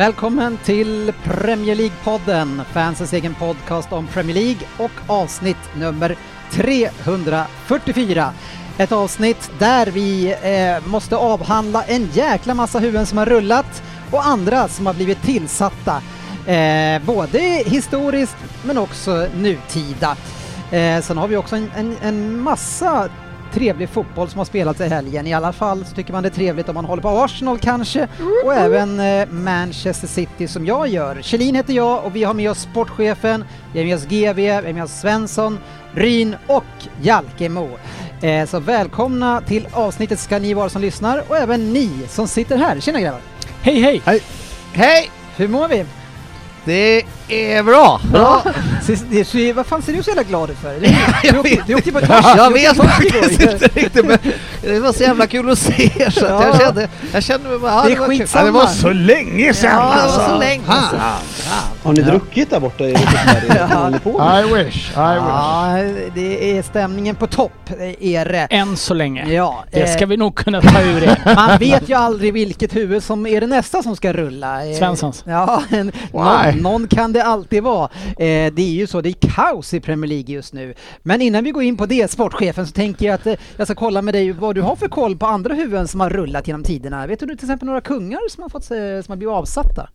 [0.00, 6.16] Välkommen till Premier League-podden, fansens egen podcast om Premier League och avsnitt nummer
[6.50, 8.32] 344.
[8.78, 14.26] Ett avsnitt där vi eh, måste avhandla en jäkla massa huvuden som har rullat och
[14.26, 16.02] andra som har blivit tillsatta.
[16.46, 20.16] Eh, både historiskt men också nutida.
[20.70, 23.08] Eh, sen har vi också en, en, en massa
[23.52, 25.26] trevlig fotboll som har spelats i helgen.
[25.26, 28.08] I alla fall så tycker man det är trevligt om man håller på Arsenal kanske
[28.44, 31.22] och även eh, Manchester City som jag gör.
[31.22, 34.48] Kjellin heter jag och vi har med oss sportchefen, vi har med oss GV, vi
[34.48, 35.58] har med oss Svensson,
[35.92, 36.64] Ryn och
[37.02, 37.68] Jalkemo.
[38.22, 42.56] Eh, så välkomna till avsnittet ska ni vara som lyssnar och även ni som sitter
[42.56, 42.80] här.
[42.80, 43.20] Tjena grabbar!
[43.62, 44.22] Hej hej!
[44.72, 45.10] Hej!
[45.36, 45.84] Hur mår vi?
[46.64, 48.00] Det är bra!
[48.14, 48.42] Ja.
[49.10, 50.74] Det Vad fan ser du så jävla glad ut för?
[50.80, 52.00] Du, du, åkte, du åkte på
[52.36, 54.18] Jag du vet faktiskt inte riktigt men
[54.62, 56.46] det var så jävla kul att se er så att Ja.
[56.46, 58.44] jag kände, jag kände mig bara, ja, Det är skitsamma.
[58.44, 60.38] Det var Så länge sedan Ja, det var så alltså!
[60.38, 61.00] länge sedan.
[61.82, 62.92] Har ni druckit där borta i
[63.48, 64.00] med?
[64.40, 64.90] I wish, I wish.
[64.96, 65.78] Ja,
[66.14, 67.70] det är stämningen på topp,
[68.00, 68.46] är det.
[68.50, 69.32] Än så länge.
[69.32, 71.34] Ja, Det eh, ska vi nog kunna ta ur er.
[71.34, 74.60] Man vet ju aldrig vilket huvud som är det nästa som ska rulla.
[74.78, 75.24] Svenssons.
[75.26, 77.90] Ja, en, någon, någon kan det alltid vara.
[78.06, 80.74] Eh, det är ju så, det är kaos i Premier League just nu.
[81.02, 83.74] Men innan vi går in på det, sportchefen, så tänker jag att eh, jag ska
[83.74, 86.64] kolla med dig vad du har för koll på andra huvuden som har rullat genom
[86.64, 87.06] tiderna.
[87.06, 89.88] Vet du till exempel några kungar som har, fått, som har blivit avsatta?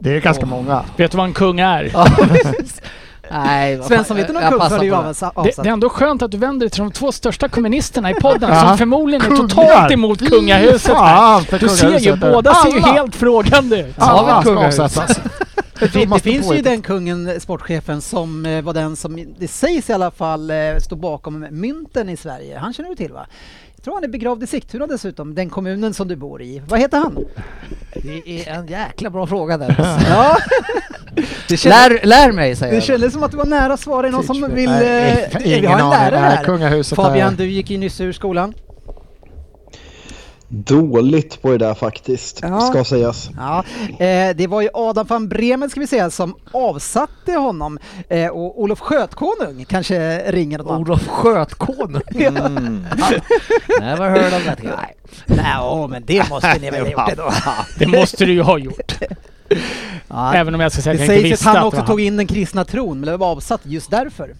[0.00, 0.84] Det är ganska många.
[0.96, 1.92] Vet du vad en kung är?
[3.30, 4.96] Nej, Svensson, vet du någon kung som blivit
[5.34, 5.62] på det.
[5.62, 8.50] Det, är ändå skönt att du vänder dig till de två största kommunisterna i podden
[8.52, 8.60] Ja.
[8.68, 9.48] som förmodligen är Kungar.
[9.48, 10.92] totalt emot kungahuset.
[10.92, 12.32] Fan för Du ser ju, kungahuset.
[12.32, 13.94] båda ser ju helt frågande ut.
[13.98, 15.20] Alla ska avsättas.
[15.80, 20.10] Det, finns ju den kungen, sportchefen, som eh, var den som, det sägs i alla
[20.10, 22.58] fall, eh, stod bakom mynten i Sverige.
[22.58, 23.26] Han känner du till va?
[23.84, 26.62] Tror han är begravd i Sigtuna dessutom, den kommunen som du bor i.
[26.68, 27.18] Vad heter han?
[28.02, 29.74] Det är en jäkla bra fråga där.
[30.08, 30.36] Ja.
[31.48, 32.84] Det Lär, lär mig säger det jag.
[32.84, 33.72] kändes som att du var nära.
[33.72, 34.48] Är någon som me.
[34.48, 34.70] vill...
[34.70, 36.44] Nej, eh, vi har en lärare här.
[36.44, 38.54] kungahuset Fabian, du gick ju nyss ur skolan.
[40.50, 42.60] Dåligt på det där faktiskt, Ja.
[42.60, 43.30] ska sägas.
[43.36, 43.64] Ja,
[44.04, 47.78] eh, det var ju Adam van Bremen ska vi säga som avsatte honom
[48.08, 50.80] eh, och Olof Skötkonung kanske ringer någon.
[50.80, 52.02] Olof Skötkonung.
[52.18, 52.84] Mm.
[53.80, 54.72] Never heard of that guy.
[55.26, 57.32] Nej, åh, men det måste ni väl ha gjort ändå.
[57.78, 58.92] Det måste du ju ha gjort.
[60.08, 61.80] Ja, Även om jag ska säga att jag inte sägs att visste han att också
[61.80, 64.34] det tog in den kristna tron, men det var avsatt just därför.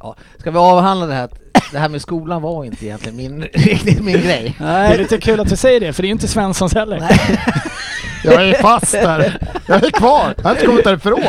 [0.00, 1.28] Ja, ska vi avhandla det här?
[1.72, 4.54] Det här med skolan var inte egentligen min, riktigt min grej.
[4.58, 7.02] Det är lite kul att du säger det, för det är ju inte Svenssons heller.
[8.24, 9.38] Jag är fast där.
[9.66, 10.34] Jag är kvar.
[10.36, 11.20] Jag har inte kommit därifrån.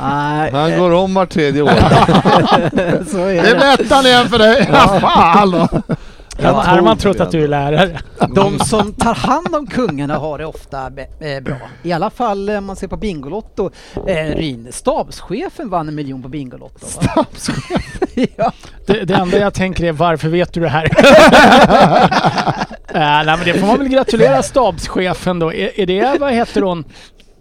[0.00, 1.68] Nej, Han går om var tredje år.
[3.10, 3.76] så är Det är det.
[3.76, 4.68] lättan igen för dig.
[4.72, 5.68] Ja, fan då.
[6.38, 8.00] Här har tror man trott att du är lärare.
[8.34, 10.86] De som tar hand om kungarna har det ofta
[11.20, 11.56] eh, bra.
[11.82, 13.70] I alla fall om man ser på Bingolotto.
[14.06, 16.86] Eh, Ryn, stabschefen vann en miljon på Bingolotto.
[17.00, 17.26] va?
[18.36, 18.52] ja.
[18.86, 20.84] Det, det enda jag tänker är varför vet du det här?
[22.88, 25.52] äh, nej men det får man väl gratulera stabschefen då.
[25.52, 26.84] Är, är det, vad heter hon?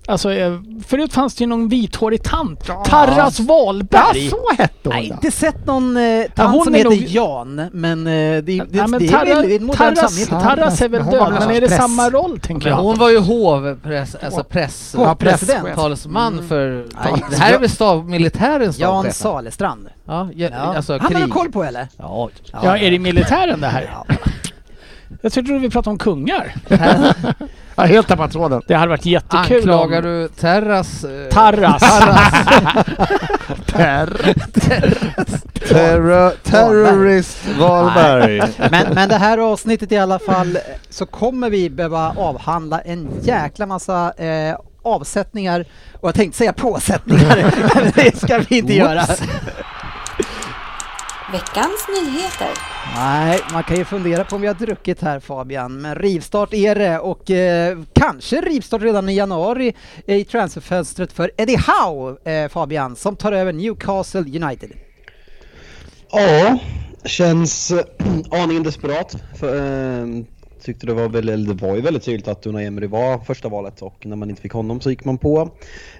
[0.09, 0.53] Alltså eh,
[0.87, 2.65] förut fanns det ju någon vithårig tant.
[2.85, 4.29] Tarras Ja, Wahlberg.
[4.29, 5.13] så hette hon Nej, ja.
[5.15, 8.63] inte sett någon eh, tant hon som är heter nog- Jan, men eh, det, det,
[8.71, 10.27] Nej, men det är Tarra- väl ett modernt Tarras.
[10.27, 12.69] Tarras är väl Men hon var död, väl men är det press- samma roll tänker
[12.69, 12.83] Men jag?
[12.83, 14.95] hon var ju hovpress, alltså press...
[14.97, 15.75] Ja, president.
[15.75, 16.47] Talesman Mm.
[16.47, 16.85] för...
[17.03, 19.15] Nej, det här är väl stav, militärens Jan stavchef?
[19.15, 19.87] Salestrand.
[20.05, 20.57] Ja, ja, Ja.
[20.57, 21.87] alltså Han har du koll på eller?
[21.97, 22.29] Ja,
[22.63, 23.89] Ja, är det militären det här?
[25.09, 25.17] Ja.
[25.21, 26.53] Jag trodde vi pratade om kungar.
[27.75, 28.61] Jag har helt tappat tråden.
[28.67, 30.03] Det hade varit jättekul Anklagar om...
[30.03, 31.03] du Terras...
[31.03, 31.81] eh, Tarras.
[35.67, 38.41] Terror, terrorist Wahlberg.
[38.71, 43.09] Men, men det här avsnittet i alla fall eh, så kommer vi behöva avhandla en
[43.23, 45.65] jäkla massa eh, avsättningar
[46.01, 49.05] och jag tänkte säga påsättningar, men det ska vi inte göra.
[51.31, 52.47] Veckans nyheter.
[52.95, 56.75] Nej, man kan ju fundera på om vi har druckit här Fabian, men rivstart är
[56.75, 59.75] det och eh, kanske rivstart redan i januari
[60.05, 64.71] i transferfönstret för Eddie Howe, eh, Fabian, som tar över Newcastle United.
[66.11, 66.57] Ja,
[67.05, 67.85] känns äh,
[68.41, 69.15] aningen desperat.
[69.39, 70.23] För, äh,
[70.67, 73.49] tyckte det var, väl, eller det var ju väldigt tydligt att Unai Emery var första
[73.49, 75.49] valet och när man inte fick honom så gick man på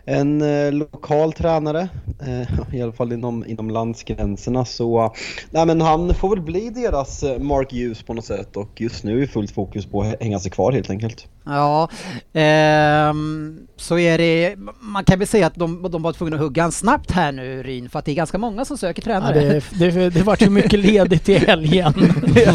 [0.06, 1.90] en eh, lokal tränare,
[2.22, 4.66] eh, i alla fall inom, inom landsgränserna.
[4.66, 5.12] Så eh,
[5.50, 9.04] nej, men han får väl bli deras eh, Mark Hughes på något sätt och just
[9.04, 11.28] nu är fullt fokus på att hänga sig kvar helt enkelt.
[11.46, 11.90] Ja,
[12.34, 14.56] ehm, så är det.
[14.80, 17.64] Man kan väl säga att de, de var tvungna att hugga en snabbt här nu
[17.64, 19.62] Ryn, för att det är ganska många som söker Ja, tränare.
[19.80, 21.94] det, det, det vart ju mycket ledigt i helgen.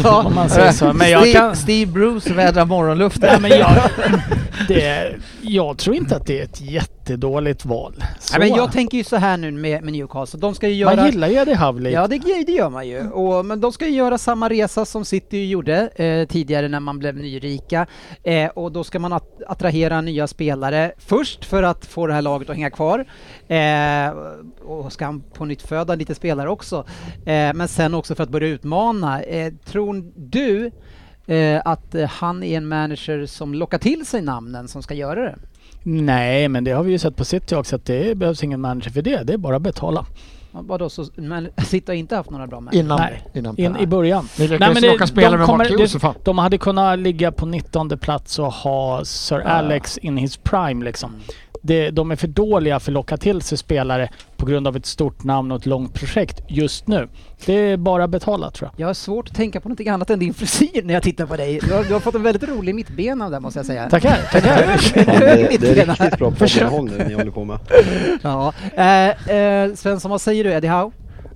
[0.03, 0.23] Ja.
[0.23, 0.93] om man säger så.
[0.93, 1.55] Men jag Steve, kan...
[1.55, 3.29] Steve Bruce vädrar morgonluften.
[3.31, 3.77] Nej, men jag,
[4.67, 8.03] det, jag tror inte att det är ett jättedåligt val.
[8.19, 8.39] Så.
[8.39, 10.95] Nej, men jag tänker ju så här nu med, med Newcastle, de ska ju göra...
[10.95, 11.95] Man gillar ju Eddie Howe lite.
[11.95, 15.05] Ja det, det gör man ju, och, men de ska ju göra samma resa som
[15.05, 17.87] City gjorde eh, tidigare när man blev nyrika
[18.23, 22.21] eh, och då ska man att, attrahera nya spelare först för att få det här
[22.21, 23.05] laget att hänga kvar
[23.47, 24.13] eh,
[24.65, 26.85] och ska han på nytt föda lite spelare också
[27.25, 29.21] eh, men sen också för att börja utmana.
[29.21, 30.71] Eh, tror du
[31.27, 35.21] eh, att eh, han är en manager som lockar till sig namnen som ska göra
[35.21, 35.35] det?
[35.83, 38.91] Nej, men det har vi ju sett på City också att det behövs ingen manager
[38.91, 39.23] för det.
[39.23, 40.05] Det är bara att betala.
[40.51, 42.73] Vadå, så, men City har inte haft några bra med.
[42.73, 43.21] Innan, Nej.
[43.33, 44.27] innan In, I början.
[44.39, 48.39] Ni lyckades locka spelare med Mark Hughes, det, de hade kunnat ligga på 19 plats
[48.39, 51.15] och ha Sir Alex in his prime liksom.
[51.65, 54.85] Det, de är för dåliga för att locka till sig spelare på grund av ett
[54.85, 57.07] stort namn och ett långt projekt just nu.
[57.45, 58.81] Det är bara betala tror jag.
[58.83, 61.35] Jag har svårt att tänka på något annat än din frisyr när jag tittar på
[61.35, 61.59] dig.
[61.63, 63.89] Du har, du har fått en väldigt rolig mittbena där måste jag säga.
[63.89, 64.79] Tackar, tackar.
[64.95, 67.59] Ja, det, det är riktigt bra poddinnehåll nu ni håller på med.
[68.21, 68.53] Ja.
[68.75, 70.91] Eh, eh, Svensson, vad säger du Eddie Howe?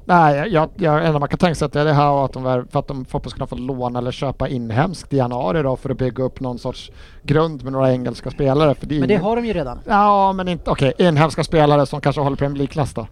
[0.09, 2.43] Nej, jag, jag, enda man kan tänka sig att det är det här att de,
[2.47, 5.89] vär- för att de förhoppningsvis ska få låna eller köpa inhemskt i januari då för
[5.89, 6.91] att bygga upp någon sorts
[7.23, 8.75] grund med några engelska spelare.
[8.75, 9.79] För det Men det ingen- har de ju redan.
[9.87, 13.07] Ja, men inte, okej, inhemska spelare som kanske håller Premier League-klass då.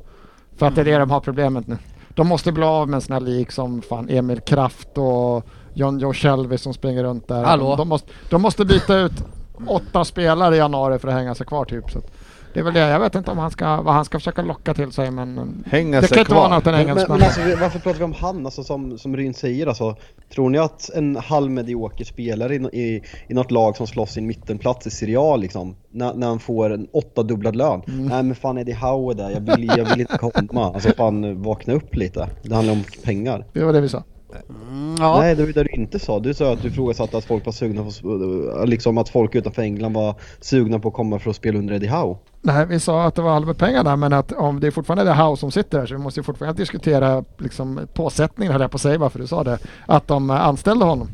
[0.58, 1.78] För att det är det de har problemet nu.
[2.10, 6.00] De måste bli av med en sån här lik som fan Emil Kraft och John
[6.00, 7.44] Joe Shelby som springer runt där.
[7.44, 7.70] Hallå?
[7.70, 9.14] De, de, måste, de måste byta ut
[9.68, 11.92] åtta spelare i januari för att hänga sig kvar typ.
[11.92, 12.12] Så att
[12.56, 12.80] det är väl det.
[12.80, 16.02] Jag vet inte om han ska, vad han ska försöka locka till sig men Hänga
[16.02, 18.04] det sig kan inte vara något än Men, men, men alltså, vi- varför pratar vi
[18.06, 18.46] om han?
[18.46, 19.96] Alltså, som, som Ryn säger, alltså,
[20.34, 24.28] tror ni att en halvmedioker spelare i, i, i något lag som slåss i en
[24.28, 27.82] mittenplats i Serie A, liksom, när, när han får en åttadubblad lön?
[27.86, 30.74] Nej men fan Eddie Howe är där, jag vill, jag vill inte komma.
[30.74, 32.28] Alltså fan vakna upp lite.
[32.44, 33.46] Det handlar om pengar.
[33.54, 34.04] Det var det vi sa.
[35.00, 35.20] Ja.
[35.20, 36.20] Nej det var det du inte sa.
[36.20, 39.94] Du sa att du ifrågasatte att folk var sugna på, liksom att folk utanför England
[39.94, 42.18] var sugna på att komma för att spela under Eddie Howe.
[42.42, 45.14] Nej, vi sa att det var halva pengarna men att om det är fortfarande det
[45.24, 48.76] House som sitter där så vi måste ju fortfarande diskutera liksom, påsättningen höll jag på
[48.76, 49.58] att säga varför du sa det.
[49.86, 51.10] Att de eh, anställde honom.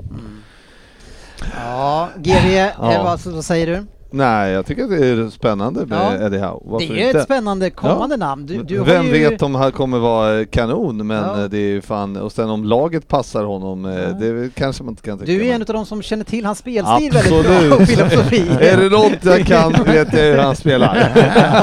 [1.56, 2.48] Ja, GV,
[2.80, 3.18] Ja.
[3.24, 3.86] vad säger du?
[4.14, 6.26] Nej, jag tycker att det är spännande med Ja.
[6.26, 6.60] Eddie Howe.
[6.66, 7.20] Varför det är inte?
[7.20, 8.20] ett spännande kommande Ja.
[8.26, 8.46] namn.
[8.46, 9.12] Du, du Vem ju...
[9.12, 11.38] vet om han kommer vara kanon, men Ja.
[11.44, 14.50] eh, det är ju fan, och sen om laget passar honom, eh, det är väl
[14.56, 16.58] kanske man inte kan tänka Du är men- en av de som känner till hans
[16.60, 17.74] spelstil väldigt bra Absolut.
[17.74, 18.46] och filosofi.
[18.60, 21.12] Är det något jag kan vet jag hur han spelar.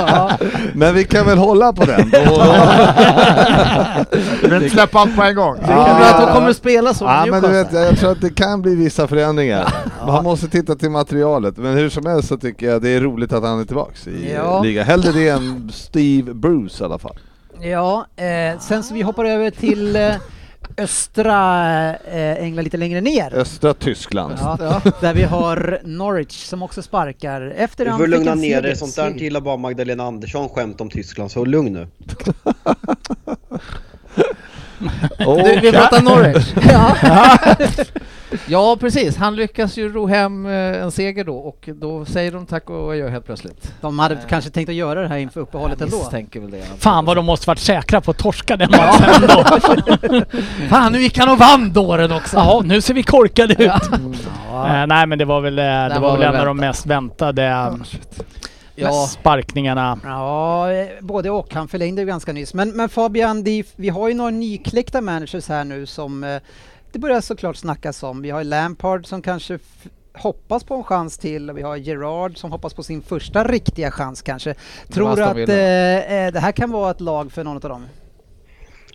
[0.09, 0.31] ja.
[0.75, 2.11] Men vi kan väl hålla på den.
[4.43, 5.55] Du vill inte släppa allt på en gång.
[5.57, 8.31] Tror du att de kommer spela så ja, men du vet, jag tror att det
[8.35, 9.69] kan bli vissa förändringar.
[10.13, 11.57] Man måste titta till materialet.
[11.57, 14.33] Men hur som helst så tycker jag det är roligt att han är tillbaks i
[14.35, 14.63] Ja.
[14.63, 14.85] ligan.
[14.85, 17.19] Hellre det än Steve Bruce i alla fall.
[17.61, 20.15] Ja, eh, sen så vi hoppar över till eh,
[20.77, 23.35] östra eh, England lite längre ner.
[23.35, 24.35] Östra Tyskland.
[24.41, 28.97] Ja, där vi har Norwich som också sparkar efter Du får lugna ner dig, sånt
[28.97, 31.87] där gillar bara Magdalena Andersson skämt om Tyskland, så lugn nu.
[35.19, 36.53] Du, vi pratar Norwich.
[36.71, 36.97] Ja.
[38.47, 39.17] Ja, precis.
[39.17, 42.93] Han lyckas ju ro hem eh, en seger då och då säger de tack och
[42.93, 43.75] adjö helt plötsligt.
[43.81, 45.97] De hade kanske tänkt att göra det här inför uppehållet ändå.
[45.97, 46.63] misstänker väl det.
[46.79, 49.45] Fan vad de måste varit säkra på att torska den matchen ändå.
[50.69, 52.37] Fan, nu gick han och vann dåren också!
[52.37, 53.71] Ja, nu ser vi korkade ut.
[54.53, 54.81] Ja.
[54.81, 56.87] Eh, nej men det var väl, eh, det var var väl en av de mest
[56.87, 57.75] väntade eh,
[58.81, 59.07] Ja.
[59.07, 60.01] sparkningarna.
[60.05, 61.55] Ja, eh, både och.
[61.55, 62.55] Han förlängde ju ganska nyss.
[62.55, 66.41] Men, men Fabian, det, vi har ju några nykläckta managers här nu som eh,
[66.93, 68.23] det börjar såklart snackas om.
[68.23, 69.59] Vi har Lampard som kanske
[70.13, 73.91] hoppas på en chans till och vi har Gerard som hoppas på sin första riktiga
[73.91, 74.55] chans kanske.
[74.89, 77.87] Tror du att eh, eh, det här kan vara ett lag för någon av dem?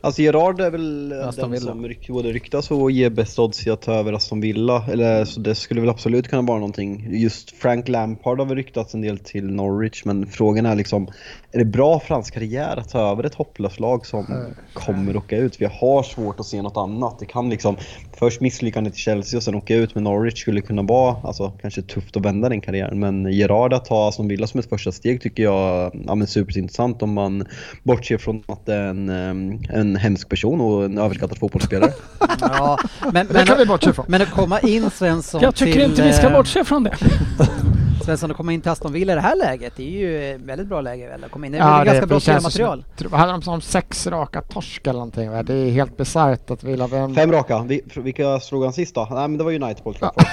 [0.03, 1.71] Alltså Gerard är väl Aston den Villa.
[1.71, 4.85] som ryk, både ryktas och ger bäst odds i att ta över Aston Villa.
[4.91, 7.07] Eller, så det skulle väl absolut kunna vara någonting.
[7.11, 11.07] Just Frank Lampard har väl ryktats en del till Norwich men frågan är liksom
[11.51, 14.25] Är det bra för hans karriär att ta över ett hopplöst lag som
[14.73, 15.61] kommer åka ut?
[15.61, 17.19] Vi har svårt att se något annat.
[17.19, 17.77] Det kan liksom
[18.23, 21.81] Först misslyckandet i Chelsea och sen åka ut med Norwich skulle kunna vara alltså, kanske
[21.81, 22.99] tufft att vända den karriären.
[22.99, 27.01] Men Gerard att ta Aston Villa som ett första steg tycker jag ja, men superintressant
[27.01, 27.45] om man
[27.83, 31.91] bortser från att det är en, em, en hemsk person och en överskattad fotbollsspelare.
[32.41, 32.79] Ja,
[33.13, 34.05] men, Det kan vi men, bortse från.
[34.07, 36.97] men att komma in Svensson Jag tycker till, inte vi ska eh, bortse från det.
[38.03, 40.67] Svensson att komma in till Aston Villa i det här läget, det är ju väldigt
[40.67, 41.51] bra läge väl att komma in.
[41.51, 42.83] Det är Ja, väl ganska bra det spelmaterial.
[43.11, 45.31] hade de som sex raka torsk eller någonting?
[45.31, 45.43] va?
[45.43, 47.15] Det är helt bisarrt att Villa vem...
[47.15, 47.63] Fem raka.
[47.67, 49.07] Vi, vilka slog han sist då?
[49.11, 50.23] Nej men det var United på Old Trafford.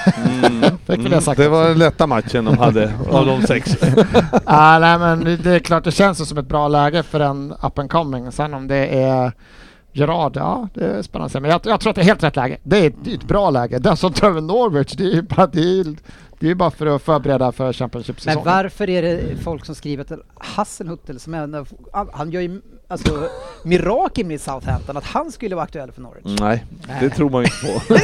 [1.11, 1.51] Det sagt Mm.
[1.51, 3.75] det var den lätta matchen de hade av de sex.
[4.45, 7.53] ah, nej men det- det är klart det känns som ett bra läge för en
[7.63, 8.31] up and coming.
[8.31, 9.31] Sen om det är
[9.93, 11.39] Gerard, ja det är spännande.
[11.39, 12.57] Men jag, jag tror att det är helt rätt läge.
[12.63, 13.79] Det är ett, det är ett bra läge.
[13.79, 15.95] Den som tar över Norwich, det är ju bara, det är,
[16.41, 18.43] det är ju bara för att förbereda för Championship-säsongen.
[18.45, 21.65] Men varför är det folk som skriver att Hasselhuttel, som är,
[22.17, 23.27] han gör ju alltså,
[23.63, 26.39] mirakel med Southampton, att han skulle vara aktuell för Norwich?
[26.41, 26.65] Nej,
[26.99, 27.95] det tror man inte på.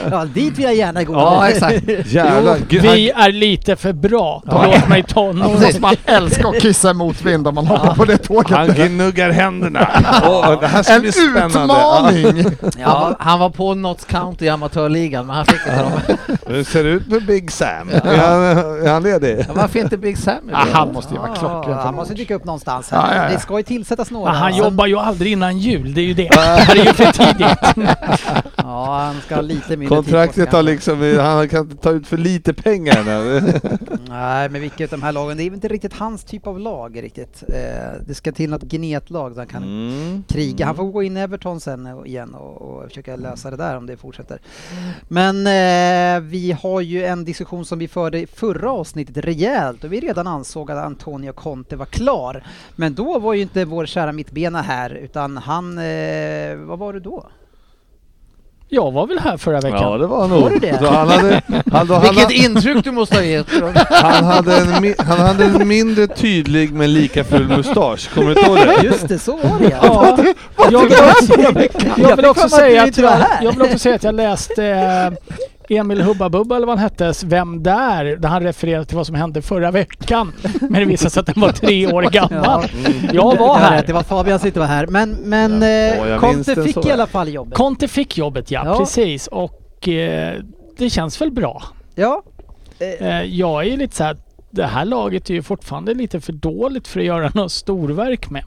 [0.10, 1.12] Ja, dit vill jag gärna gå.
[1.12, 1.82] Ja, exakt.
[2.06, 2.56] Jävlar.
[2.68, 4.42] Gud, Vi är lite för bra.
[4.46, 8.16] Låt mig ta måste man älska att kissa emot vind om man hoppar på det
[8.18, 8.50] tåget.
[8.56, 9.88] Han gnuggar händerna.
[10.26, 11.10] Åh, det här ska En bli.
[11.34, 11.46] Ja.
[11.46, 12.44] utmaning!
[12.44, 15.92] Han, Ja, han var på Notts County i amatörligan, men han fick inte dem.
[16.46, 17.90] Hur ser det ut med Big Sam?
[18.04, 18.42] Är han,
[18.86, 19.38] är han ledig?
[19.48, 20.34] Ja, varför inte Big Sam?
[20.52, 22.18] Ah, han måste ju vara klockren ja, för han måste Norwich.
[22.28, 23.16] dyka upp någonstans Ja, här.
[23.16, 23.30] ja, ja.
[23.34, 24.29] Det ska ju tillsättas några.
[24.32, 26.28] Han jobbar ju aldrig innan jul, det är ju det.
[26.32, 27.90] Det här är ju för tidigt.
[28.64, 32.54] Ja, han ska ha lite mindre Kontraktet har liksom, han kan ta ut för lite
[32.54, 33.40] pengar nu.
[34.08, 37.02] Nej, men vilket av de här lagen, det är inte riktigt hans typ av lag
[37.02, 37.42] riktigt.
[37.48, 40.24] Eh, det ska till något gnetlag så han kan Mm.
[40.28, 40.66] kriga.
[40.66, 43.86] Han får gå in i Everton sen igen och, och försöka lösa det där om
[43.86, 44.38] det fortsätter.
[45.08, 49.92] Men eh, vi har ju en diskussion som vi förde i förra avsnittet rejält och
[49.92, 52.44] vi redan ansåg att Antonio Conte var klar.
[52.76, 57.00] Men då var ju inte vår kära mittbena här utan han, eh, vad var det
[57.00, 57.26] då?
[58.72, 59.82] Jag var väl här förra veckan.
[59.82, 60.42] Ja det var nog.
[60.42, 60.78] Var det det?
[60.78, 63.46] Så han, hade, han, då, han, Vilket intryck du måste ha gett.
[63.90, 68.10] han, hade en, han hade en mindre tydlig men lika full mustasch.
[68.14, 68.82] Kommer du ihåg det?
[68.82, 70.18] Just det, så var det Ja,
[70.70, 71.40] jag vill också,
[71.96, 74.66] jag vill också säga du att inte jag, jag vill också säga att jag läste
[74.66, 75.36] eh,
[75.70, 78.04] Emil Hubba Bubba eller vad han hette, Vem där?
[78.04, 80.32] Där han refererade till vad som hände förra veckan.
[80.60, 82.64] Men det visade sig att den var tre år gammal.
[83.12, 83.92] Jag var rätt, det här.
[83.92, 84.86] var Fabian som inte var här.
[84.86, 87.54] Men, men Ja, eh, Conte fick i alla fall jobbet.
[87.54, 88.78] Conte fick jobbet ja, Ja.
[88.78, 89.26] precis.
[89.26, 90.34] Och eh,
[90.78, 91.62] det känns väl bra.
[91.94, 92.22] ja.
[93.00, 94.16] Eh, jag är lite så här,
[94.50, 98.44] det här laget är ju fortfarande lite för dåligt för att göra något storverk med.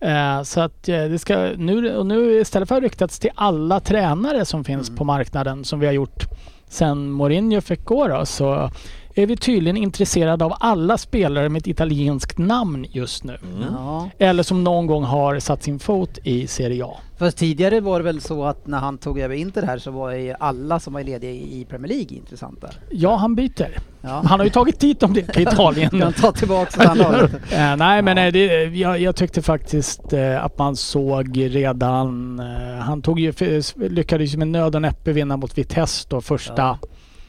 [0.00, 3.80] Eh, så att eh, det ska nu, och nu istället för att ryktats till alla
[3.80, 6.26] tränare som finns på marknaden som vi har gjort
[6.68, 8.70] sen Mourinho fick gå då, så
[9.16, 13.38] är vi tydligen intresserade av alla spelare med ett italienskt namn just nu.
[13.70, 14.10] ja.
[14.18, 16.96] Eller som någon gång har satt sin fot i Serie A.
[17.18, 20.12] Fast tidigare var det väl så att när han tog över Inter här så var
[20.12, 22.68] ju alla som var lediga i Premier League intressanta.
[22.90, 23.78] Ja, han byter.
[24.00, 24.22] Ja.
[24.26, 25.90] Han har ju tagit dit dem till Italien.
[25.90, 27.32] Kan ta tillbaka det här laget.
[27.52, 32.38] Eh, nej men eh, det, jag, jag tyckte faktiskt eh, att man såg redan...
[32.40, 33.32] Eh, han tog ju,
[33.76, 36.78] lyckades ju med nöd och näppe vinna mot Vitesse då första Ja.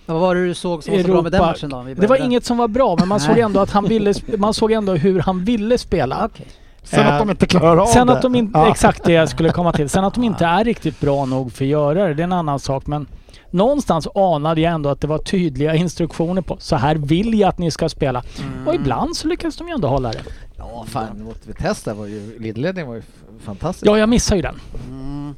[0.08, 1.84] Vad var det du såg som var så bra med den matchen då?
[1.96, 4.72] Det var inget som var bra men man såg ändå att han ville, man såg
[4.72, 6.26] ändå hur han ville spela.
[6.34, 6.48] Okej.
[6.84, 8.14] Sen att de inte klarar av Sen det.
[8.14, 8.72] att de inte, Ja.
[8.72, 9.90] exakt det jag skulle komma till.
[9.90, 12.34] Sen att de inte är riktigt bra nog för att göra det, det är en
[12.34, 12.88] annan sak.
[12.88, 13.08] Men
[13.52, 17.58] någonstans anade jag ändå att det var tydliga instruktioner på så här vill jag att
[17.58, 18.24] ni ska spela.
[18.66, 20.22] Och ibland så lyckas de ju ändå hålla det.
[20.58, 23.02] Ja, fan mot Vitesse var ju, ledningen var ju
[23.46, 23.88] fantastisk.
[23.88, 24.56] Ja, jag missar ju den.
[24.90, 25.36] Mm.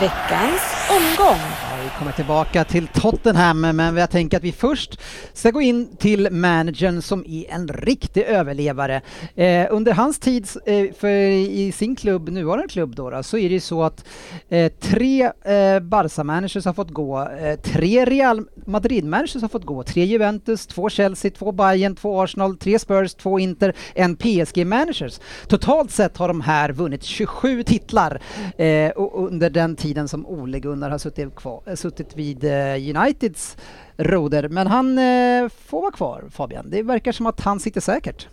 [0.00, 1.55] Veckans omgång.
[1.86, 5.00] Vi kommer tillbaka till Tottenham, men jag tänker att vi först
[5.32, 9.02] ska gå in till managern som är en riktig överlevare.
[9.34, 13.48] Eh, under hans tid eh, för, i sin klubb, nuvarande klubb då, då så är
[13.48, 14.04] det ju så att
[14.48, 20.04] eh, tre eh, Barca-managers har fått gå, eh, tre Real Madrid-managers har fått gå, tre
[20.04, 25.20] Juventus, två Chelsea, två Bayern, två Arsenal, tre Spurs, två Inter, en PSG-managers.
[25.48, 28.20] Totalt sett har de här vunnit 27 titlar
[28.56, 33.56] eh, under den tiden som Ole Gunnar har suttit, kvar, eh, suttit vid eh, Uniteds
[33.96, 34.48] roder.
[34.48, 36.70] Men han eh, får vara kvar Fabian.
[36.70, 38.28] Det verkar som att han sitter säkert.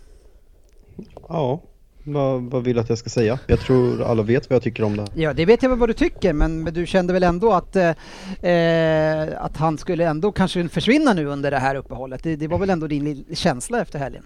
[1.28, 1.62] Ja,
[2.04, 3.38] vad, vad vill du att jag ska säga?
[3.46, 5.06] Jag tror alla vet vad jag tycker om det.
[5.14, 7.76] Ja, det vet jag väl vad du tycker, men, men du kände väl ändå att,
[7.76, 12.22] eh, eh, att han skulle ändå kanske försvinna nu under det här uppehållet?
[12.22, 14.24] Det, det var väl ändå din känsla efter helgen?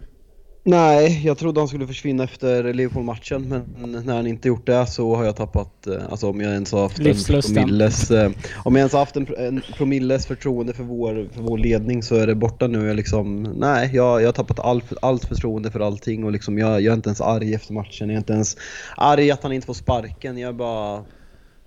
[0.69, 5.15] Nej, jag trodde han skulle försvinna efter Liverpool-matchen men när han inte gjort det så
[5.15, 8.31] har jag tappat, eh, alltså om jag ens har haft en promilles, eh,
[8.65, 12.27] om jag ens haft en, en promilles förtroende för vår, för vår ledning så är
[12.27, 12.87] det borta nu.
[12.87, 16.81] Jag liksom, nej, jag, jag har tappat all, allt förtroende för allting och liksom jag,
[16.81, 18.09] jag är inte ens arg efter matchen.
[18.09, 18.57] Jag är inte ens
[18.97, 20.39] arg att han inte får sparken.
[20.39, 21.05] Jag är bara,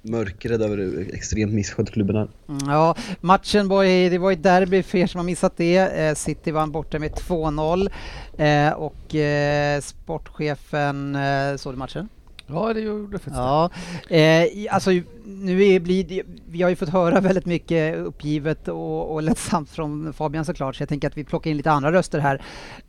[0.02, 2.28] mörkrädd över hur extremt misskött klubben är.
[2.50, 5.78] Mm, Ja, matchen var i, det var ett derby för er som har missat det.
[5.78, 7.90] Eh, City vann borta med 2-0
[8.38, 12.10] eh, och eh, sportchefen, eh, såg du matchen?
[12.48, 13.70] Ja, det gjorde faktiskt Ja,
[14.10, 14.92] eh, alltså
[15.26, 19.70] nu är, blir det, vi har ju fått höra väldigt mycket uppgivet och, och lättsamt
[19.70, 22.36] från Fabian såklart, så jag tänker att vi plockar in lite andra röster här.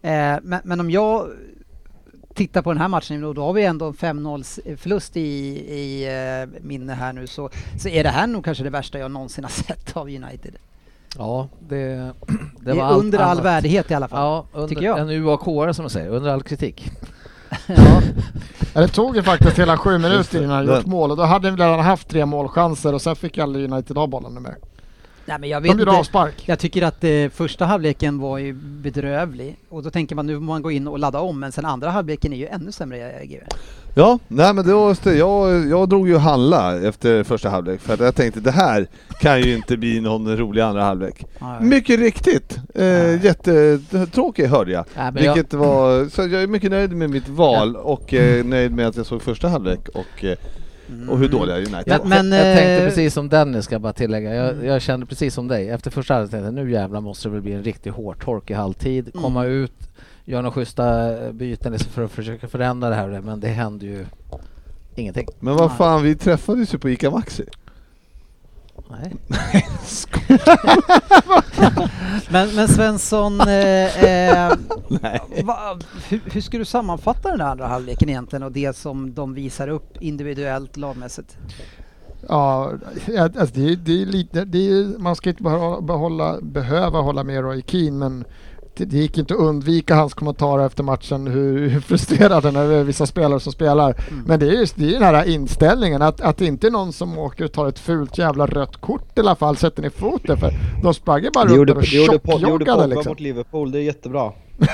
[0.02, 1.26] Eh, men, men om jag
[2.34, 6.04] tittar på den här matchen, då, då har vi ändå en 5-0 förlust i, i
[6.04, 9.44] eh, minne här nu, så, så är det här nog kanske det värsta jag någonsin
[9.44, 10.54] har sett av United.
[11.18, 12.12] Ja, det, det,
[12.60, 13.44] Det, var under all annat.
[13.44, 14.20] värdighet i alla fall.
[14.20, 14.98] Ja, under, tycker jag.
[14.98, 16.90] en UAK som man säger, under all kritik.
[17.66, 18.00] Ja.
[18.80, 21.50] Det tog ju faktiskt hela sju minuter innan han Den- gjort mål och då hade
[21.50, 24.56] vi redan haft tre målchanser och sen fick aldrig United ha bollen mer.
[25.26, 25.90] Nej, men jag De vet inte.
[25.90, 26.42] avspark.
[26.48, 30.40] Jag tycker att eh, första halvleken var ju bedrövlig och då tänker man nu får
[30.42, 33.22] man gå in och ladda om men sen andra halvleken är ju ännu sämre eh,
[33.26, 33.42] GW.
[33.94, 34.96] Ja, nej men det var.
[35.12, 38.86] Jag, jag drog ju handla efter första halvlek för att jag tänkte det här
[39.20, 41.24] kan ju inte bli någon rolig andra halvlek.
[41.38, 41.60] Ja.
[41.60, 42.58] Mycket riktigt.
[42.74, 44.84] Eh, jättetråkig hörde jag.
[44.96, 48.44] Ja, men jag- Vilket var, så jag är mycket nöjd med mitt val och eh,
[48.44, 50.36] nöjd med att jag såg första halvlek och, eh,
[51.08, 52.06] och hur dåliga United Jag, var.
[52.06, 54.34] Men, jag tänkte eh, precis som Dennis ska jag bara tillägga.
[54.34, 55.68] Jag, jag kände precis som dig.
[55.68, 58.54] Efter första halvlek tänkte jag nu jävlar måste det väl bli en riktig hårtork i
[58.54, 59.10] halvtid.
[59.14, 59.90] Komma ut,
[60.24, 63.20] göra några schyssta eh, byten liksom för att försöka förändra det här.
[63.20, 64.06] Men det hände ju
[64.94, 65.26] ingenting.
[65.40, 67.44] Men vad fan, vi träffades ju på ICA Maxi.
[68.92, 69.16] Nej.
[72.30, 74.52] Men, men Svensson, eh, eh,
[75.44, 79.34] va, hur, hur ska du sammanfatta den här andra halvleken egentligen och det som de
[79.34, 81.36] visar upp individuellt lagmässigt?
[82.28, 82.72] Ja,
[83.16, 85.42] alltså det, är- det är lite, det är, man ska inte
[85.82, 88.24] behålla, behöva hålla med Roy Keane men
[88.74, 92.84] det, gick inte att undvika hans kommentarer efter matchen hur, hur frustrerad han är över
[92.84, 93.94] vissa spelare som spelar.
[94.26, 96.92] Men det är just det är den här inställningen att, att det inte är någon
[96.92, 100.36] som åker och tar ett fult jävla rött kort i alla fall, sätter ner foten
[100.36, 100.52] för
[100.82, 103.10] de sprang ju bara runt och det gjorde, Po- det gjorde tjockjoggade Pogba liksom.
[103.10, 104.32] mot Liverpool, det är jättebra.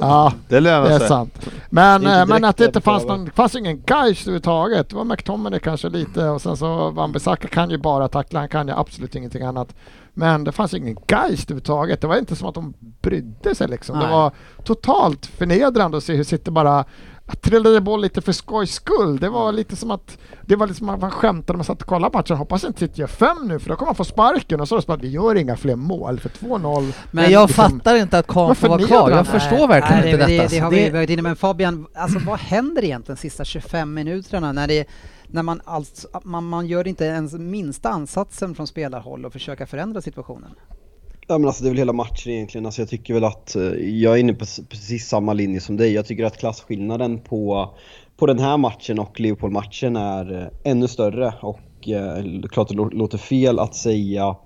[0.00, 1.08] Ja, Det lönar det är sig.
[1.08, 1.48] sant.
[1.70, 4.88] Men, Det är eh, men att det inte fanns någon, fanns ingen geist överhuvudtaget.
[4.90, 8.68] Det var McTominay kanske lite och sen så Wan-Bissaka kan ju bara tackla, han kan
[8.68, 9.74] ju absolut ingenting annat.
[10.18, 12.00] Men det fanns ingen geist överhuvudtaget.
[12.00, 13.98] Det var inte som att de brydde sig liksom.
[13.98, 14.12] Det Nej.
[14.14, 14.32] var
[14.64, 16.84] totalt förnedrande att se hur City bara
[17.40, 19.18] trillade boll lite för skojs skull.
[19.18, 21.88] Det var lite som att det var liksom att man skämtade när man satt och
[21.88, 22.36] kollade matchen.
[22.36, 24.92] Hoppas inte City gör fem nu för då kommer man få sparken och så det
[24.92, 26.92] att vi gör inga fler mål för 2-0.
[27.10, 29.10] Men, jag liksom- fattar inte att Kahn får vara kvar.
[29.10, 30.48] Jag förstår Nej, verkligen nej, inte det, detta.
[30.48, 33.94] Det, det har vi varit inne Men Fabian, alltså vad händer egentligen de sista 25
[33.94, 34.88] minuterna när, det,
[35.30, 40.00] när man, alltså, man, man gör inte ens minsta ansatsen från spelarhåll och försöka förändra
[40.00, 40.50] situationen?
[41.26, 42.66] Ja men alltså det är väl hela matchen egentligen.
[42.66, 43.62] Alltså jag tycker väl att, eh,
[44.00, 45.92] jag är inne på precis samma linje som dig.
[45.92, 47.70] Jag tycker att klasskillnaden på,
[48.16, 51.34] på den här matchen och Liverpool-matchen är eh, ännu större.
[51.40, 54.36] Och eh, klart det låter fel att säga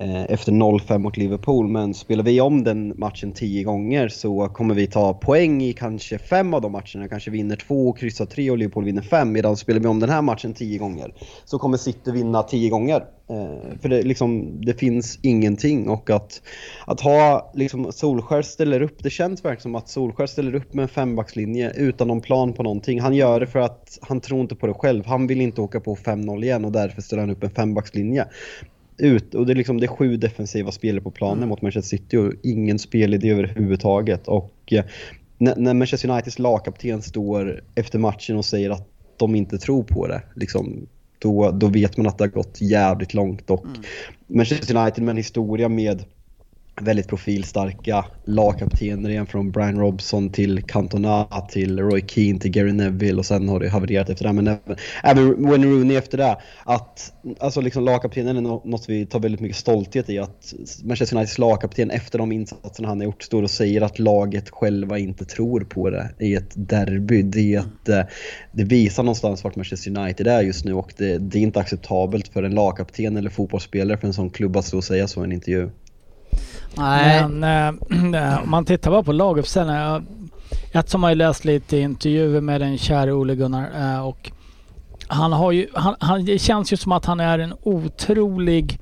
[0.00, 4.74] Eh, efter 0-5 mot Liverpool, men spelar vi om den matchen 10 gånger så kommer
[4.74, 7.08] vi ta poäng i kanske fem av de matcherna.
[7.08, 9.32] Kanske vinner två och kryssar tre och Liverpool vinner fem.
[9.32, 13.04] Medan spelar vi om den här matchen 10 gånger så kommer City vinna 10 gånger.
[13.30, 16.42] Eh, för det, liksom, det finns ingenting och att,
[16.86, 20.82] att ha liksom, Solskär ställer upp, det känns verkligen som att Solskär ställer upp med
[20.82, 23.00] en fembackslinje utan någon plan på någonting.
[23.00, 25.06] Han gör det för att han tror inte på det själv.
[25.06, 28.26] Han vill inte åka på 5-0 igen och därför ställer han upp en fembackslinje.
[28.98, 32.16] Ut, och det är, liksom, det är sju defensiva spelare på planen mot Manchester City
[32.16, 34.28] och ingen spelidé överhuvudtaget.
[34.28, 34.84] Och eh,
[35.38, 40.06] när, när Manchester Uniteds lagkapten står efter matchen och säger att de inte tror på
[40.06, 40.86] det, liksom,
[41.18, 43.50] då, då vet man att det har gått jävligt långt.
[43.50, 43.64] Och
[44.26, 46.04] Manchester United med en historia med
[46.80, 53.18] väldigt profilstarka lagkaptener igen från Brian Robson till Cantona till Roy Keane till Gary Neville
[53.18, 54.32] och sen har det havererat efter det.
[54.32, 56.36] Men även, även Wayne Rooney efter det.
[56.64, 60.18] Att, alltså liksom lagkaptenen är något vi tar väldigt mycket stolthet i.
[60.18, 64.50] Att Manchester Uniteds lagkapten efter de insatserna han har gjort står och säger att laget
[64.50, 67.22] själva inte tror på det i ett derby.
[67.22, 67.58] Det, är
[67.98, 68.06] eh,
[68.52, 72.28] det visar någonstans vart Manchester United är just nu och det, det är inte acceptabelt
[72.28, 75.24] för en lagkapten eller fotbollsspelare för en sån klubb att stå och säga så i
[75.24, 75.70] en intervju.
[76.74, 77.28] Nej.
[77.28, 80.06] Men eh, eh, om man tittar bara på laguppställningen.
[80.72, 84.30] Ett som har ju läst lite intervjuer med den kära Ole Gunnar eh, och
[85.08, 88.78] han har ju, han, han, det känns ju som att han är en otrolig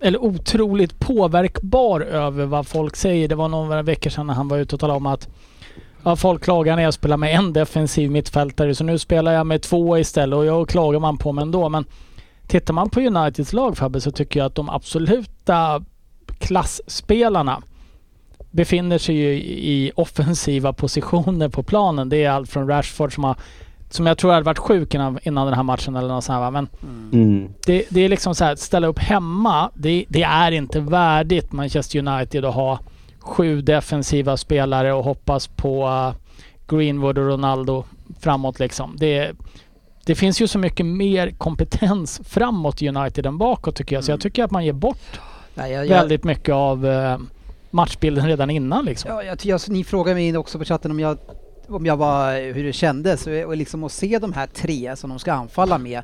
[0.00, 3.28] eller otroligt påverkbar över vad folk säger.
[3.28, 5.28] Det var några veckor sedan när han var ute och talade om att
[6.04, 9.62] ja, folk klagar när jag spelar med en defensiv mittfältare så nu spelar jag med
[9.62, 11.68] två istället och jag klagar man på mig ändå.
[11.68, 11.84] Men
[12.46, 15.84] tittar man på Uniteds lag Fabbe så tycker jag att de absoluta
[16.40, 17.62] klassspelarna
[18.50, 22.08] befinner sig ju i offensiva positioner på planen.
[22.08, 23.36] Det är allt från Rashford som har
[23.90, 26.50] som jag tror hade varit sjuk innan, innan den här matchen eller något sånt här?
[26.50, 26.68] Men
[27.12, 27.48] Mm.
[27.66, 31.52] det, det är liksom så här, att ställa upp hemma, det, det är inte värdigt
[31.52, 32.78] Manchester United att ha
[33.20, 36.12] sju defensiva spelare och hoppas på uh,
[36.68, 37.84] Greenwood och Ronaldo
[38.20, 38.96] framåt liksom.
[38.98, 39.32] Det,
[40.06, 44.04] det finns ju så mycket mer kompetens framåt i United än bakåt tycker jag.
[44.04, 45.20] Så jag tycker att man ger bort
[45.60, 47.18] Nej, jag, jag, väldigt mycket av uh,
[47.70, 49.10] matchbilden redan innan liksom.
[49.10, 51.18] Ja, jag, jag, ni frågade mig också på chatten om jag,
[51.68, 55.18] om jag var, hur det kändes och, liksom att se de här tre som de
[55.18, 56.02] ska anfalla med.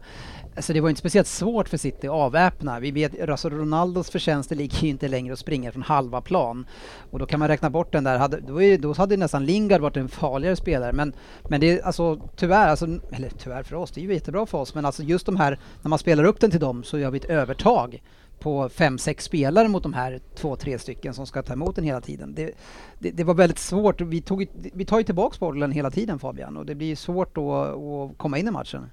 [0.57, 2.81] Alltså det var inte speciellt svårt för City att avväpna.
[2.81, 6.67] Vi vet, alltså Ronaldos förtjänster ligger ju inte längre och springer från halva plan.
[7.11, 8.19] Och då kan man räkna bort den där.
[8.19, 10.93] Hade, då, är, då hade nästan Lingard varit en farligare spelare.
[10.93, 11.13] Men,
[11.49, 14.59] men det är alltså tyvärr, alltså, eller tyvärr för oss, det är ju jättebra för
[14.59, 14.75] oss.
[14.75, 17.19] Men alltså just de här, när man spelar upp den till dem så gör vi
[17.19, 18.03] ett övertag
[18.39, 21.85] på fem, sex spelare mot de här två, tre stycken som ska ta emot den
[21.85, 22.35] hela tiden.
[22.35, 22.51] Det,
[22.99, 24.01] det, det var väldigt svårt.
[24.01, 27.55] Vi, tog, vi tar ju tillbaks bollen hela tiden Fabian och det blir svårt då
[27.55, 28.91] att komma in i matchen.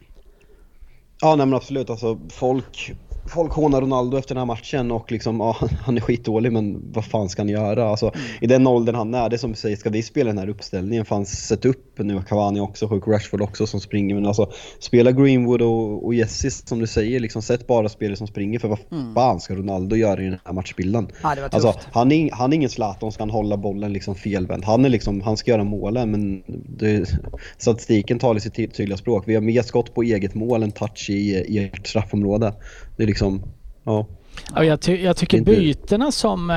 [1.21, 2.93] Ja nej men absolut alltså folk,
[3.25, 7.05] folk hånar Ronaldo efter den här matchen och liksom ja, han är skitdålig men vad
[7.05, 7.89] fan ska han göra?
[7.89, 10.37] Alltså i den åldern han är, det är som du säger, ska vi spela den
[10.37, 11.05] här uppställningen?
[11.05, 15.61] Fan sätt upp nu Cavani också, sjuk Rashford också som springer men alltså spela Greenwood
[15.61, 18.79] och, och Jesse som du säger liksom, sätt bara spelare som springer för vad
[19.15, 21.07] fan ska Ronaldo göra i den här matchbilden?
[21.23, 21.35] Ja.
[21.51, 24.65] Alltså, han, är, han är ingen Zlatan som kan hålla bollen liksom felvänd.
[24.65, 26.43] Han, är liksom, han ska göra målen men
[26.77, 27.19] det,
[27.57, 29.23] statistiken talar sitt ty- tydliga språk.
[29.27, 32.53] Vi har mer skott på eget mål än touch i, i ert straffområde.
[32.95, 33.43] Det är liksom,
[33.83, 34.07] ja.
[34.55, 36.55] Ja, jag, ty jag tycker Inte- bytena som eh,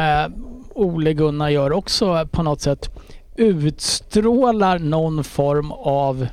[0.75, 2.90] Ole Gunnar gör också på något sätt
[3.37, 6.27] utstrålar någon form av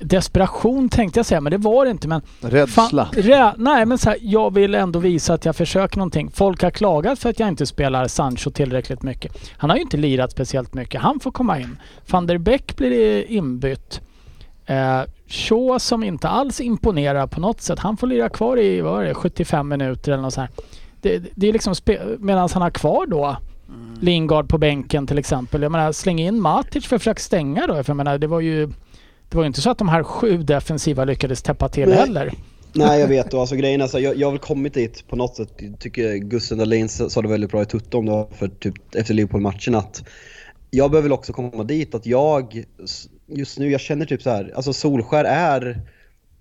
[0.00, 2.08] desperation tänkte jag säga, men det var det inte.
[2.08, 3.06] Men Rädsla.
[3.06, 6.30] Fan, rä, nej men så här, jag vill ändå visa att jag försöker någonting.
[6.30, 9.38] Folk har klagat för att jag inte spelar Sancho tillräckligt mycket.
[9.56, 11.00] Han har ju inte lirat speciellt mycket.
[11.00, 11.78] Han får komma in.
[12.10, 14.00] Van der Beek blir inbytt.
[14.70, 17.78] Eh, Shaw som inte alls imponerar på något sätt.
[17.78, 20.50] Han får lira kvar i vad är det, 75 minuter eller något så här.
[21.00, 21.74] Det, det är liksom
[22.18, 23.36] medan han har kvar då
[24.00, 25.62] Lingard på bänken till exempel.
[25.62, 27.74] Jag menar släng in Matic för att försöka stänga då.
[27.74, 28.66] För jag menar det var ju
[29.28, 31.98] det var ju inte så att de här sju defensiva lyckades täppa till Nej.
[31.98, 32.32] heller.
[32.72, 35.16] Nej jag vet och alltså grejen är så jag, jag har väl kommit dit på
[35.16, 35.52] något sätt.
[35.58, 38.94] Jag tycker Gusten Dahlin sa det väldigt bra i Tutto om det var för typ
[38.94, 40.04] efter Liverpool-matchen att
[40.70, 42.64] jag behöver väl också komma dit att jag
[43.30, 45.80] just nu, jag känner typ så här, alltså Solskär är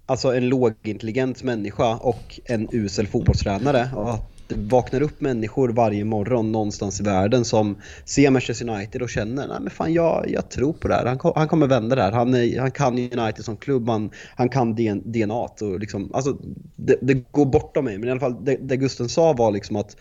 [0.06, 3.90] alltså en lågintelligent människa och en usel fotbollstränare.
[3.96, 9.02] Och att det vaknar upp människor varje morgon någonstans i världen som ser Manchester United
[9.02, 11.06] och känner nej men fan jag, jag tror på det här.
[11.06, 12.12] Han, han kommer vända det här.
[12.12, 14.76] Han, är, han kan United som klubb, han, han kan
[15.06, 15.34] DNA.
[15.34, 16.38] Och liksom, alltså,
[16.76, 17.98] det, det går bortom mig.
[17.98, 19.96] Men i alla fall det, det Gusten sa var liksom att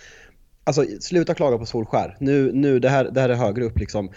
[0.64, 2.16] Alltså sluta klaga på Solskär.
[2.20, 4.10] Nu, nu det, här, det här är högre upp liksom.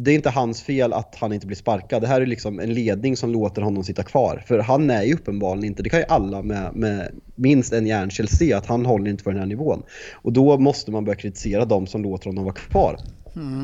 [0.00, 2.02] Det är inte hans fel att han inte blir sparkad.
[2.02, 4.42] Det här är liksom en ledning som låter honom sitta kvar.
[4.46, 8.28] För han är ju uppenbarligen inte, det kan ju alla med, med minst en hjärncell
[8.28, 9.82] se, att han håller inte för den här nivån.
[10.14, 12.96] Och då måste man börja kritisera de som låter honom vara kvar.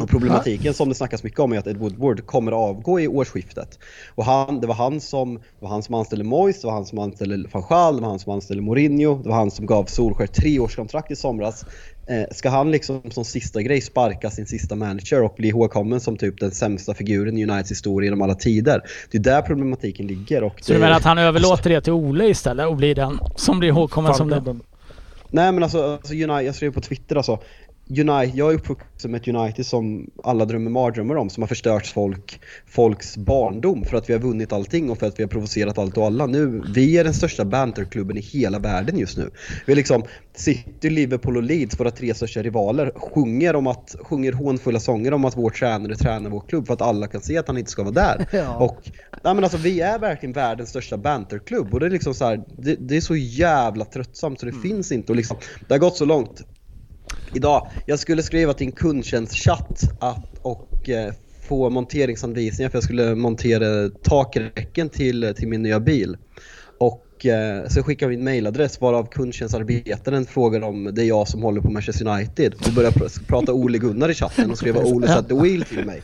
[0.03, 3.09] Och problematiken som det snackas mycket om är att Ed Woodward kommer att avgå i
[3.09, 3.79] årsskiftet.
[4.15, 6.87] Och han, det, var han som, det var han som anställde Moyes, det var han
[6.87, 9.85] som anställde van Gaal, det var han som anställde Mourinho, det var han som gav
[9.85, 11.65] Solskjaer treårskontrakt i somras.
[12.07, 16.17] Eh, ska han liksom som sista grej sparka sin sista manager och bli ihågkommen som
[16.17, 18.83] typ den sämsta figuren i Uniteds historia genom alla tider?
[19.11, 20.43] Det är där problematiken ligger.
[20.43, 23.19] Och Så det, du menar att han överlåter det till Ole istället och blir den
[23.37, 24.63] som blir ihågkommen som den?
[25.31, 27.39] Nej men alltså, alltså United, jag skrev på Twitter alltså.
[27.91, 31.87] United, jag är uppvuxen med ett United som alla drömmer mardrömmar om, som har förstört
[31.87, 35.79] folk, folks barndom för att vi har vunnit allting och för att vi har provocerat
[35.79, 36.27] allt och alla.
[36.27, 39.31] Nu, vi är den största banterklubben i hela världen just nu.
[39.67, 40.03] Vi är liksom
[40.37, 45.25] City, Liverpool och Leeds, våra tre största rivaler, sjunger, om att, sjunger hånfulla sånger om
[45.25, 47.83] att vår tränare tränar vår klubb för att alla kan se att han inte ska
[47.83, 48.29] vara där.
[48.35, 48.57] Ja.
[48.57, 48.91] Och,
[49.25, 52.45] nej men alltså vi är verkligen världens största banterklubb och det är liksom så här,
[52.59, 55.37] det, det är så jävla tröttsamt så det finns inte och liksom,
[55.69, 56.43] det har gått så långt
[57.35, 57.71] idag.
[57.87, 61.13] Jag skulle skriva till en kundtjänstchatt att, och eh,
[61.49, 66.17] få monteringsanvisningar för jag skulle montera takräcken till, till min nya bil.
[66.79, 71.43] Och eh, så skickade vi en mailadress varav kundtjänstarbetaren frågade om det är jag som
[71.43, 75.09] håller på Manchester United och började pr- prata Ole Gunnar i chatten och skrev Ole
[75.09, 76.03] satt the wheel till mig.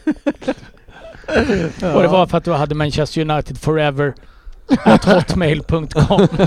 [1.95, 4.15] Och det var för att du hade Manchester United forever
[5.05, 6.29] hotmail.com.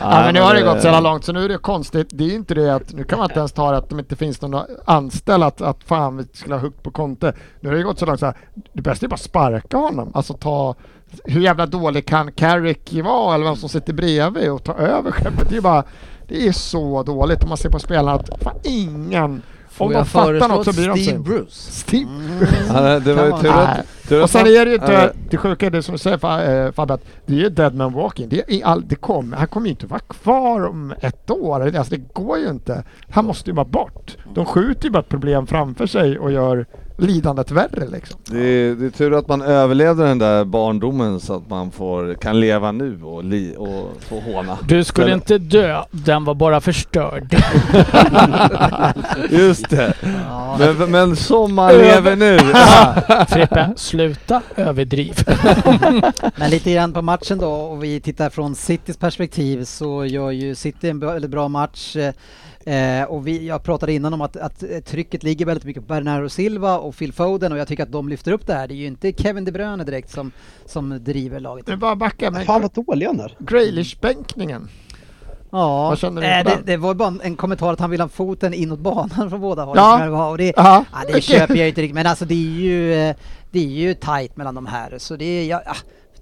[0.00, 2.08] Ja, men nu har det gått så jävla långt så nu är det konstigt.
[2.12, 3.98] Det är ju inte det att nu kan man inte ens ta det att det
[3.98, 7.34] inte finns någon anställd att, att fan vi skulle ha huggt på konte.
[7.60, 8.36] Nu har det gått så långt så här.
[8.72, 10.12] Det bästa är bara att sparka honom.
[10.14, 10.74] Alltså ta
[11.24, 15.48] hur jävla dålig kan Carrick vara eller vem som sitter bredvid och ta över skeppet.
[15.50, 15.84] Det är bara
[16.28, 19.42] det är så dåligt om man ser på spelarna att fan ingen
[19.78, 21.18] om Får de jag fattar något så bryr de Steve.
[21.18, 21.50] Bruce?
[21.50, 22.10] Steve
[22.68, 25.08] Ja, det var ju tur att, Och sen är det ju inte, Ja.
[25.30, 27.92] det sjuka är det som du säger eh, Fabbe, att det är ju dead man
[27.92, 28.28] walking.
[28.28, 31.76] Det, är all, det kommer, han kommer ju inte vara kvar om ett år.
[31.76, 32.84] Alltså det går ju inte.
[33.10, 34.16] Han måste ju bara bort.
[34.34, 36.66] De skjuter ju bara ett problem framför sig och gör
[36.98, 38.20] lidandet värre liksom.
[38.24, 42.14] Det är, det är tur att man överlevde den där barndomen så att man får,
[42.14, 44.58] kan leva nu och, li, och få håna.
[44.68, 47.36] Du skulle Men- inte dö, den var bara förstörd.
[49.30, 49.94] Just det.
[50.28, 52.38] Ja, Men, men som man lever nu.
[53.28, 55.14] Frippe, sluta överdriv.
[56.36, 60.54] Men lite grann på matchen då, och vi tittar från Citys perspektiv så gör ju
[60.54, 61.96] City en bra, väldigt bra match.
[62.66, 65.86] Eh, och vi, jag pratade innan om att, att eh, trycket ligger väldigt mycket på
[65.94, 68.68] Bernardo Silva och Phil Foden och jag tycker att de lyfter upp det här.
[68.68, 70.32] Det är ju inte Kevin De Bruyne direkt som,
[70.66, 71.66] som driver laget.
[71.66, 72.30] Det är bara backa.
[72.30, 73.36] Men Fan vad dålig han är.
[73.38, 74.68] Grealish-bänkningen.
[75.50, 78.54] Ja, inför det, det var ju bara en- en kommentar att han vill ha foten
[78.54, 79.76] inåt banan från båda håll.
[79.76, 80.30] Ja.
[80.30, 81.20] Och det, Ja, det okej.
[81.22, 83.16] köper jag inte riktigt, men alltså det är ju, eh,
[83.50, 84.98] det är ju tight mellan de här.
[84.98, 85.76] Så det är, ja, ah,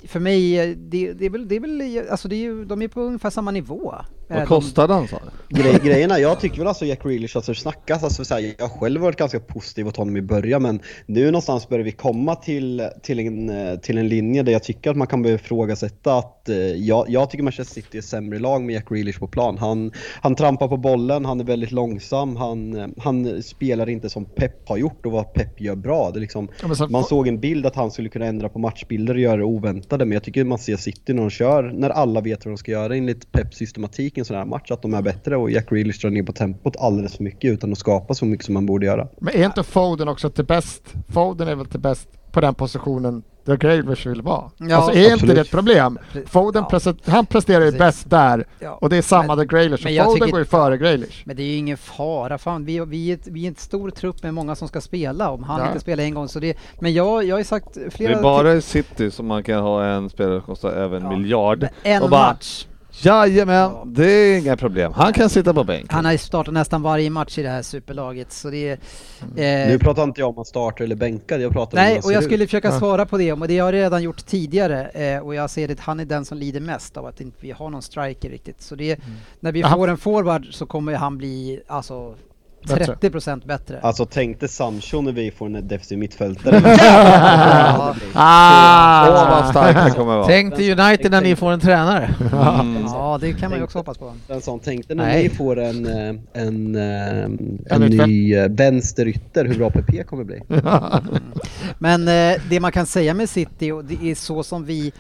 [0.09, 2.89] för mig, det, det är väl, det är väl, alltså det är ju, de är
[2.89, 3.95] på ungefär samma nivå.
[4.29, 5.19] Eh, Vad de- kostade han sa?
[5.49, 8.79] Grej, grejerna, jag tycker väl alltså Jack Grealish, alltså snackas, alltså så här, jag har
[8.79, 12.89] själv varit ganska positiv åt honom i början men nu någonstans börjar vi komma till,
[13.03, 16.49] till, en, eh, till en linje där jag tycker att man kan börja ifrågasätta att
[16.49, 19.59] eh, jag, jag tycker Manchester City är sämre lag med Jack Grealish på plan.
[19.59, 24.25] Han, han trampar på bollen, han är väldigt långsam, han, eh, han spelar inte som
[24.25, 26.11] Pep har gjort och vad Pep gör bra.
[26.11, 29.15] Det liksom, Ja, så- man såg en bild att han skulle kunna ändra på matchbilder
[29.15, 32.21] och göra det oväntade men jag tycker man ser City när de kör, när alla
[32.21, 34.95] vet vad de ska göra enligt Peps systematik i en sån här match, att de
[34.95, 38.15] är bättre och Jack Grealish drar ner på tempot alldeles för mycket utan att skapa
[38.15, 39.09] så mycket som man borde göra.
[39.21, 40.83] Men är inte Foden också till bäst?
[41.09, 44.51] Foden är väl till bäst på den positionen där Grealish vill vara?
[44.59, 45.35] Ja, alltså är inte absolut.
[45.35, 45.99] det ett problem?
[46.27, 46.95] Foden ja.
[47.07, 47.79] han presterar ju Precis.
[47.79, 48.79] bäst där Ja.
[48.81, 49.85] och det är samma Men- där Grealish.
[49.85, 51.23] Men Foden tycker- går ju före Grealish.
[51.27, 53.91] Men det är ju ingen fara, fan vi, vi, är ett, vi är en stor
[53.91, 55.67] trupp med många som ska spela, om han Ja.
[55.67, 58.19] inte spelar en gång så det, men jag, jag har ju sagt Det flera...
[58.19, 61.11] är bara i City som man kan ha en spelare som kostar över en Ja.
[61.11, 61.69] miljard.
[61.83, 62.67] en och bara- match.
[63.03, 63.83] Jajamän, Ja.
[63.87, 64.93] det är inga problem.
[64.93, 65.89] Han kan sitta på bänken.
[65.91, 68.79] Han har ju startat nästan varje match i det här superlaget så det är...
[69.35, 69.43] Nu
[69.75, 72.13] Eh, pratar inte jag om att starta eller bänkad, jag pratar om nej, han och
[72.13, 72.51] jag ser skulle ut.
[72.51, 75.73] försöka svara på det, och det har jag redan gjort tidigare eh, och jag ser
[75.73, 78.63] att han är den som lider mest av att inte vi har någon striker riktigt.
[78.63, 78.99] Så det,
[79.41, 82.15] när vi får en forward så kommer han bli alltså
[82.67, 82.95] Bättre.
[82.95, 83.81] 30% bättre.
[83.81, 86.63] Alltså tänk dig Sancho när vi får en defensiv mittfältare.
[87.75, 87.95] Ja.
[88.15, 89.09] Ah!
[89.09, 90.27] Åh vad stark han kommer vara.
[90.27, 92.15] Tänk till United när ni får en tränare.
[92.33, 92.85] Mm.
[92.85, 94.13] ja, det kan man ju också hoppas på.
[94.29, 95.23] En sån, tänk dig när Nej.
[95.23, 100.25] ni får en, eh, en, eh, en, En ny eh, vänsterytter, hur bra PP kommer
[100.25, 100.41] bli.
[101.79, 104.93] Men eh, det man kan säga med City, och det är så som vi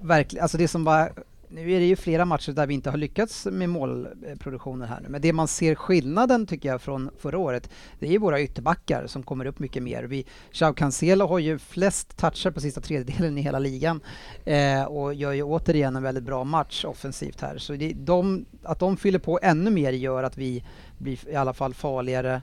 [0.00, 1.08] verkligen, alltså det som bara
[1.52, 5.08] nu är det ju flera matcher där vi inte har lyckats med målproduktionen här nu,
[5.08, 9.06] men det man ser skillnaden tycker jag från förra året, det är ju våra ytterbackar
[9.06, 10.04] som kommer upp mycket mer.
[10.04, 14.00] Vi, Joao Cancelo har ju flest toucher på sista tredjedelen i hela ligan
[14.44, 17.58] eh, och gör ju återigen en väldigt bra match offensivt här.
[17.58, 20.64] Så det, de, att de fyller på ännu mer gör att vi
[20.98, 22.42] blir i alla fall farligare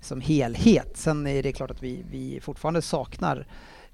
[0.00, 0.96] som helhet.
[0.96, 3.46] Sen är det klart att vi, vi fortfarande saknar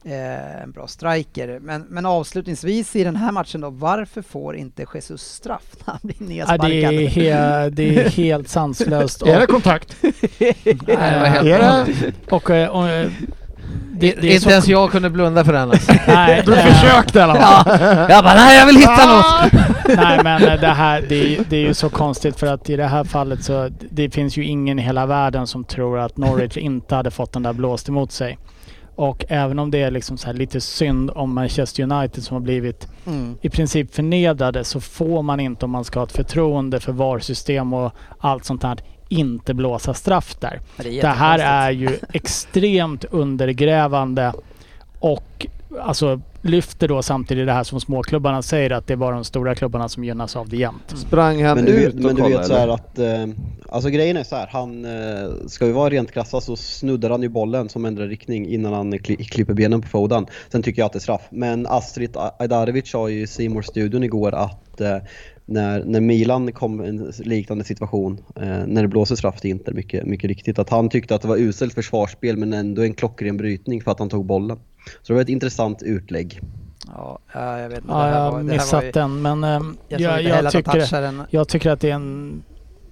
[0.05, 1.59] eh, en bra striker.
[1.62, 6.01] Men, men avslutningsvis i den här matchen då, varför får inte Jesus straff när han
[6.03, 6.71] blir Ja, nedsparkad?
[6.71, 9.23] det, är he, det är helt sanslöst.
[9.27, 9.97] Är det kontakt?
[10.03, 12.12] Nej, det var helt Är det?
[12.31, 13.11] Och, och, och, eh,
[13.97, 15.93] det, det är Inte så, ens jag kunde blunda för den alltså.
[16.07, 17.81] nej, Du eh, försökte i alla fall.
[18.11, 19.53] Jag bara, nej jag vill hitta något!
[19.97, 22.77] Nej men eh, det här det, är- det är ju så konstigt för att i
[22.77, 26.57] det här fallet så det finns ju ingen i hela världen som tror att Norwich
[26.57, 28.38] inte hade fått den där blåst emot sig.
[28.97, 32.41] Och även om det är liksom så här lite synd om Manchester United som har
[32.41, 33.39] blivit Mm.
[33.43, 37.73] i princip förnedrade så får man inte om man ska ha ett förtroende för VAR-system
[37.73, 38.79] och allt sånt här
[39.09, 40.61] inte blåsa straff där.
[40.77, 44.33] Det, Det här är ju extremt undergrävande
[44.99, 45.47] och
[45.81, 49.55] alltså lyfter då samtidigt det här som småklubbarna säger att det är bara de stora
[49.55, 50.95] klubbarna som gynnas av det jämt.
[50.97, 53.27] Sprang han Men du ut vet, och men du vet så att, eh,
[53.69, 57.23] alltså grejen är så här, han, eh, ska vi vara rent krassa så snuddar han
[57.23, 60.27] ju bollen som ändrar riktning innan han kli, klipper benen på Foden.
[60.53, 61.23] Sen tycker jag att det är straff.
[61.31, 64.97] Men Astrid Ajdarevic sa ju i simor studion igår att eh,
[65.47, 69.73] när, när Milan kom i en liknande situation, eh, när det blåser straff till Inter,
[69.73, 73.37] mycket, mycket riktigt, att han tyckte att det var uselt försvarsspel men ändå en klockren
[73.37, 74.59] brytning för att han tog bollen.
[75.03, 76.41] Så det var ett intressant utlägg.
[76.87, 77.91] Ja, ja, jag vet inte.
[77.93, 80.53] Ja, det här jag var, har här missat ju, den men ehm, Jag jag, jag,
[80.53, 82.43] tycker, jag tycker att det är en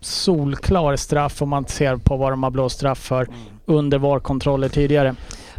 [0.01, 3.37] solklar straff om man ser på vad de har blåst straff för Mm.
[3.67, 5.15] under VAR-kontroller tidigare.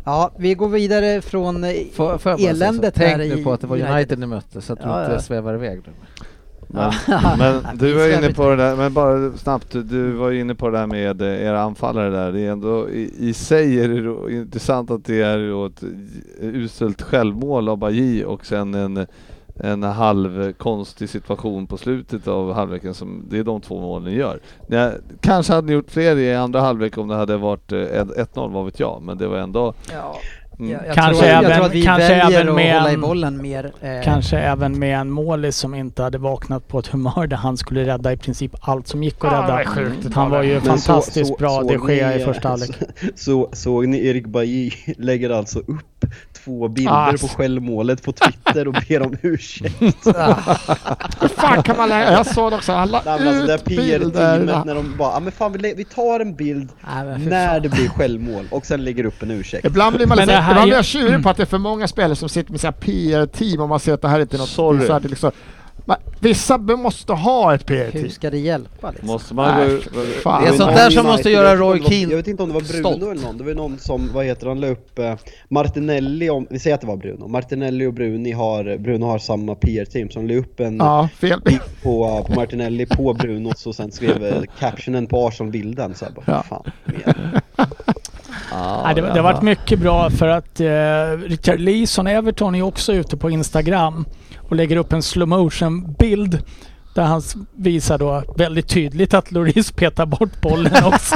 [0.06, 2.48] Ja, vi går vidare från eh, jag bara säga så?
[2.48, 4.20] eländet Tänk här nu på att det var United.
[4.20, 5.20] Ni mötte så att du Ja, inte ja.
[5.22, 5.94] svävar iväg nu.
[6.73, 7.36] Men, Ja.
[7.38, 10.69] men du var inne på det där, men bara snabbt, du var ju inne på
[10.69, 12.32] det där med eh, era anfallare där.
[12.32, 15.84] Det är ändå, i, i sig är det intressant att det är ett
[16.41, 19.06] uselt självmål av Bajy och sen en,
[19.56, 24.17] en halv konstig situation på slutet av halvleken som, det är de två målen ni
[24.17, 24.39] gör.
[24.67, 24.89] Ni,
[25.21, 28.65] kanske hade ni gjort fler i andra halvlek om det hade varit eh, 1-0, vad
[28.65, 30.15] vet jag, men det var ändå Ja.
[30.60, 30.72] Mm.
[30.72, 33.72] Jag, jag, Kanske tror, jag även- vi kanske även med hålla i en- bollen mer.
[33.82, 37.58] Eh, Kanske även med en målis som inte hade vaknat på ett humör där han
[37.58, 39.48] skulle rädda i princip allt som gick att det rädda.
[39.48, 40.46] var sjukt Han var det.
[40.48, 42.72] ju Men fantastiskt så- så- bra såg de Gea ni, i första halvlek.
[43.16, 45.93] Så, såg ni Erik Bajy lägger alltså upp
[46.44, 49.80] två bilder Ah, på självmålet på Twitter och ber om ursäkt.
[51.22, 52.12] Hur fan kan man lägga...
[52.12, 53.66] Jag såg det också, han la Nej, men alltså det ut.
[53.66, 57.90] PR-teamet när de bara, ja men fan vi, tar en bild nej, när det blir
[57.90, 59.66] självmål och sen lägger upp en ursäkt.
[59.66, 61.48] Ibland blir man lite, det här ibland blir är- jag tjurig på att det är
[61.48, 64.36] för många spelare som sitter med sina PR-team och man ser att det här inte
[64.36, 64.50] är något...
[64.50, 64.88] Sorry.
[64.88, 65.32] Så här, det är liksom,
[66.19, 68.10] vissa måste ha ett Hur PR-team.
[68.10, 69.08] ska det hjälpa liksom?
[69.08, 69.67] måste man Nej.
[70.24, 72.12] Det är sånt där som måste jag göra vet inte om Roy det var- Keane
[72.12, 73.04] Jag vet inte om det var Bruno stolt.
[73.04, 75.15] eller någon, det var någon som, vad heter han, la upp eh,
[75.50, 79.56] Martinelli, om, vi säger att det var Bruno, Martinelli och Bruni har, Bruno har samma
[79.56, 81.41] PR-team som la upp en Ja, fel.
[81.84, 86.24] på, på Martinelli på Brunos och sen skrev eh, captionen på Arsenal-bilden så här, bara,
[86.28, 86.43] Ja.
[86.43, 86.72] fan.
[88.84, 90.67] Nej, det, det har varit mycket bra för att eh,
[91.28, 94.06] Richard Leeson Everton är också ute på Instagram
[94.54, 96.39] och lägger upp en slow motion bild
[96.96, 97.22] där han
[97.56, 101.16] visar då väldigt tydligt att Lloris petar bort bollen också.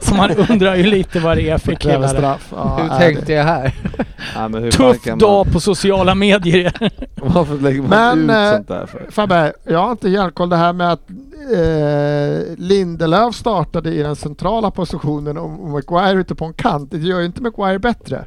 [0.00, 2.08] Så man undrar ju lite vad det är för killar.
[2.08, 2.52] straff.
[2.56, 3.74] Ja, Hur tänkte jag här?
[4.34, 6.90] Ja, men hur fan Tuff kan dag på sociala medier.
[7.16, 9.06] Varför lägger man Men, ut eh, sånt där för?
[9.10, 11.10] Fabbe, jag har inte järnkoll det här med att
[11.52, 16.90] eh, Lindelöf startade i den centrala positionen och och Maguire ute på en kant.
[16.90, 18.24] Det gör ju inte Maguire bättre.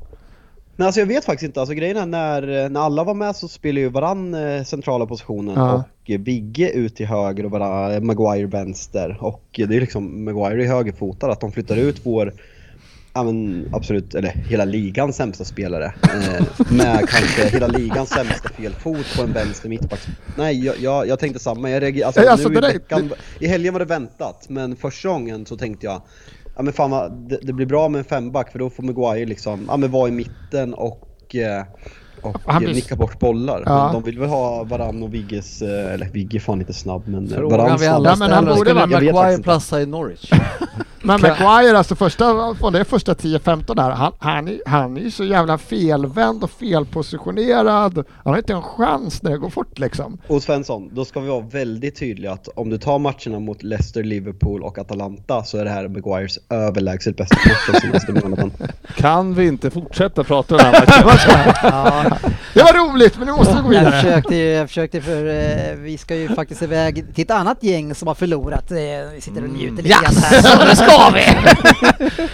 [0.76, 3.48] Nej alltså jag vet faktiskt inte, alltså grejen är när, när alla var med så
[3.48, 5.84] spelade ju varann eh, centrala positionen Ja.
[6.04, 10.26] och eh, Bigge ut till höger och varann, Maguire vänster och eh, det är liksom
[10.26, 12.34] Maguire är högerfotad att de flyttar ut vår
[13.18, 15.94] Ja men absolut, eller hela ligans sämsta spelare.
[16.04, 20.00] Eh, med kanske hela ligans sämsta felfot på en vänster mittback.
[20.38, 21.70] Nej, jag, jag, jag tänkte samma.
[21.70, 25.46] Jag reagerade, alltså, alltså, nu i, veckan, I helgen var det väntat, men första gången
[25.46, 26.02] så tänkte jag
[26.56, 29.26] Ja men fan vad, det, det blir bra med en femback för då får Maguire
[29.26, 31.63] liksom, ja men vara i mitten och, eh,
[32.22, 33.63] och Han blir- nicka bort bollar.
[33.65, 33.84] Ja.
[33.84, 37.02] Men de vill väl ha Varann och Vigges, eh, eller Vigge är fan inte snabb
[37.08, 38.06] men eh, Varann snabb.
[38.06, 40.32] Ja, men han borde vara- Maguire platsa i Norwich?
[41.06, 45.12] Men Maguire, alltså första, från det första 10-15 där, han, han, är- han är ju
[45.12, 47.98] så jävla felvänd och felpositionerad.
[48.24, 50.18] Han har inte en chans när det går fort liksom.
[50.28, 54.04] Och Svensson, då ska vi vara väldigt tydliga att om du tar matcherna mot Leicester,
[54.04, 58.52] Liverpool och Atalanta så är det här Maguires överlägset bästa match senaste månaden.
[58.98, 61.54] Kan vi inte fortsätta prata om den här matchen?
[61.63, 62.18] Ja,
[62.54, 64.02] Det var roligt, men nu måste vi gå jag vidare.
[64.02, 67.96] försökte, ju- jag försökte för eh, vi ska ju faktiskt iväg till ett annat gäng
[67.96, 68.72] som har förlorat.
[68.72, 68.78] Eh,
[69.15, 70.76] vi sitter och njuter lite grann här.
[70.96, 71.24] Ska vi!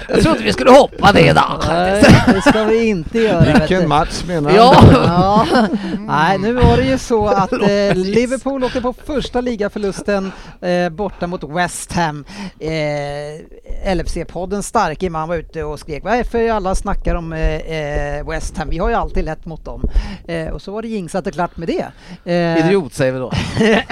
[0.09, 1.41] Jag trodde vi skulle hoppa det då.
[1.67, 3.59] Nej, det ska vi inte göra.
[3.59, 4.55] Vilken match menar du?
[4.55, 4.83] Ja,
[5.51, 5.67] Ja,
[6.07, 11.27] nej nu var det ju så att eh, Liverpool åkte på första ligaförlusten eh, borta
[11.27, 12.25] mot West Ham.
[12.59, 18.57] Eh, LFC-podden starke man var ute och skrek varför alla snackar om eh, eh, West
[18.57, 19.89] Ham, vi har ju alltid lätt mot dem.
[20.27, 21.85] Eh, och så var det jinxat och klart med det.
[22.31, 23.31] Eh, idiot säger vi då.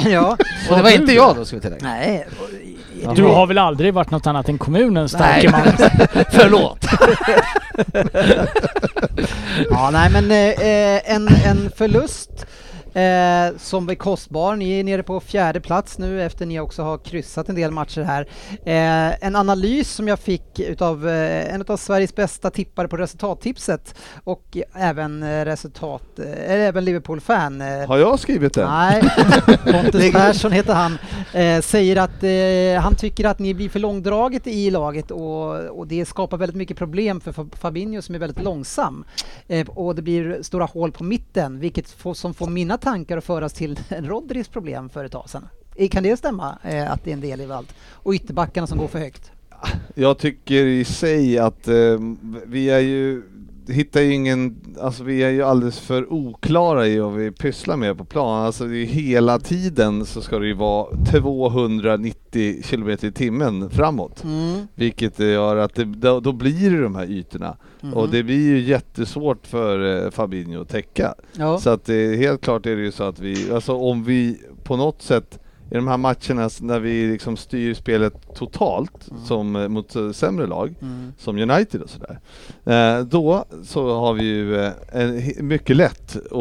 [0.09, 0.37] ja.
[0.69, 1.87] Och det var inte jag då ska vi tillägga.
[1.87, 2.27] Nej.
[3.15, 5.61] Du har väl aldrig varit något annat än kommunens starke man?
[6.31, 6.85] Förlåt.
[9.69, 12.45] Ja, nej men eh, en, en förlust
[12.93, 14.55] eh, som blir kostbar.
[14.55, 18.01] Ni är nere på fjärde plats nu efter ni också har kryssat en del matcher
[18.01, 18.27] här.
[18.65, 23.95] Eh, en analys som jag fick utav eh, en av Sveriges bästa tippare på resultattipset
[24.23, 27.61] och även eh, resultat, eh, även Liverpool-fan.
[27.61, 28.69] Eh, Har jag skrivit den?
[28.69, 29.01] Nej,
[29.83, 30.97] Pontus Persson heter han.
[31.61, 36.37] Säger att han tycker att ni blir för långdraget i laget och, och det skapar
[36.37, 39.05] väldigt mycket problem för Fa- Fabinho som är väldigt långsam.
[39.67, 43.53] Och det blir stora hål på mitten vilket får, som får mina tankar att föras
[43.53, 45.47] till Rodris problem för ett tag sedan.
[45.91, 47.75] Kan det stämma eh, att det är en del i allt?
[47.93, 49.31] Och ytterbackarna som går för högt?
[49.95, 51.99] Jag tycker i sig att eh,
[52.45, 53.23] vi är ju
[53.71, 57.97] hittar ju ingen, alltså vi är ju alldeles för oklara i vad vi pysslar med
[57.97, 58.45] på plan.
[58.45, 64.23] Alltså det är hela tiden så ska det ju vara 290 km i timmen framåt.
[64.23, 64.67] Mm.
[64.75, 67.57] Vilket gör att det, då, då blir det de här ytorna.
[67.81, 67.93] Mhm.
[67.93, 71.15] Och det blir ju jättesvårt för eh, Fabinho att täcka.
[71.33, 71.59] Ja.
[71.59, 74.77] Så att det, helt klart är det ju så att vi, alltså om vi på
[74.77, 75.39] något sätt
[75.71, 79.23] i de här matcherna när vi liksom styr spelet totalt Mm.
[79.25, 80.73] som eh, mot eh, sämre lag,
[81.17, 82.19] som United och sådär.
[82.65, 86.31] Eh, då så har vi ju eh, mycket lätt att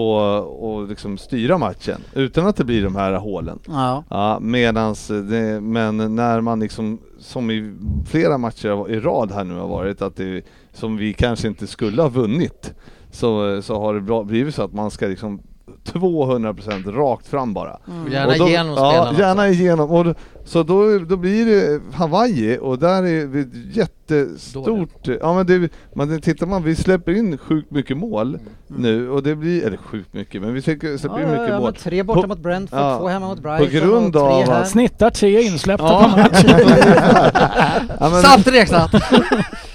[0.47, 3.59] och liksom styra matchen utan att det blir de här hålen.
[3.66, 4.05] Ja.
[4.11, 7.74] Ja, medans det, men när man liksom, som i
[8.07, 12.03] flera matcher i rad här nu har varit, att det, som vi kanske inte skulle
[12.03, 12.74] ha vunnit,
[13.11, 15.43] så, så har det blivit så att man ska liksom
[15.85, 17.73] 200% rakt fram bara.
[17.73, 19.53] Och Gärna Och då- igenom Ja, spelarna gärna också.
[19.61, 19.91] igenom.
[19.91, 20.14] Och, då-
[20.45, 25.09] så då, då blir det Hawaii och där är vi jättestort...
[25.21, 29.35] Ja men det, man, tittar man, vi släpper in sjukt mycket mål nu och det
[29.37, 31.75] blir, eller sjukt mycket, men vi släpper, släpper in Ja, mycket ja, mål.
[31.75, 34.62] tre borta På- mot Brentford, ja, två hemma mot Brighton grund och tre av här.
[34.62, 36.12] att- Snittar tre insläppta Ja.
[36.14, 36.45] per match.
[38.01, 38.91] Ja, men, Sant Reksatt!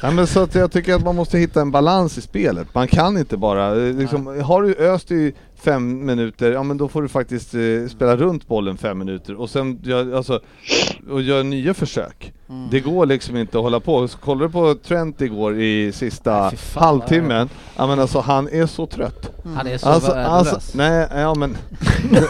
[0.04, 2.76] ja, men så att jag tycker att man måste hitta en balans i spelet.
[2.76, 6.88] Man kan inte bara, eh, liksom, har du öst i fem minuter, ja men då
[6.88, 10.40] får du faktiskt eh, spela runt bollen fem minuter och sen gör, alltså,
[11.10, 12.34] och gör nya försök.
[12.54, 12.68] Mm.
[12.72, 14.08] Det går liksom inte att hålla på.
[14.08, 18.50] Så kollar du på Trent igår i sista Nej, fan, halvtimmen, ja men alltså han
[18.52, 19.30] är så trött.
[19.56, 21.58] Han är så Alltså, alltså, nej, ja men...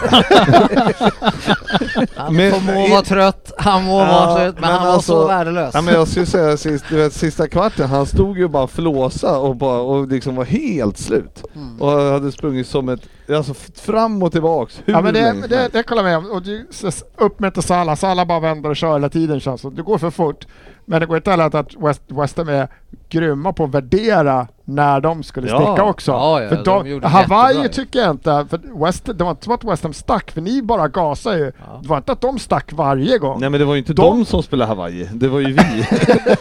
[2.15, 5.21] han men- må vara trött, han må Ja, vara trött, men, men han var alltså-
[5.21, 5.71] så värdelös.
[5.73, 9.37] Ja, men jag skulle säga sist, du vet, sista kvarten, han stod ju bara flåsa
[9.39, 11.43] och, bara, och liksom var helt slut.
[11.55, 11.81] Mm.
[11.81, 15.69] Och hade sprungit som ett, alltså fram och tillbaks hur Ja men det, länge det,
[15.73, 16.35] det kollar jag med om.
[16.37, 19.61] Och du, s- upp med till Salah, Salah bara vänder och kör hela tiden känns
[19.61, 20.47] det Det går för fort.
[20.85, 22.67] Men det går inte heller att West, West Ham är
[23.09, 25.55] grymma på att värdera när de skulle Ja.
[25.57, 26.11] sticka också.
[26.11, 27.73] Ja, ja, för de de, Hawaii jättebra.
[27.73, 30.61] tycker jag inte, för West, det var inte som att West Ham stack, för ni
[30.61, 31.45] bara gasade ju.
[31.45, 31.79] Ja.
[31.81, 33.39] Det var inte att de stack varje gång.
[33.39, 35.85] Nej men det var ju inte De- de, som spelade Hawaii, det var ju vi.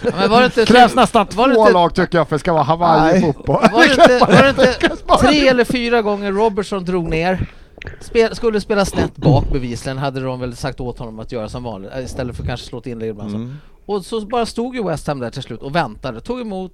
[0.19, 2.43] Men var det inte krävs nästan var två inte- lag tycker jag för att det
[2.43, 2.77] ska vara Nej.
[2.79, 3.63] Hawaii-fotboll.
[3.73, 7.47] Var det inte, var det inte tre eller fyra gånger Robertson drog ner?
[8.01, 11.63] Spel, skulle spela snett bak bevisligen hade de väl sagt åt honom att göra som
[11.63, 13.31] vanligt eh, istället för kanske slå ett inlägg ibland.
[13.31, 13.37] så.
[13.37, 13.57] Mm.
[13.87, 16.73] Och så bara stod ju West Ham där till slut och väntade, tog emot,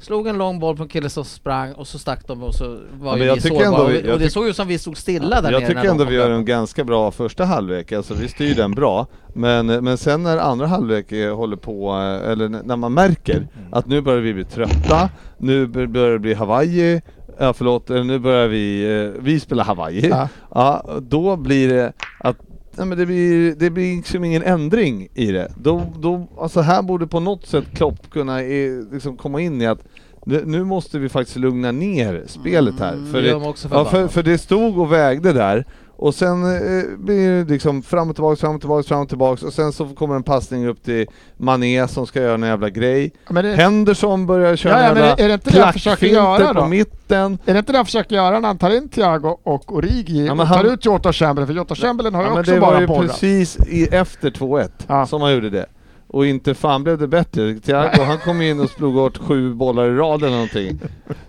[0.00, 2.78] slog en lång boll på en kille som sprang och så stack de och så
[3.00, 3.64] var men ju vi sårbara.
[3.92, 6.04] ändå Och, och det såg ju som vi stod stilla där Jag nere tycker ändå
[6.04, 9.06] vi gör en ganska bra första halvlek, alltså vi styr den bra.
[9.34, 14.00] Men, men sen när andra halvlek håller på, eh, eller när man märker att nu
[14.00, 17.02] börjar vi bli trötta, nu bör- börjar det bli Hawaii,
[17.38, 20.08] ja förlåt, nu börjar vi, eh, vi spela Hawaii.
[20.08, 20.28] Ja.
[20.54, 22.36] Ja, då blir det att
[22.78, 25.52] Nej, men det blir, det blir liksom ingen ändring i det.
[25.56, 29.66] Då, då, alltså här borde på något sätt Klopp kunna eh, liksom komma in i
[29.66, 29.84] att
[30.24, 32.92] nu, måste vi faktiskt lugna ner spelet här.
[32.92, 33.28] Mm, för, det
[33.70, 35.64] ja, för, för det stod och vägde där
[35.98, 39.42] och sen eh, blir det liksom fram och tillbaks, fram och tillbaks, fram och tillbaks
[39.42, 43.12] och sen så kommer en passning upp till Mané som ska göra en jävla grej.
[43.28, 46.46] Men det, Henderson börjar köra Ja, ja, jävla är det inte det han försöker göra
[46.54, 46.66] på då?
[46.66, 47.38] mitten.
[47.46, 50.32] är det inte det han försöker göra när han tar in Thiago och Origi Ja,
[50.32, 51.46] och han- tar ut Jota Chamberlain?
[51.46, 54.30] För Jota Chamberlain har ju Ja, men också det var bara ju precis i, efter
[54.30, 55.06] 2-1 Ja.
[55.06, 55.66] som han gjorde det.
[56.10, 57.54] Och inte fan blev det bättre.
[57.54, 60.80] Thiago han kom in och slog bort sju bollar i rad eller någonting.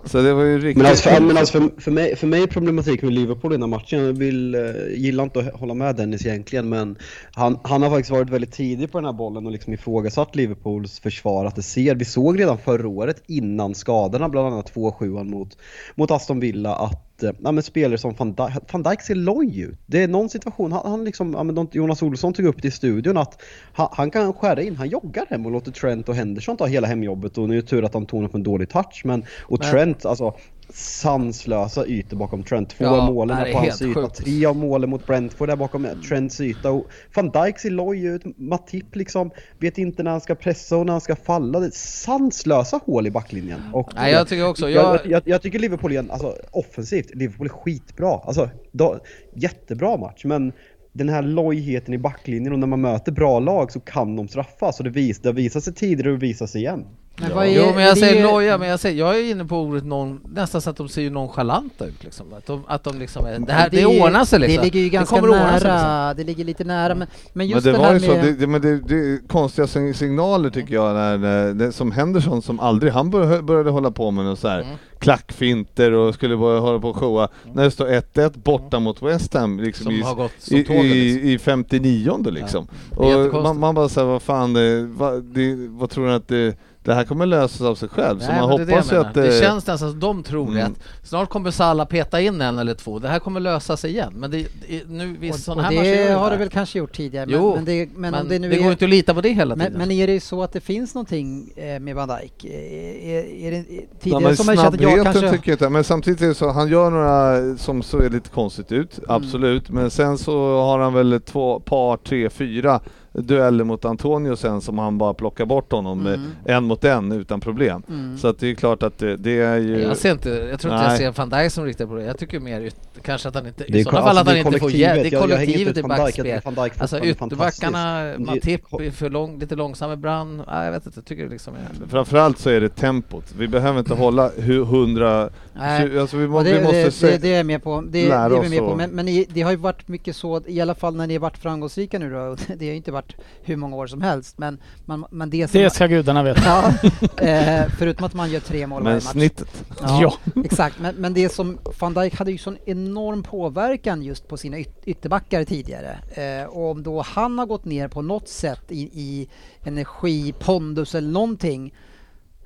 [0.03, 0.77] Så det var ju riktigt...
[0.77, 3.55] Men alltså, för, men alltså för, för, mig, för mig är problematik med Liverpool i
[3.55, 4.61] den här matchen, jag vill, eh,
[4.95, 6.95] gillar inte att hålla med Dennis egentligen, men
[7.31, 10.99] han, han har faktiskt varit väldigt tidig på den här bollen och liksom ifrågasatt Liverpools
[10.99, 11.95] försvar att det ser.
[11.95, 15.57] Vi såg redan förra året innan skadorna, bland annat 2-7 mot,
[15.95, 19.77] mot Aston Villa, att ja, men spelare som van Dijk, van Dijk ser loj ut.
[19.85, 22.71] Det är någon situation, han, han liksom, ja, men Jonas Olsson tog upp det i
[22.71, 23.41] studion att
[23.73, 26.87] han, han kan skära in, han joggar hem och låter Trent och Henderson ta hela
[26.87, 29.59] hemjobbet och nu är det tur att han tog på en dålig touch men, och
[29.59, 30.33] Men- Trent, alltså
[30.73, 32.69] sanslösa ytor bakom Trent.
[32.69, 34.15] Två Ja, av målen är på hans yta, sjukt.
[34.15, 36.71] tre av målen mot Brentford är bakom Trents yta.
[36.71, 40.85] Och Van Dijk ser loj ut, Matip liksom vet inte när han ska pressa och
[40.85, 41.59] när han ska falla.
[41.59, 43.61] Det är sanslösa hål i backlinjen.
[43.73, 47.47] Och Nej, jag tycker också, jag, jag, jag, jag, tycker Liverpool igen, alltså offensivt, Liverpool
[47.47, 48.19] är skitbra.
[48.23, 48.99] Alltså, då,
[49.33, 50.53] jättebra match, men
[50.93, 54.79] den här lojheten i backlinjen och när man möter bra lag så kan de straffas.
[54.79, 56.85] Och det, vis, det har visat sig tidigare och det visar sig igen.
[57.21, 59.31] Men vad är- Jo men jag det säger är- loja, men jag, säger, jag är
[59.31, 62.25] inne på ordet non, nästan så att de ser ju nonchalanta ut liksom.
[62.37, 64.57] Att de, att de liksom är, det, här, det, är ju- ordnar sig liksom.
[64.57, 66.17] Det ligger ju ganska att ordna sig, nära, liksom.
[66.25, 68.23] det ligger lite nära men, men Men just det det var här ju så, med...
[68.25, 71.91] det, det, men det, det är konstiga sig- signaler tycker jag när, när det, som
[71.91, 74.75] Henderson som aldrig, han började, började hålla på med något så här Mm.
[74.99, 77.27] klackfinter och skulle börja hålla på och showa.
[77.53, 80.63] När det står 1-1 borta mot West Ham liksom Som i, har gått som i,
[80.63, 80.83] tåget.
[80.85, 81.29] i, Liksom.
[81.29, 82.67] i 59 liksom.
[83.01, 86.27] är Och man, man bara säger vad fan, det, vad, det, vad tror du att
[86.27, 88.19] det, det här kommer lösas av sig själv.
[88.19, 89.13] så Nej, man men det är hoppas ju att...
[89.13, 90.59] Det eh, känns nästan som de tror det.
[90.61, 90.71] Mm.
[91.01, 92.99] Att snart kommer Salah peta in en eller två.
[92.99, 94.13] Det här kommer lösa sig igen.
[94.15, 96.37] Men det, det, nu, visst, Och, och här det har det.
[96.37, 97.25] väl kanske gjort tidigare.
[97.29, 99.21] Jo, men, men, det, men, Men det nu det är, går inte att lita på
[99.21, 99.71] det hela tiden.
[99.73, 102.45] men, men är det så att det finns någonting eh, med Van Dijk?
[102.45, 105.31] Eh, Är, är det, Ja, tidigare men som man känt att jag kanske...
[105.31, 108.71] tycker jag inte, men samtidigt är det så, han gör några som ser lite konstigt
[108.71, 109.05] ut, Mm.
[109.09, 109.69] absolut.
[109.69, 112.79] Men sen så har han väl två, par, tre, fyra
[113.21, 116.21] dueller mot Antonio sen som han bara plockar bort honom Mm.
[116.45, 117.83] en mot en utan problem.
[117.89, 118.17] Mm.
[118.17, 119.81] Så att det är klart att det, det är ju...
[119.81, 121.03] Jag, ser inte, jag tror inte Nej.
[121.03, 122.07] jag ser van Dijk som riktigt problem.
[122.07, 123.63] Jag tycker mer ut, kanske att han inte...
[123.77, 125.03] I sådana fall alltså, att han det är inte får hjälp.
[125.11, 125.77] Det är kollektivet.
[125.77, 126.41] I backspel.
[126.77, 128.13] Alltså ytterbackarna.
[128.17, 128.61] Matip
[128.93, 130.43] för lång, lite långsam ibland.
[130.47, 131.87] Nej, jag vet inte, jag tycker det liksom är...
[131.87, 133.25] Framförallt så är det tempot.
[133.37, 135.29] Vi behöver inte hålla hu- hundra...
[135.53, 135.99] Nej.
[135.99, 137.11] Alltså vi, må, det, vi måste det, se...
[137.11, 137.83] det, det är jag med på.
[137.89, 138.75] Det, det är vi med på.
[138.75, 141.19] Men, men i, det har ju varit mycket så, i alla fall när ni har
[141.21, 143.08] varit framgångsrika nu då, det har ju inte varit
[143.43, 145.61] hur många år som helst, men, man, men det som...
[145.61, 146.41] Det ska gudarna veta.
[146.45, 146.73] Ja,
[147.25, 149.11] eh, förutom att man gör tre mål varje Men match.
[149.11, 149.63] snittet.
[149.79, 150.13] Ja.
[150.45, 154.59] Exakt, men, men det som van Dijk hade ju sån enorm påverkan just på sina
[154.59, 155.99] yt ytterbackar tidigare.
[156.11, 159.27] Eh, och om då han har gått ner på något sätt i, i
[159.63, 161.73] energi, pondus eller någonting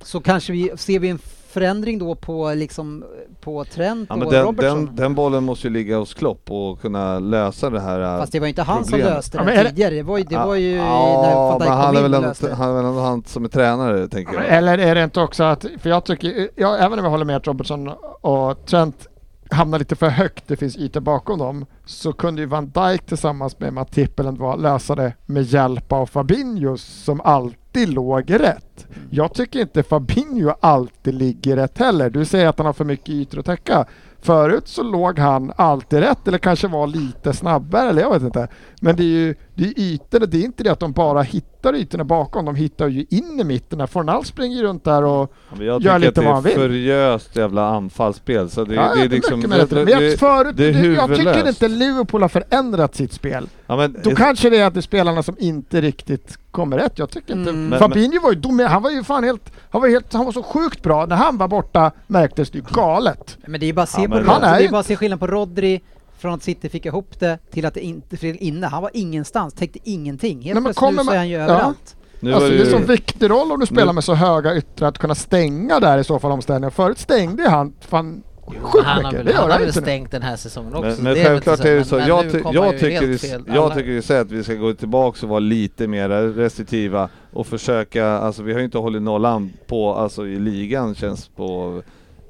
[0.02, 1.18] så kanske vi ser vi en
[1.54, 3.04] förändring då på liksom
[3.40, 4.86] på Trent Ja, och den, Robertson.
[4.86, 8.32] den, den bollen måste ju ligga hos Klopp och kunna lösa det här äh, Fast
[8.32, 9.14] det var ju inte han som problemet.
[9.14, 9.94] löste Ja, det det- tidigare.
[9.94, 12.14] Det var ju, det var ju ja, när van Dijk men han kom är väl
[12.14, 14.44] ändå, löste han är väl ändå han som är tränare tänker jag.
[14.48, 17.36] Eller är det inte också att, för jag tycker, jag, även om jag håller med
[17.36, 17.90] att Robertson
[18.20, 19.06] och Trent
[19.50, 23.58] hamnar lite för högt, det finns ytor bakom dem, så kunde ju Van Dijk tillsammans
[23.60, 28.86] med Matip eller lösa det med hjälp av Fabinho som alltid låg rätt.
[29.10, 32.10] Jag tycker inte Fabinho alltid ligger rätt heller.
[32.10, 33.86] Du säger att han har för mycket ytor att täcka.
[34.22, 38.48] Förut så låg han alltid rätt eller kanske var lite snabbare eller jag vet inte.
[38.80, 41.74] Men det är ju det är ytorna, det är inte det att de bara hittar
[41.74, 43.78] ytorna bakom, de hittar ju in i mitten.
[43.78, 43.86] där.
[43.86, 46.68] Fornal springer runt där och jag Gör tycker lite att vad han det är vill.
[46.68, 48.50] furiöst jävla anfallsspel.
[48.50, 49.42] Så det, Ja, det är jag liksom...
[49.42, 49.84] tycker med det.
[49.84, 51.62] Men jag, förut, det är jag tycker huvudlöst.
[51.62, 53.48] inte Liverpool har förändrat sitt spel.
[53.66, 56.98] Ja, men, Då kanske det är att det är spelarna som inte riktigt kommer rätt.
[56.98, 57.50] Jag tycker inte...
[57.50, 57.78] Mm.
[57.78, 59.52] Fabinho var ju dum, han var ju fan helt...
[59.70, 61.06] Han var, helt, han var så sjukt bra.
[61.06, 63.38] När han var borta märktes det ju galet.
[63.46, 64.66] Men det är ju bara att se Ja, på men- Rodri, Han är det ju-
[64.66, 65.80] är bara att se skillnaden på Rodri
[66.18, 68.66] från att City fick ihop det till att det inte till inne.
[68.66, 70.36] Han var ingenstans, täckte ingenting.
[70.42, 71.42] Helt Nej, men plötsligt kommer nu så är han ju Ja.
[71.42, 71.96] överallt.
[72.20, 74.56] nu alltså det är ju- så viktig roll om du spelar Nu- med så höga
[74.56, 76.70] yttrar att kunna stänga där i så fall omställningen.
[76.70, 80.36] Förut stängde ju han fan sjukt han har väl, han har väl stängt den här
[80.36, 81.02] säsongen också.
[81.02, 81.96] Men, men självklart är det men- så.
[81.96, 83.42] men Jag, ty jag, ju tycker det, fel.
[83.46, 87.46] jag tycker det är att vi ska gå tillbaka och vara lite mer restriktiva och
[87.46, 91.82] försöka, alltså vi har ju inte hållit nollan på, alltså i ligan känns på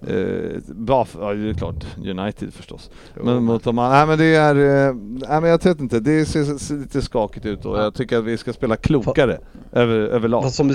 [0.06, 2.90] Eh, bra, ja det är klart, United förstås.
[3.14, 6.24] Men mot de andra, nej men det är, eh, nej men jag vet inte, det
[6.24, 9.38] ser, ser lite skakigt ut och jag tycker att vi ska spela klokare
[9.72, 10.42] över, överlag.
[10.42, 10.74] Fast som du,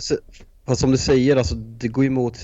[0.70, 2.38] fast som du säger, alltså, det går emot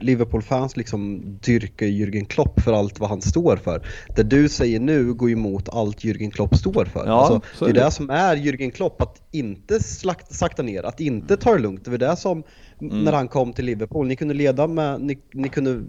[0.00, 3.86] Liverpool-fans liksom dyrkar Jürgen Klopp för allt vad han står för.
[4.16, 7.06] Det du säger nu går emot allt Jürgen Klopp står för.
[7.06, 7.84] Ja, alltså, så det är är det.
[7.84, 11.84] det som är Jürgen Klopp, att inte slakt, sakta ner, att inte ta det lugnt.
[11.84, 12.42] Det var det som
[12.80, 13.04] Mm.
[13.04, 15.82] när han kom till Liverpool, ni kunde leda med, ni, ni kunde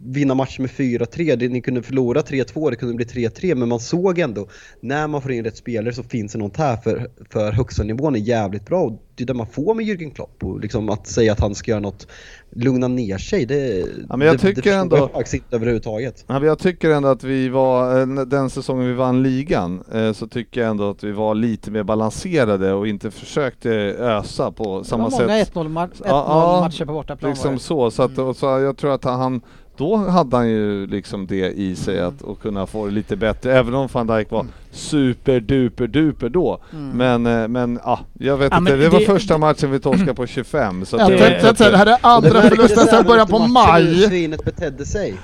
[0.00, 3.80] vinna matcher med 4-3, det- ni kunde förlora 3-2, det kunde bli 3-3, men man
[3.80, 4.48] såg ändå,
[4.80, 8.14] när man får in rätt spelare så finns det något här för, för högsta nivån
[8.14, 8.82] är jävligt bra.
[8.82, 10.44] Och det är det man får med Jürgen Klopp.
[10.44, 12.06] Och liksom att säga att han ska göra något,
[12.52, 13.78] lugna ner sig, det,
[14.08, 16.24] Ja, men jag det, tycker det ändå- jag faktiskt inte överhuvudtaget.
[16.26, 20.12] Ja, men jag tycker ändå att vi var, eh, den säsongen vi vann ligan, eh,
[20.12, 24.78] så tycker jag ändå att vi var lite mer balanserade och inte försökte ösa på
[24.78, 25.48] Det samma var många sätt.
[25.54, 26.24] 1-0 ma- 1-0 Ja,
[26.56, 27.60] ja, matcher på bortaplan var Liksom det.
[27.60, 28.34] så, så, att, Mm.
[28.34, 29.40] så jag tror att han,
[29.80, 33.58] då hade han ju liksom det i sig att och kunna få det lite bättre,
[33.58, 36.58] även om van Dijk var super duper duper då.
[36.72, 36.90] Mm.
[37.22, 39.80] Men, eh, men ja, jag vet Ja, inte, men det var det- första matchen vi
[39.80, 40.84] torskade på 25.
[40.84, 43.94] Så Jag det- tänkte att det här är andra förlusten sedan början på maj.
[44.02, 45.14] Svinet betedde sig.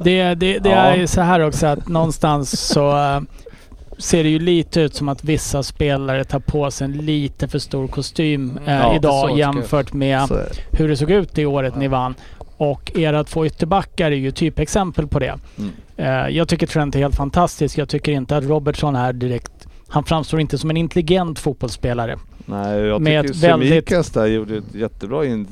[0.00, 0.74] Det, det, det Ja.
[0.76, 3.20] är ju så här också att någonstans så eh,
[3.98, 7.58] ser det ju lite ut som att vissa spelare tar på sig en lite för
[7.58, 9.38] stor kostym eh, Ja, idag det.
[9.38, 10.48] jämfört med det.
[10.78, 12.14] hur det såg ut det året ni vann.
[12.56, 15.34] Och era två ytterbackar är ju typexempel på det.
[15.58, 15.70] Mm.
[15.96, 17.78] Eh, jag tycker Trent är helt fantastisk.
[17.78, 19.52] Jag tycker inte att Robertson är direkt...
[19.88, 22.18] Han framstår inte som en intelligent fotbollsspelare.
[22.48, 25.46] Nej, jag Med tycker ett väldigt- Semikas där gjorde ett jättebra in,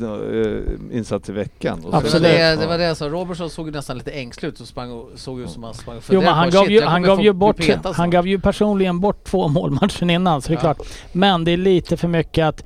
[0.91, 1.75] äh, insats i veckan.
[1.79, 2.23] Och Det var, Absolut.
[2.33, 4.93] det, det var det jag sa, Robertson såg ju nästan lite ängslig ut och sprang
[4.93, 7.23] och, såg ut som han sprang och Jo men han gav shit, ju, han gav
[7.23, 7.57] ju bort,
[7.95, 10.61] han gav ju personligen bort två mål matchen innan så det är Ja.
[10.75, 10.89] klart.
[11.13, 12.65] Men det är lite för mycket att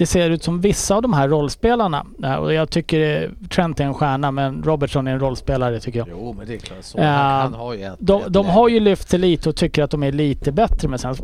[0.00, 2.06] det ser ut som vissa av de här rollspelarna,
[2.40, 6.08] och jag tycker eh, Trent är en stjärna men Robertson är en rollspelare tycker jag.
[6.10, 6.78] Jo, men det är klart.
[6.80, 6.98] Så.
[6.98, 9.82] Ja, han, har ju ett, De, ett de har ju lyft till lite och tycker
[9.82, 11.14] att de är lite bättre men sen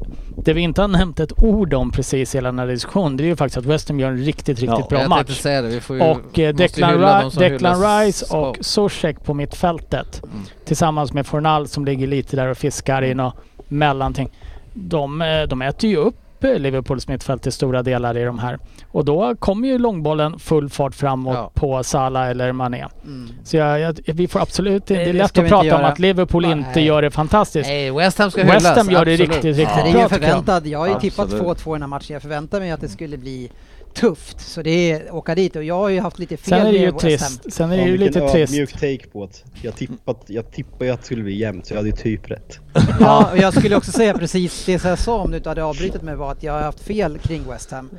[0.44, 3.24] det vi inte har nämnt ett ord om precis i hela den här diskussionen det
[3.24, 5.40] är ju faktiskt att West Ham gör en riktigt, riktigt Ja, bra jag match.
[5.40, 5.68] säga det.
[5.68, 8.56] Vi får ju, Och eh, Declan, Declan Rice och.
[8.60, 10.36] Zuzek på mittfältet Mm.
[10.64, 13.34] tillsammans med Fornal som ligger lite där och fiskar i något
[13.68, 14.30] mellanting.
[14.74, 16.14] De, eh, de äter ju upp
[16.44, 18.58] eh, Liverpools mittfält i stora delar i de här.
[18.88, 21.50] Och då kommer ju långbollen full fart framåt Ja.
[21.54, 22.84] på Salah eller Mané.
[23.04, 23.28] Mm.
[23.44, 25.84] Så jag, jag, vi får absolut Nej, Det är det lätt att prata inte om
[25.84, 26.52] att Liverpool Nej.
[26.52, 27.68] inte gör det fantastiskt.
[27.68, 28.76] Nej, West Ham ska West hyllas.
[28.76, 29.20] Ham gör det absolut.
[29.34, 30.30] riktigt, riktigt Det är bra, ju tycker jag.
[30.30, 30.66] förväntad.
[30.66, 31.44] Jag har ju tippat Absolut.
[31.58, 32.12] 2-2 i den här matchen.
[32.14, 33.50] Jag förväntar mig att det skulle bli
[33.96, 34.40] tufft.
[34.40, 36.78] Så det är åka dit och jag har ju haft lite fel Sen är det
[36.78, 37.52] ju trist.
[37.52, 38.52] Sen är det ju vilken lite trist.
[38.52, 39.32] ödmjuk take på det.
[39.62, 42.30] Jag, tippat, jag tippade ju att det skulle bli jämnt så jag hade ju typ
[42.30, 42.58] rätt.
[43.00, 45.64] Ja, och jag skulle också säga precis det som jag sa om du inte hade
[45.64, 47.90] avbrutit mig var att jag har haft fel kring West Ham.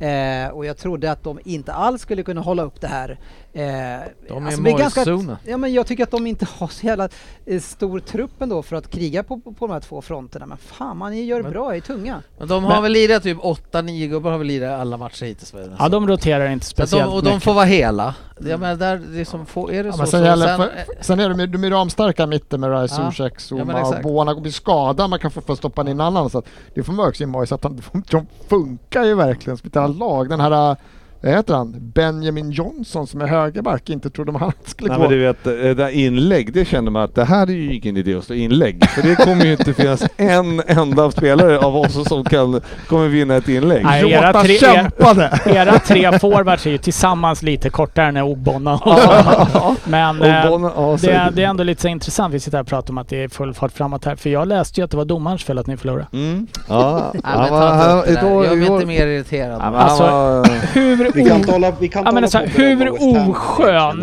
[0.00, 3.18] Eh, och jag trodde att de inte alls skulle kunna hålla upp det här.
[3.52, 5.36] Eh, De är alltså, i ganska-.
[5.44, 7.08] Ja men jag tycker att de inte har så jävla
[7.46, 10.46] eh, stor trupp ändå för att kriga på, på de här två fronterna.
[10.46, 12.22] Men fan man gör Men- bra, är tunga.
[12.38, 15.54] Men de har Men- väl lirat typ 8-9 gubbar har väl lirat alla matcher hittills.
[15.78, 17.42] Ja, de roterar inte att de, speciellt och de mycket.
[17.42, 18.14] får vara hela.
[18.40, 20.10] Jag menar, där, det är, som få, är det Ja, så men så.
[20.10, 20.70] sen, sen, för,
[21.00, 23.10] sen är de, ju- de är ramstarka i mitten med Rice, Ja.
[23.12, 24.02] Zuzek, Ja, Zuma och exakt.
[24.02, 26.30] Bona blir skadad, man kan få, få stoppa in en annan.
[26.30, 27.80] Så att det får man också i Moise att han,
[28.10, 30.28] de funkar ju verkligen som ett lag.
[30.28, 30.76] Den här,
[31.22, 35.02] heter han, Benjamin Johnson som är högerback, inte trodde man han skulle Nej gå.
[35.02, 37.96] men du vet, det där inlägg, det kände man att det här är ju ingen
[37.96, 38.84] idé att slå inlägg.
[38.90, 43.36] För det kommer ju inte finnas en enda spelare av oss som kan, kommer vinna
[43.36, 43.84] ett inlägg.
[43.84, 45.40] Nej, era tre- kämpade!
[45.46, 48.80] Era tre forwards är ju tillsammans lite kortare än Ogbonna.
[49.84, 52.34] Men eh, Bonn- ja, det, är, det är ändå lite så intressant.
[52.34, 54.16] Vi sitter här och pratar om att det är full fart framåt här.
[54.16, 56.06] För jag läste ju att det var domarens fel att ni förlorade.
[56.12, 56.46] Mm.
[56.68, 58.44] Ja, han men ta inte det där.
[58.44, 59.60] Jag blir inte mer irriterad.
[59.62, 61.07] Ja, men Alltså, var...
[61.14, 64.02] Hur, Vi kan hålla, vi kan Ja, men alltså, hur oskön-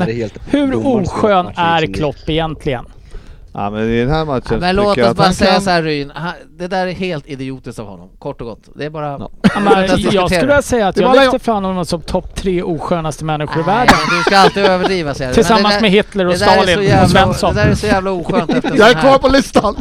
[0.52, 1.94] hur oskön är.
[1.94, 2.86] Klopp egentligen?
[3.58, 5.82] Ja men i den här matchen Ja, men låt oss bara säga kan- så här
[5.84, 8.60] Ryn, Han- det där är helt idiotiskt av honom, kort och gott.
[8.76, 9.08] Det är bara...
[9.08, 9.30] Ja.
[9.42, 9.74] Ja, men,
[10.12, 13.66] jag skulle vilja säga att jag lyfter fram honom som topp tre oskönaste människor i
[13.66, 13.96] Nej, världen.
[14.18, 15.36] du ska alltid överdriva säger du.
[15.36, 17.56] Tillsammans det där- med Hitler och Stalin och jävla- Svensson.
[17.56, 19.76] Det där är så jävla oskönt efter Jag är kvar på listan!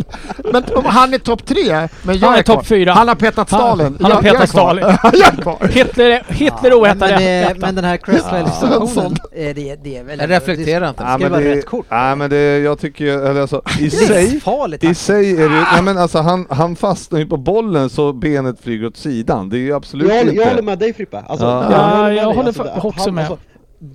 [0.52, 2.92] Men han är topp tre, men jag Han är topp fyra.
[2.92, 3.96] Han har petat Stalin.
[4.02, 4.48] han har petat.
[4.48, 4.84] Stalin.
[5.70, 7.18] Hitler, Hitler är men, men, oätare.
[7.18, 10.18] det, men den här Cresswell-situationen, eh, det, det är väl...
[10.20, 11.02] Jag reflekterar inte.
[11.02, 11.86] Det Ja, skulle vara rätt kort.
[11.88, 14.84] ja, men det, jag tycker ju- eller alltså, i sig, Livsfarligt.
[14.84, 18.60] i sig är det nej men alltså han, han fastnar ju på bollen så benet
[18.62, 19.48] flyger åt sidan.
[19.48, 20.42] Det är ju absolut Jag, håller- inte...
[20.42, 21.20] jag håller med dig Frippe.
[21.20, 21.62] Alltså, Ja.
[21.62, 22.34] jag Ja, håller med jag dig.
[22.34, 23.24] håller Alltså, också med.
[23.30, 23.38] Alltså,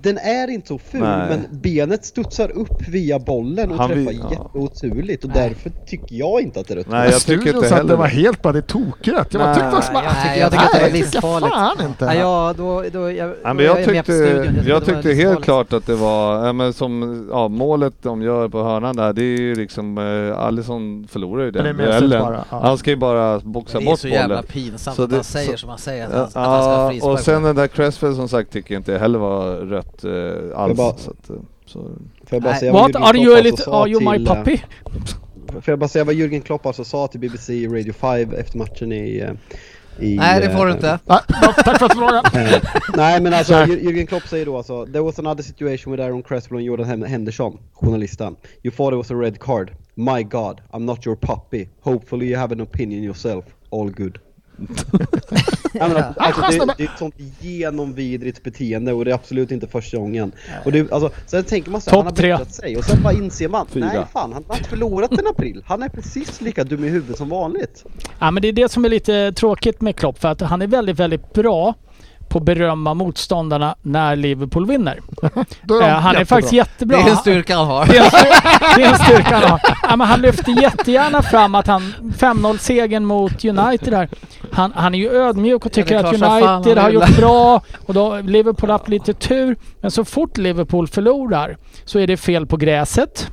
[0.02, 1.28] den är inte så ful, Nej.
[1.28, 4.30] men benet studsar upp via bollen och Han träffar vill- ja.
[4.30, 5.48] jätteoturligt och Nej.
[5.48, 7.88] därför tycker jag inte att det är rött Nej, jag tycker inte sa att heller
[7.90, 8.10] det var det.
[8.14, 9.28] helt bara det är tokrätt.
[9.30, 11.00] Jag bara Nej, tyckte också bara, jag tycker- nej, jag tycker att det var nej,
[11.00, 11.54] livsfarligt.
[11.54, 12.04] fan inte.
[12.04, 14.54] Ja, ja, då, då, jag, Ja, då men är jag på tyckte, studion.
[14.66, 18.62] jag tyckte helt klart att det var, ja, men som ja, målet de gör på
[18.62, 22.38] hörnan där, det är ju liksom, eh, Alisson förlorar ju den det är mest duellen.
[22.50, 22.60] ja.
[22.62, 24.44] Han ska ju bara boxa Det är bort så jävla bollen.
[24.52, 27.12] pinsamt Så att det- han säger så- som han säger att han, ska ha frispark.
[27.12, 30.76] och sen den där Cresswell som sagt tycker jag inte heller var rött eh, alls.
[30.76, 31.78] bara- så att, eh, så.
[31.80, 31.90] Får
[32.30, 34.16] jag bara säga What Jürgen are you Klopp a alltså little, sa are you my
[34.16, 34.56] till, eh, puppy?
[35.52, 38.92] Får jag bara säga vad Jürgen Klopp alltså sa till BBC Radio 5 efter matchen
[38.92, 39.18] i...
[39.18, 39.30] eh,
[39.98, 40.98] i Nej det får du inte.
[41.06, 41.84] Tack för
[42.16, 42.34] att.
[42.36, 42.62] Eh,
[42.96, 46.56] Nej men alltså Jürgen Klopp säger då alltså There was another situation with Aaron Cresswell
[46.58, 48.36] and Jordan Hen- Henderson, journalisten.
[48.62, 49.70] You thought it was a red card.
[49.94, 51.68] My God, I'm not your puppy.
[51.80, 53.44] Hopefully you have an opinion yourself.
[53.70, 54.18] All good.
[55.72, 59.66] Ja, men, alltså, det, det är ett sånt genomvidrigt beteende och det är absolut inte
[59.66, 60.32] första gången.
[60.64, 63.12] Och det, alltså, sen tänker man så här, han har bättrat sig och sen bara
[63.12, 63.86] inser man, Fyra.
[63.86, 65.62] nej fan han har inte förlorat en april.
[65.66, 67.84] Han är precis lika dum i huvudet som vanligt.
[68.18, 70.18] Ja, men det är det som är lite tråkigt med Klopp.
[70.18, 71.74] För att han är väldigt, väldigt bra
[72.30, 75.00] på att berömma motståndarna när Liverpool vinner.
[75.62, 76.24] Då är Eh, han är jättebra.
[76.36, 76.96] faktiskt jättebra.
[76.98, 77.86] Det är en styrka han har.
[77.86, 79.60] Det är en styr- det är en styrka han har.
[79.82, 81.82] Ja, men han lyfter jättegärna fram att han
[82.18, 84.08] 5-0 segern mot United där.
[84.52, 86.12] Han, han är ju ödmjuk och tycker är att
[86.62, 89.56] United har gjort bra och då har Liverpool haft lite tur.
[89.80, 93.30] Men så fort Liverpool förlorar så är det fel på gräset.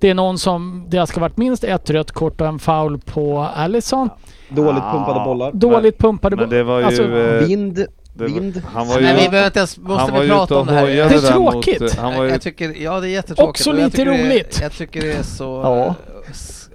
[0.00, 3.48] Det är någon som, det ska varit minst ett rött kort och en foul på
[3.56, 4.10] Allison.
[4.48, 5.52] Dåligt pumpade bollar.
[5.52, 6.84] Dåligt pumpade Men det var ju...
[6.84, 7.86] Alltså, eh, Vind,
[8.20, 8.62] vind.
[8.66, 9.02] Han var ju...
[9.02, 10.86] Men vi behöver inte ens, måste var vi prata om det här?
[10.86, 11.80] Det är tråkigt.
[11.80, 13.48] Mot, han var ju, Jag tycker, ja det är jättetråkigt.
[13.48, 14.58] Också och jag lite tycker det roligt.
[14.62, 15.44] Jag tycker det är så...
[15.44, 15.94] Ja.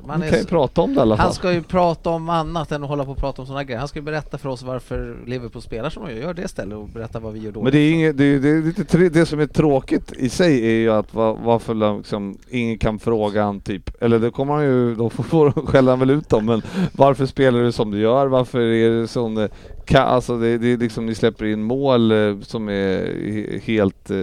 [0.08, 1.26] Man vi kan ju så, prata om det i alla fall.
[1.26, 3.80] han ska ju prata om annat än att hålla på och prata om sådana grejer.
[3.80, 6.22] Han ska ju berätta för oss varför Liverpool spelar som de gör.
[6.22, 7.64] Gör det istället och berätta vad vi gör dåligt.
[7.64, 10.66] Men det är inget, det, är, det, är lite, det som är tråkigt i sig
[10.66, 14.64] är ju att va, varför liksom ingen kan fråga han typ, eller det kommer han
[14.64, 18.00] ju, då får, får skälla han väl ut dem, men varför spelar du som du
[18.00, 18.28] gör?
[18.28, 19.48] Varför är det sån
[19.88, 23.60] eh, Ka, alltså det, det är liksom, ni släpper in mål eh, som är he-
[23.60, 24.12] helt...
[24.12, 24.18] eh,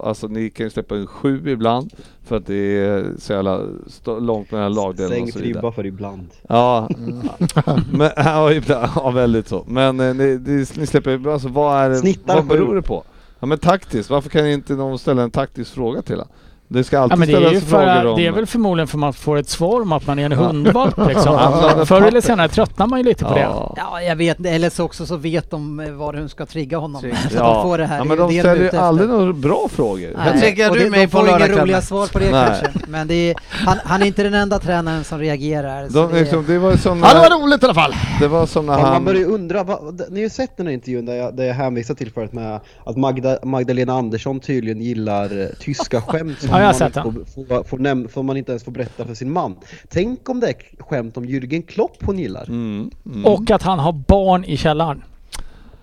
[0.00, 1.92] Alltså ni kan ju släppa in sju ibland
[2.24, 5.72] för att det är så jävla st- långt mellan lagdelarna och Sänk så vidare.
[5.72, 6.26] för ibland.
[6.48, 6.88] Ja,
[7.92, 9.64] men, ja, ibland, ja väldigt så.
[9.68, 13.04] Men eh, ni, ni, ni släpper, alltså vad är det, Snittar vad beror det på?
[13.40, 16.28] Ja men taktiskt, varför kan inte någon ställa en taktisk fråga till honom?
[16.70, 18.16] Det ska alltid Ja, men det, är ställas ju för, frågor om...
[18.16, 20.94] det är väl förmodligen för man får ett svar om att man är en hundvalp
[21.08, 21.38] liksom.
[21.86, 23.40] Förr eller senare tröttnar man ju lite på det.
[23.40, 23.74] ja.
[23.76, 27.00] Ja, jag vet Eller så också så vet de eh, vad de ska trigga honom.
[27.30, 27.54] Så Ja.
[27.54, 27.98] de får det här.
[27.98, 30.10] ja, men är de ställer är ju aldrig några bra frågor.
[30.16, 32.30] Nej, Jag tänker och du det, mig de på får inga roliga svar på det
[32.30, 32.46] Nej.
[32.46, 32.80] kanske.
[32.88, 35.88] Men det är, han, han är inte den enda tränaren som reagerar.
[35.88, 37.94] De, det, liksom, det var som Ja, det när, var roligt i alla fall.
[38.20, 39.04] det var som när Man, man han...
[39.04, 41.54] börjar ju undra, vad, ni har ju sett den här intervjun där jag, där jag
[41.54, 46.74] hänvisade till förut med att Magda, Magdalena Andersson tydligen gillar eh, tyska skämt Ja, jag
[46.74, 49.14] har man sett inte får, får, får, näm- får man inte ens får berätta för
[49.14, 49.56] sin man.
[49.88, 52.44] Tänk om det är skämt om Jürgen Klopp hon gillar.
[52.48, 53.24] Mm, mm.
[53.26, 55.02] Och att han har barn i källaren.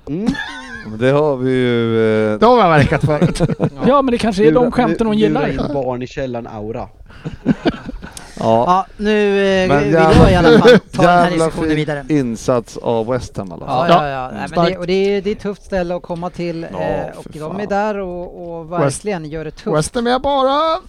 [0.09, 0.27] Mm.
[0.99, 1.99] Det har vi ju...
[2.33, 3.41] Eh, Det har jag verkat förut.
[3.87, 5.67] Ja men det kanske är de Lura- skämten hon lura gillar.
[5.67, 6.87] in barn i källaren aura.
[8.39, 8.63] ja.
[8.67, 11.69] Ja, nu eh, Men vill jävla jag i alla fall ta den här jävla diskussionen
[11.69, 12.05] fin vidare.
[12.09, 13.89] insats av West Ham i alla fall.
[13.89, 14.31] Ja, ja, ja.
[14.31, 16.81] Nej, men det, och det, är, det är ett tufft ställe att komma till Ja,
[16.81, 17.59] eh, och de fan.
[17.59, 19.77] är där och, och verkligen gör det tufft.
[19.77, 20.79] West Ham är bara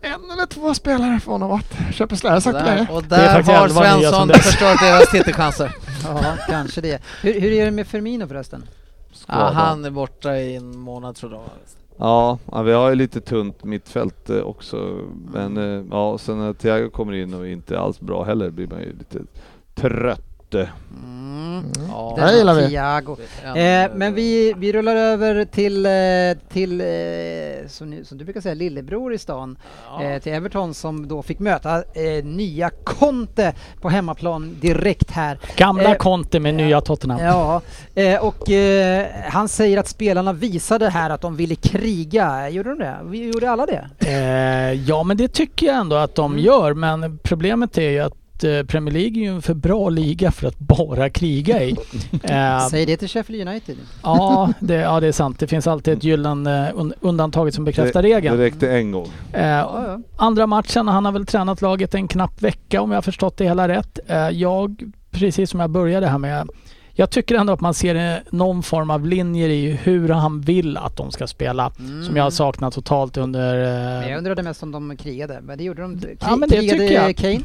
[0.00, 2.86] en eller två spelare från att ha varit har sagt det länge.
[2.86, 5.72] Där, och är där har Svensson förstört deras titelchanser.
[6.04, 7.02] Ja, kanske det.
[7.22, 8.68] Hur, hur är det med Firmino förresten?
[9.26, 11.40] Ja, han är borta i en månad tror jag.
[11.96, 15.00] Ja, vi har ju lite tunt mittfält eh, också.
[15.32, 18.66] Men eh, ja, och sen när Thiago kommer in och inte alls bra heller blir
[18.66, 19.18] man ju lite
[19.74, 20.33] trött.
[20.60, 21.64] Mm.
[21.88, 22.68] Ja, Det gillar vi.
[22.68, 23.16] Thiago.
[23.44, 26.86] Eh, men vi, vi rullar över till, eh, till eh,
[27.68, 29.58] som, ni- som du brukar säga, lillebror i stan.
[30.02, 35.38] Eh, till Everton som då fick möta eh, nya Conte på hemmaplan direkt här.
[35.56, 37.20] Gamla Eh, Conte med nya Tottenham.
[37.20, 37.60] Ja,
[37.94, 42.48] eh, och eh, han säger att spelarna visade här att de ville kriga.
[42.50, 42.96] Gjorde de det?
[43.04, 43.88] Vi gjorde alla det?
[44.00, 46.44] Eh, ja men det tycker jag ändå att de Mm.
[46.44, 48.12] gör men problemet är ju att
[48.44, 51.76] eh, Premier League är ju en för bra liga för att bara kriga i.
[52.22, 53.76] Eh, Säg det till Sheffield United.
[54.02, 55.38] ja, det, ja det är sant.
[55.38, 58.36] Det finns alltid ett gyllene un, undantaget som bekräftar det, regeln.
[58.38, 59.08] det räckte en gång.
[59.32, 59.64] Eh.
[60.16, 63.44] Andra matchen, han har väl tränat laget en knapp vecka om jag har förstått det
[63.44, 63.98] hela rätt.
[64.32, 66.48] Jag, precis som jag började här med,
[66.96, 70.96] jag tycker ändå att man ser någon form av linjer i hur han vill att
[70.96, 71.72] de ska spela.
[72.06, 73.54] Som jag har saknat totalt under...
[74.00, 75.96] Men jag undrade mest om de krigade, men det gjorde de.
[75.96, 77.16] Kri- Ja, men det krigade tycker jag.
[77.16, 77.40] Kane?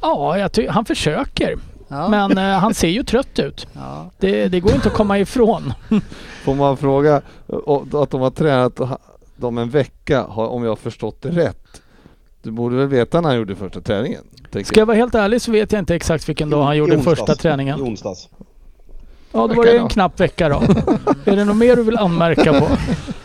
[0.00, 1.56] Ja, jag ty- han försöker.
[1.88, 2.08] Ja.
[2.08, 3.66] Men eh, han ser ju trött ut.
[3.72, 4.10] ja.
[4.18, 5.72] Det, det går inte att komma ifrån.
[6.44, 8.80] Får man fråga och, att de har tränat
[9.36, 11.82] dem en vecka, om jag har förstått det rätt.
[12.42, 14.24] Du borde väl veta när han gjorde första träningen?
[14.64, 16.96] Ska jag vara helt ärlig så vet jag inte exakt vilken dag han I gjorde
[16.96, 17.18] onsdags.
[17.18, 17.80] första I träningen.
[17.82, 18.28] onsdags.
[19.32, 20.62] Ja, då var det en knapp vecka då.
[21.24, 22.68] är det något mer du vill anmärka på?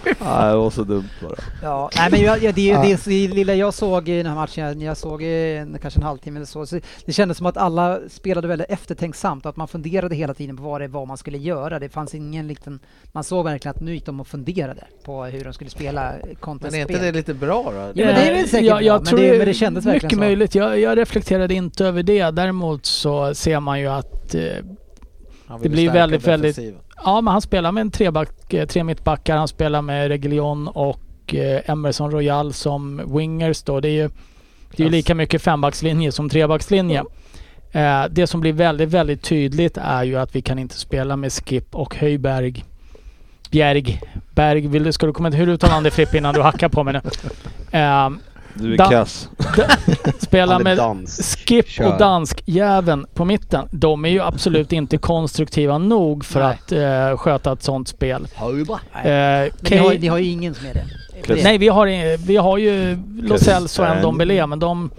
[0.19, 1.35] Nej, det var så dumt bara.
[1.63, 4.81] Ja, nej men jag, jag, det, det, det lilla jag såg i den här matchen,
[4.81, 7.99] jag såg i en, kanske en halvtimme eller så, så det kändes som att alla
[8.09, 11.37] spelade väldigt eftertänksamt och att man funderade hela tiden på vad det var man skulle
[11.37, 11.79] göra.
[11.79, 12.79] Det fanns ingen liten,
[13.11, 16.35] man såg verkligen att nu gick de och funderade på hur de skulle spela Men
[16.35, 17.71] contest är inte det lite bra då?
[17.71, 19.85] Ja, men det är väl säkert jag, jag bra, men tror det- men det kändes
[19.85, 20.19] verkligen Mycket så.
[20.19, 20.55] möjligt.
[20.55, 22.31] Jag, jag reflekterade inte över det.
[22.31, 24.41] Däremot så ser man ju att eh,
[25.61, 26.59] det blir väldigt, väldigt-.
[27.03, 29.37] Ja, men han spelar med en treback, eh, tre mittbackar.
[29.37, 33.79] Han spelar med Reguilon och eh, Emerson Royal som wingers då.
[33.79, 34.09] Det är ju,
[34.75, 37.03] det är ju lika mycket fembackslinje som trebackslinje.
[37.71, 41.33] Eh, det som blir väldigt, väldigt tydligt är ju att vi kan inte spela med
[41.33, 42.63] Skip och Höjberg.
[43.51, 44.01] Bjerg.
[44.35, 46.83] Berg, vill du, ska du kommentera hur du uttalar det Fripp innan du hackar på
[46.83, 47.01] mig nu?
[47.79, 48.09] Eh,
[48.55, 49.29] Du är Da- kass.
[50.19, 51.47] spela med dansk.
[51.47, 51.85] Skip Kör.
[51.93, 53.67] och dansk-jäveln på mitten.
[53.71, 56.49] De är ju absolut inte konstruktiva nog för Nej.
[56.49, 58.27] att eh, sköta ett sånt spel.
[58.41, 58.41] Eh,
[59.03, 60.83] Men ni har, ni har ju ingen som är det.
[61.23, 61.43] Precis.
[61.43, 63.97] Nej, vi har, vi har ju Lo Celso och.
[63.97, 64.89] Ndombele, men de,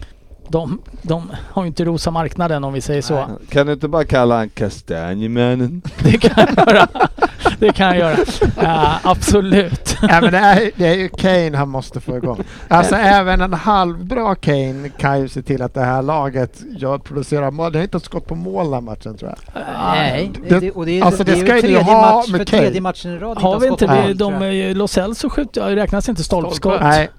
[0.48, 3.26] de, de har ju inte rosa marknaden om vi säger så.
[3.48, 5.82] Kan du inte bara kalla han Kastanjemannen?
[6.02, 6.88] Det kan jag göra.
[7.66, 8.16] Det kan jag göra.
[8.62, 9.96] Eh, absolut.
[10.02, 12.42] Ja, men det, är, det är ju Kane han måste få igång.
[12.68, 17.50] Alltså även en halvbra Kane kan ju se till att det här laget gör, producerar
[17.50, 17.72] mål.
[17.72, 19.62] Det är inte ett skott på mål den matchen tror jag.
[19.94, 22.38] Nej, Det- det, och det, är- alltså, det, det ska ju tredje ha match med
[22.38, 22.62] för Kane.
[22.62, 23.38] tredje matchen i rad.
[23.38, 24.14] Har vi inte det?
[24.14, 26.80] De, eh, Lo Celso skjuter, ja, räknas inte stolpskott?
[26.80, 27.10] Nej,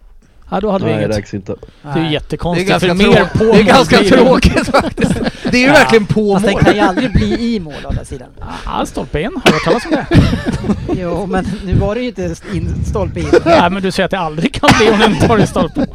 [0.51, 1.17] Ja, då hade vi Nej, det inget.
[1.17, 1.55] räknas inte.
[1.81, 2.03] Det är ju Nej.
[2.03, 2.69] Det är jättekonstigt.
[2.69, 4.09] ganska, för mer på det är ganska mål det.
[4.17, 5.13] tråkigt faktiskt.
[5.51, 5.73] Det är ju Ja.
[5.73, 6.63] verkligen på Fast den mål.
[6.63, 8.27] kan ju aldrig bli i mål å andra sidan.
[8.65, 9.31] Ja, stolpe in.
[9.35, 10.05] Har du hört talas om det?
[11.01, 13.25] Jo, men nu var det ju inte in, stolpe in.
[13.45, 15.85] Nej, men du säger att det aldrig kan bli om du inte tar i stolpe.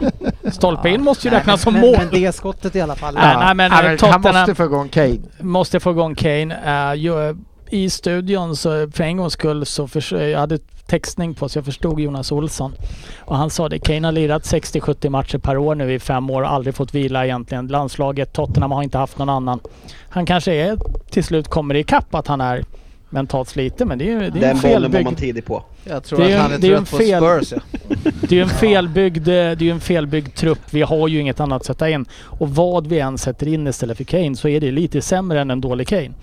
[0.53, 1.95] Stolpe in måste ju Nej, räknas som men, mål.
[1.99, 3.15] Men det skottet i alla fall.
[3.15, 5.19] Nej, nej, men, Ja, eh, han måste få igång Kane.
[5.41, 6.91] måste få igång Kane.
[6.93, 7.37] Uh, ju,
[7.71, 10.59] i studion så för en gångs skull så förs- jag hade
[10.89, 12.73] textning på så jag förstod Jonas Olsson.
[13.21, 16.43] Och han sa det, Kane har lirat 60-70 matcher per år nu i fem år
[16.43, 17.67] och aldrig fått vila egentligen.
[17.67, 19.61] Landslaget, Tottenham har inte haft någon annan.
[20.09, 20.79] Han kanske är,
[21.11, 22.65] till slut kommer i kapp att han är
[23.11, 25.15] mentalt sliten men det är ju det är ju en Den bollen var felbyggd man
[25.15, 25.65] tidig på.
[25.85, 28.11] Jag tror Det är att han är det är trött en på fel- Spurs ja.
[28.21, 29.33] Det är ju en felbyggd, det
[29.63, 30.59] är en felbyggd trupp.
[30.71, 32.07] Vi har ju inget annat att sätta in.
[32.23, 35.51] Och vad vi än sätter in istället för Kane så är det lite sämre än
[35.51, 36.03] en dålig Kane.
[36.05, 36.15] Mm,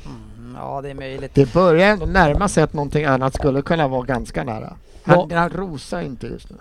[0.56, 1.36] ja, det är möjligt.
[1.36, 4.74] Det börjar ändå närma sig att någonting annat skulle kunna vara ganska nära.
[5.04, 6.58] Han, han rosar inte just nu.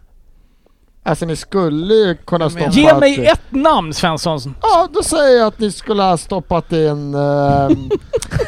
[1.06, 2.70] Alltså ni skulle ju kunna stoppa...
[2.70, 4.54] Ge mig ett namn Svensson!
[4.62, 7.14] Ja, då säger jag att ni skulle ha stoppat in...
[7.14, 7.14] ehm,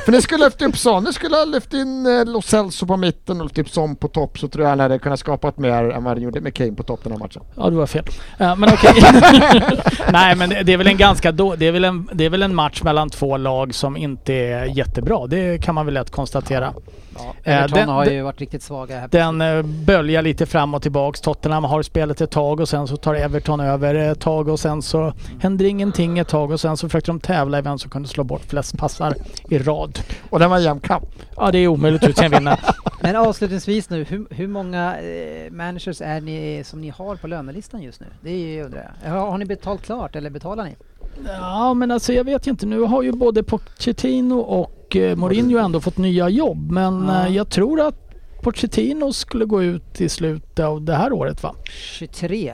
[0.04, 1.04] för ni skulle ha lyft upp Son.
[1.04, 4.38] Ni skulle ha lyft in uh, Lo Celso på mitten och typ Son på topp
[4.38, 6.82] så tror jag han hade kunnat skapat mer än vad han gjorde med Kane på
[6.82, 7.42] topp den här matchen.
[7.56, 8.04] Ja, det var fel.
[8.38, 8.92] Eh, men okej.
[10.12, 12.30] Nej, men det, det är väl en ganska då, det är väl en, det är
[12.30, 15.26] väl en match mellan två lag som inte är jättebra.
[15.26, 16.74] Det kan man väl lätt konstatera.
[17.18, 19.08] Ja, Eh, Everton den- har ju varit riktigt svaga här.
[19.08, 21.20] Den eh, böljar lite fram och tillbaks.
[21.20, 24.82] Tottenham har spelet ett tag och sen så tar Everton över ett tag och sen
[24.82, 28.08] så händer ingenting ett tag och sen så försökte de tävla i vem som kunde
[28.08, 29.14] slå bort flest passar
[29.50, 29.98] i rad.
[30.30, 31.04] Och den var jämn kamp.
[31.36, 32.58] Ja, det är omöjligt att utse en vinnare.
[33.00, 37.82] Men avslutningsvis nu, hur, hur många eh, managers är ni som ni har på lönelistan
[37.82, 38.06] just nu?
[38.20, 39.10] Det är ju undrar jag.
[39.10, 40.76] Har, har ni betalt klart eller betalar ni?
[41.24, 42.66] Ja, men alltså jag vet inte.
[42.66, 46.70] Nu har ju både Pochettino och eh, Mourinho ändå fått nya jobb.
[46.70, 47.26] Men Ja.
[47.26, 47.94] eh, jag tror att
[48.42, 51.54] Pochettino skulle gå ut i slutet av det här året va?
[51.98, 52.52] 23.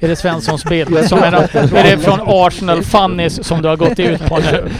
[0.00, 0.98] Är det Svenssons bild?
[1.08, 4.70] Som är, är det från Arsenal Funnys som du har gått ut på nu?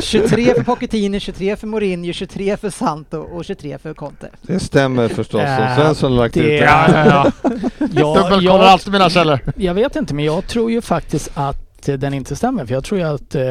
[0.00, 4.30] 23 för Pochettino, 23 för Mourinho, 23 för Santo och 23 för Conte.
[4.42, 5.40] Det stämmer förstås.
[5.42, 6.64] Äh, Som Svensson har lagt det- ut det.
[6.66, 7.50] Ja, ja, ja.
[7.78, 9.38] Ja, Dubbelkollar jag, alltid mina källor.
[9.56, 12.66] jag vet inte, men jag tror ju faktiskt att eh, den inte stämmer.
[12.66, 13.42] För jag tror ju att eh,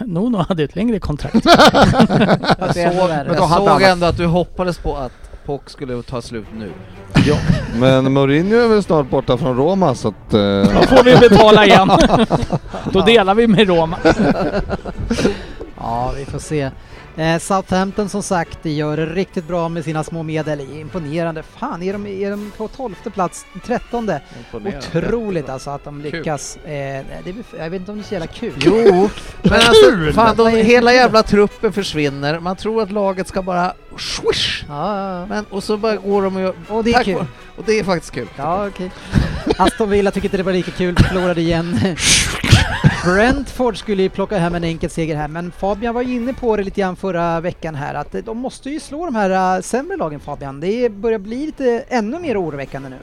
[0.06, 1.34] Nuno hade ett längre kontrakt.
[1.46, 5.12] Ännu såg, då jag såg ändå att du hoppades på att
[5.46, 6.70] Pock skulle ta slut nu.
[7.78, 10.34] Men Mourinho är väl snart borta från Roma så att...
[10.34, 11.90] eh, Då får vi betala igen.
[12.92, 13.96] Då delar vi med Roma.
[15.78, 16.70] Ja, vi får se.
[17.16, 20.60] Eh, Southampton som sagt, gör det riktigt bra med sina små medel.
[20.60, 21.42] Imponerande.
[21.42, 24.22] Fan, är de, är de på tolfte plats, trettonde?
[24.52, 26.56] Otroligt alltså att de lyckas.
[26.56, 28.52] Eh, det jag vet inte om det är så jävla kul.
[28.58, 29.10] Jo,
[29.42, 32.40] men alltså fan, de, hela jävla truppen försvinner.
[32.40, 34.64] Man tror att laget ska bara swish.
[34.68, 35.26] Ja, ja, ja.
[35.26, 36.54] Men, och så bara går de och gör...
[36.68, 37.24] Och det är kul.
[37.56, 38.28] Och det är faktiskt kul.
[38.36, 38.90] Ja, okej.
[39.58, 41.78] Aston Villa tycker inte det var lika kul, förlorade igen.
[43.04, 46.56] Brentford skulle ju plocka hem en enkel seger här, men Fabian var ju inne på
[46.56, 49.96] det lite grann förra veckan här, att de måste ju slå de här äh, sämre
[49.96, 50.60] lagen Fabian.
[50.60, 52.98] Det börjar bli lite ännu mer oroväckande nu.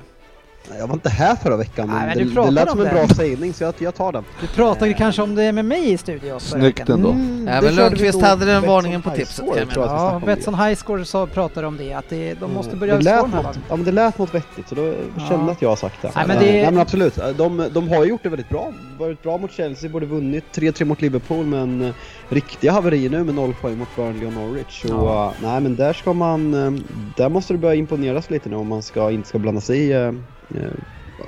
[0.78, 2.72] Jag var inte här förra veckan, Nej, men, men du det, det pratade lät om
[2.72, 2.94] som en det.
[2.94, 4.26] bra sägning så jag, jag tar den.
[4.42, 6.96] Du pratade kanske om det med mig i studion förra Snyggt veckan.
[6.96, 7.10] ändå.
[7.12, 9.70] Mm, men körde vi Lundqvist hade den Betsson varningen på High tipset, Score, kan jag
[9.70, 12.70] tror jag att vi Ja, Betsson Highscore sa, pratade om det, att det, de måste
[12.70, 12.80] Mm.
[12.80, 13.62] börja det slå lät de här något, lagen.
[13.70, 14.94] Ja men det lät något vettigt så då
[15.30, 16.12] kände jag att jag har sagt det.
[16.16, 18.72] Nej, men det- Nej men absolut, de, de har ju gjort det väldigt bra.
[19.00, 21.92] Varit bra mot Chelsea, både vunnit 3-3 mot Liverpool men eh,
[22.30, 24.82] riktiga haverier nu med noll poäng mot Burnley och Norwich.
[24.82, 25.26] Så Ja.
[25.26, 26.72] eh, nej men där ska man, eh,
[27.18, 29.92] där måste det börja imponeras lite nu om man ska, inte ska blanda sig i,
[29.92, 30.12] eh,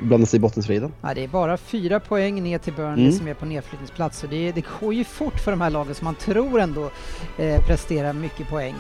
[0.01, 0.93] blanda sig i bottenstriden.
[1.01, 3.17] Ja, det är bara fyra poäng ner till Burnley Mm.
[3.17, 4.19] som är på nedflyttningsplats.
[4.19, 6.89] Så det, det går ju fort för de här lagen som man tror ändå
[7.37, 8.75] eh, presterar mycket poäng.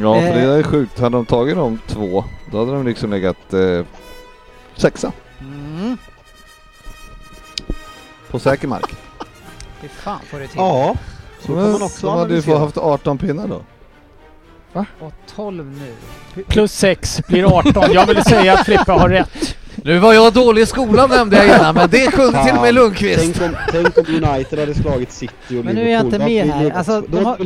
[0.00, 0.50] Ja, för det Eh.
[0.58, 1.00] är sjukt.
[1.00, 3.84] Hade de tagit de två, då hade de liksom legat eh,
[4.74, 5.96] sexa Mm.
[8.30, 8.94] på säker mark.
[9.80, 10.56] Fy fan får det till.
[10.58, 10.94] Ja,
[11.40, 13.62] så kan man också de hade ju haft 18 pinnar då.
[15.00, 15.94] Och 12 nu.
[16.34, 17.92] Hur- Plus 6 blir 18.
[17.92, 19.56] Jag vill säga att Frippe har rätt.
[19.86, 22.74] Nu var jag dålig i skolan nämnde jag innan, men det kunde till och med
[22.74, 23.20] Lundqvist.
[23.38, 25.64] Tänk om, tänk om United hade slagit City och Liverpool.
[25.64, 26.70] Men nu är jag inte med här.
[26.70, 27.36] Alltså, de har-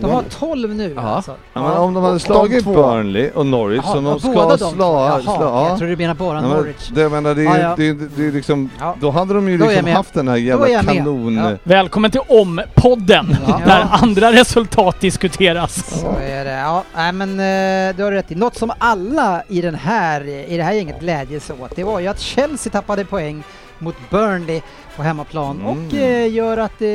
[0.00, 0.22] De har tvåa.
[0.38, 1.02] 12 nu Ja.
[1.02, 1.34] alltså.
[1.52, 2.74] Ja, men om de hade slagit de.
[2.74, 4.84] Burnley och Norwich som de ja, ska slå...
[4.84, 5.34] Jaha, jag
[5.70, 5.76] ja.
[5.78, 6.88] tror du menar bara men Norwich.
[6.94, 7.74] det, jag menar, det, Ja, är, ja.
[7.76, 8.96] Det, det, det är liksom, Ja.
[9.00, 11.36] då hade de ju liksom haft den här jävla kanon...
[11.36, 11.50] Ja.
[11.62, 13.36] Välkommen till OM-podden.
[13.48, 13.60] Ja.
[13.66, 16.00] Där andra resultat diskuteras.
[16.00, 16.50] Så är det.
[16.52, 18.34] Ja, nej, men eh, du har rätt i.
[18.34, 22.06] Något som alla i, den här, i det här gänget glädjes åt, det var ju
[22.06, 23.42] att Chelsea tappade poäng
[23.78, 24.62] mot Burnley
[24.96, 25.66] på hemmaplan Mm.
[25.66, 26.88] och eh, gör att eh,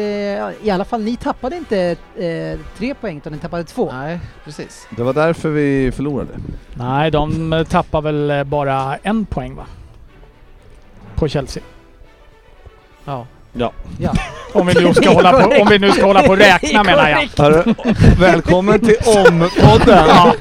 [0.65, 3.91] i alla fall ni tappade inte eh, tre poäng utan ni tappade två.
[3.91, 4.87] Nej, precis.
[4.97, 6.29] Det var därför vi förlorade.
[6.73, 9.65] Nej, de eh, tappar väl eh, bara en poäng va?
[11.15, 11.63] På Chelsea.
[13.05, 13.27] Ja.
[13.53, 13.71] Ja.
[13.99, 14.13] Ja.
[14.53, 17.09] Om vi nu ska hålla på, om vi nu ska hålla på och räkna menar
[17.09, 17.43] jag.
[17.43, 17.73] Hörru,
[18.19, 20.05] välkommen till OM-podden!
[20.07, 20.33] Ja,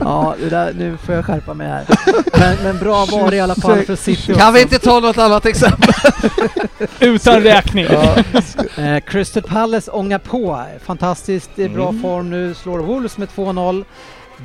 [0.00, 1.84] Ja, det där, nu får jag skärpa mig här.
[2.38, 5.18] Men, men bra var det i alla fall för City Kan vi inte ta något
[5.18, 5.94] annat exempel?
[7.00, 7.84] utan räkning.
[8.76, 10.62] Eh, Crystal Palace ångar på.
[10.86, 12.02] Fantastiskt eh, bra Mm.
[12.02, 12.54] form nu.
[12.54, 13.84] Slår Wolves med 2-0.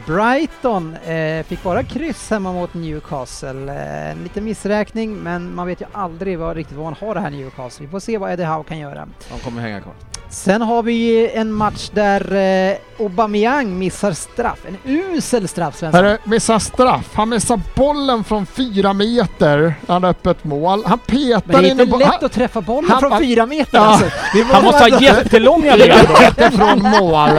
[0.06, 3.72] Brighton eh, fick bara kryss hemma mot Newcastle.
[3.74, 7.22] Eh, en liten missräkning, men man vet ju aldrig vad, riktigt vad man har det
[7.22, 7.86] här Newcastle.
[7.86, 9.08] Vi får se vad Eddie Howe kan göra.
[9.34, 9.94] De kommer hänga kvar.
[10.30, 14.60] Sen har vi en match där eh, Aubameyang missar straff.
[14.68, 16.04] En usel straff, Svensson.
[16.06, 17.10] Herre, missar straff.
[17.14, 19.74] Han missar bollen från fyra meter.
[19.88, 20.84] Han har öppet mål.
[20.86, 23.00] Han Men petar det är in i inte bo- lätt han- att träffa bollen han-
[23.00, 23.84] från fyra meter Ja.
[23.86, 24.06] alltså.
[24.34, 25.78] Det Han måste ha jättelånga
[26.36, 26.52] ben.
[26.52, 27.30] från mål.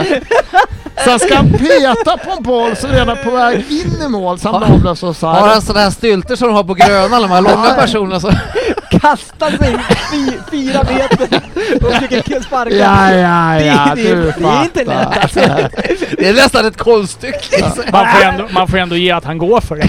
[1.05, 4.39] Sen ska han peta på en boll som redan på väg in i mål.
[4.39, 5.35] Så han Har- avblåser offside.
[5.35, 8.31] Har han sådana här stylter som de har på Gröna, de här långa personerna som...
[8.91, 9.77] kastar sig
[10.11, 11.41] fy, fyra meter
[11.87, 12.75] och försöker sparka.
[12.75, 15.21] Ja, ja, ja, det, det, du det är inte lätt fattar.
[15.21, 15.39] alltså.
[16.17, 17.63] Det är nästan ett konststycke.
[17.91, 19.87] Man får, ändå, man får ändå ge att han går för det.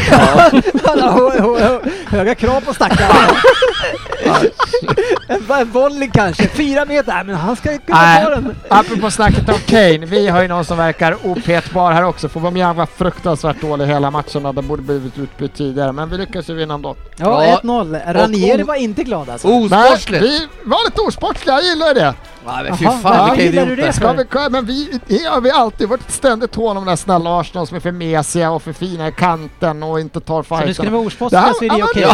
[0.85, 3.17] Hö- hö- höga krav på stackaren.
[5.29, 8.25] en, en volley kanske, fyra meter, Nej, men han ska kunna Nej.
[8.25, 8.55] ta den.
[8.69, 12.29] Apropå snacket om Kane, vi har ju någon som verkar opetbar här också.
[12.29, 15.93] För Aubameyang var fruktansvärt dålig hela matchen och det borde blivit utbytt tidigare.
[15.93, 16.97] Men vi lyckades ju vinna ändå.
[17.17, 17.61] Ja, Ja.
[17.63, 18.13] 1-0.
[18.13, 19.49] Ranieri var inte glad alltså.
[19.49, 20.23] Osportsligt!
[20.23, 22.15] vi var lite osportsliga, jag gillar det.
[22.47, 23.63] Ja, men fy fan vilka det?
[23.63, 23.93] idioter.
[23.93, 26.97] Ska vi, men vi, det har vi alltid varit ett ständigt hån om den här
[26.97, 30.61] snälla Arsenal som är för mesiga och för fina i kanten och inte tar Så
[30.61, 30.93] nu ska ni fighten.
[30.93, 32.07] vara Det osportsliga så är det okej.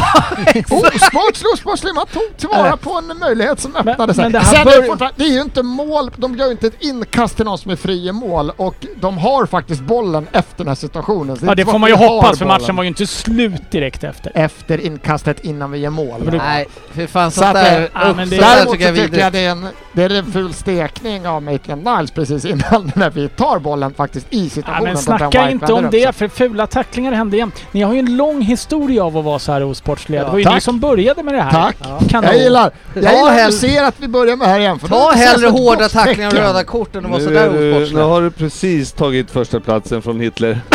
[0.71, 4.23] men Osportslig, osportslig, man tog tillvara på en möjlighet som öppnade sig.
[4.25, 6.53] men det här Sen är det, bör- det är ju inte mål, de gör ju
[6.53, 10.27] inte ett inkast till någon som är fri i mål och de har faktiskt bollen
[10.33, 11.37] efter den här situationen.
[11.37, 13.07] Så Ja, det får så man ju vi hoppas för bollen matchen var ju inte
[13.07, 14.33] slut direkt efter.
[14.35, 16.31] Efter inkastet innan vi gör mål.
[16.39, 19.51] Nej, fy fan Så sånt att, där, det- där Däremot så tycker jag det är
[19.51, 23.95] en, det är en ful stekning av Maitland Niles precis innan när vi tar bollen
[23.95, 24.85] faktiskt i Ja, situationen.
[24.85, 27.53] men där snacka inte om det, för fula tacklingar händer igen.
[27.73, 30.21] Ni har ju en lång historia av att vara så här osportsliga.
[30.21, 30.55] Ja, det var ju tack.
[30.55, 31.51] ni som började med det här.
[31.51, 31.77] Tack!
[32.11, 32.31] Kanon.
[32.31, 34.79] Jag gillar, jag Ta gillar att hell- du ser att vi börjar med här igen.
[34.79, 37.59] För Ta hellre hårda tacklingar och röda kort än att vara Nu, sådär är du,
[37.59, 38.01] nu osportslig.
[38.03, 40.61] har du precis tagit första platsen från Hitler.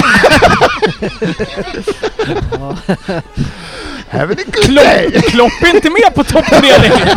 [4.51, 5.23] Klopp!
[5.29, 7.07] Klopp är inte med på toppfördelningen!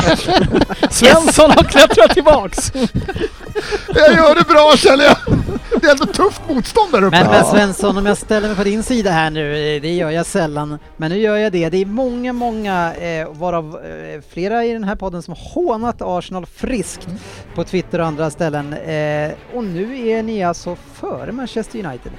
[0.91, 2.73] Svensson har klättrat tillbaks.
[3.95, 5.17] Jag gör det bra känner jag!
[5.81, 7.21] Det är ändå tufft motstånd där uppe.
[7.21, 10.11] Men, men Svensson, om jag ställer mig på din sida här nu, eh, det gör
[10.11, 11.69] jag sällan, men nu gör jag det.
[11.69, 16.47] Det är många, många, eh, varav eh, flera i den här podden som hånat Arsenal
[16.47, 17.09] friskt
[17.55, 18.73] på Twitter och andra ställen.
[18.73, 22.13] Eh, och nu är ni alltså före Manchester United.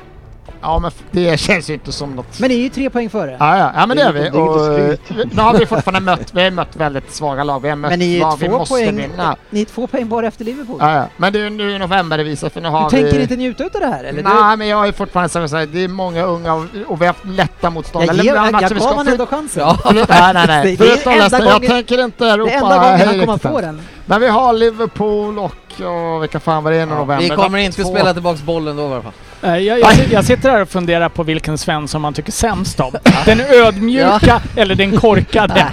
[0.65, 2.39] Ja men det känns ju inte som något...
[2.39, 3.37] Men ni är ju tre poäng före.
[3.39, 4.19] Ja, ja, ja men det är vi.
[4.19, 4.79] Det är inget Och,
[5.19, 7.61] eh, nu har vi fortfarande mött, vi har mött väldigt svaga lag.
[7.61, 9.35] Vi har mött Men ni är lag vi måste poäng, vinna.
[9.49, 10.77] ni är två poäng bara efter Liverpool.
[10.79, 11.07] Ja, ja.
[11.17, 13.03] Men det är nu i november det visar för nu har du vi...
[13.03, 14.23] tänker inte njuta av det här eller?
[14.23, 17.13] Nej men jag är fortfarande jag säger, det är många unga och, och vi har
[17.13, 18.05] haft lätta motstånd.
[18.05, 19.63] jag, ger, jag, jag vi gav för- ändå chansen.
[19.63, 19.77] Ja.
[19.93, 20.75] Nej nej nej.
[20.75, 23.81] Det är enda jag tänker inte ropa Det enda gången han kommer få den.
[24.05, 27.19] Men vi har Liverpool och, och vilka fan var det i november?
[27.19, 29.11] Vi kommer inte spela tillbaks bollen då i alla fall.
[29.45, 32.93] Eh, Jag, jag, jag sitter här och funderar på vilken Svensson man tycker sämst om.
[33.25, 35.65] Den ödmjuka eller den korkade.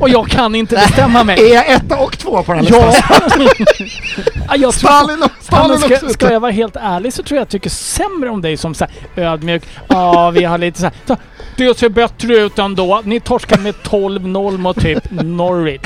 [0.00, 1.50] Och jag kan inte bestämma mig.
[1.50, 2.86] Är jag etta och två på den här Ja!
[3.38, 3.48] listan?
[4.56, 7.48] Ja, Stalin och Ja, Stalin ska, ska jag vara helt ärlig så tror jag jag
[7.48, 8.84] tycker sämre om dig som så
[9.14, 9.62] här, ödmjuk.
[9.88, 10.94] Ja, vi har lite så här.
[11.06, 11.16] Så,
[11.56, 13.00] det ser bättre ut ändå.
[13.04, 15.80] Ni torskar med 12-0 mot typ Norwich.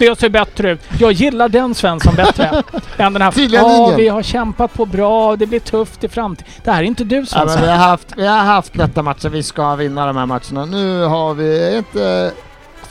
[0.00, 0.80] Det ser bättre ut.
[0.98, 2.62] Jag gillar den Svensson bättre.
[2.96, 3.30] än den här.
[3.30, 3.96] Tydliga Ja, linjen.
[3.96, 5.36] vi har kämpat på bra.
[5.36, 6.52] Det blir tufft i framtiden.
[6.64, 7.62] Det här är inte du Ja, men Svensson.
[7.62, 10.64] vi, har haft, vi har haft lätta matcher, vi ska vinna de här matcherna.
[10.64, 12.32] Nu har vi inte...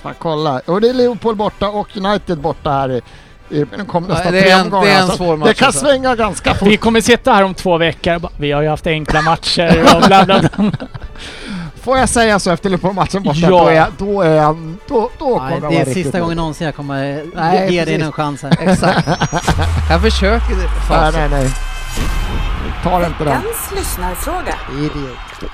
[0.01, 0.61] Fan kolla.
[0.65, 3.01] Och det är Liverpool borta och United borta här i,
[3.49, 5.53] i de kommande Ja, nästan det är en- det är en Så svår match Det
[5.53, 5.85] kan alltså.
[5.85, 6.67] svänga ganska fort.
[6.67, 10.25] Vi kommer sitta här om två veckor Vi har ju haft enkla matcher och bla
[10.25, 10.49] bla bla.
[11.81, 13.49] Får jag säga så efter Liverpool-matchen borta, Ja.
[13.49, 14.75] då är då är jag...
[14.87, 16.23] Då, då kommer Nej, jag det är sista nöjd.
[16.23, 18.57] gången någonsin jag kommer Nej, ge dig en chans här.
[18.69, 19.07] Exakt.
[19.89, 20.69] Jag försöker det.
[20.89, 21.49] Nej, nej, nej.
[22.83, 23.41] Ta inte den.
[23.41, 24.55] Veckans lyssnarfråga.
[24.77, 25.51] Idiot.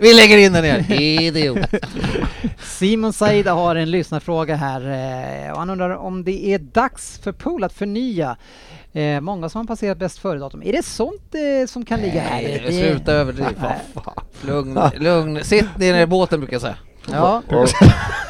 [0.00, 0.92] Vi lägger in den igen.
[0.92, 1.58] Idiot.
[2.62, 4.80] Simon Saida har en lyssnarfråga här
[5.50, 8.36] eh, han undrar om det är dags för Pool att förnya.
[8.92, 10.62] Eh, många som har passerat bäst före-datum.
[10.64, 12.42] Är det sånt eh, som kan ligga här?
[12.42, 13.72] Nej, Det- sluta överdriva.
[14.42, 15.44] Lugn, lugn.
[15.44, 16.76] Sitt ner i båten brukar jag säga.
[17.12, 17.42] Ja,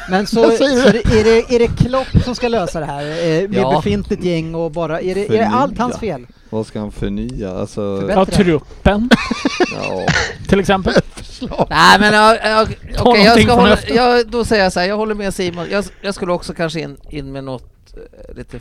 [0.09, 0.93] men så, så är,
[1.23, 3.71] det, är det Klopp som ska lösa det här eh, med Ja.
[3.75, 6.27] befintligt gäng och bara, är det, är det allt hans fel?
[6.49, 7.51] Vad ska han förnya?
[7.57, 8.19] Alltså, Förbättra.
[8.21, 9.09] Ja, truppen
[9.75, 10.05] ja.
[10.47, 10.93] till exempel.
[11.69, 12.67] Nej men jag, jag,
[12.99, 15.65] okej, jag ska hålla, jag, då säger jag så här, jag håller med Simon.
[15.71, 18.59] Jag, jag skulle också kanske in, in med något eh, lite,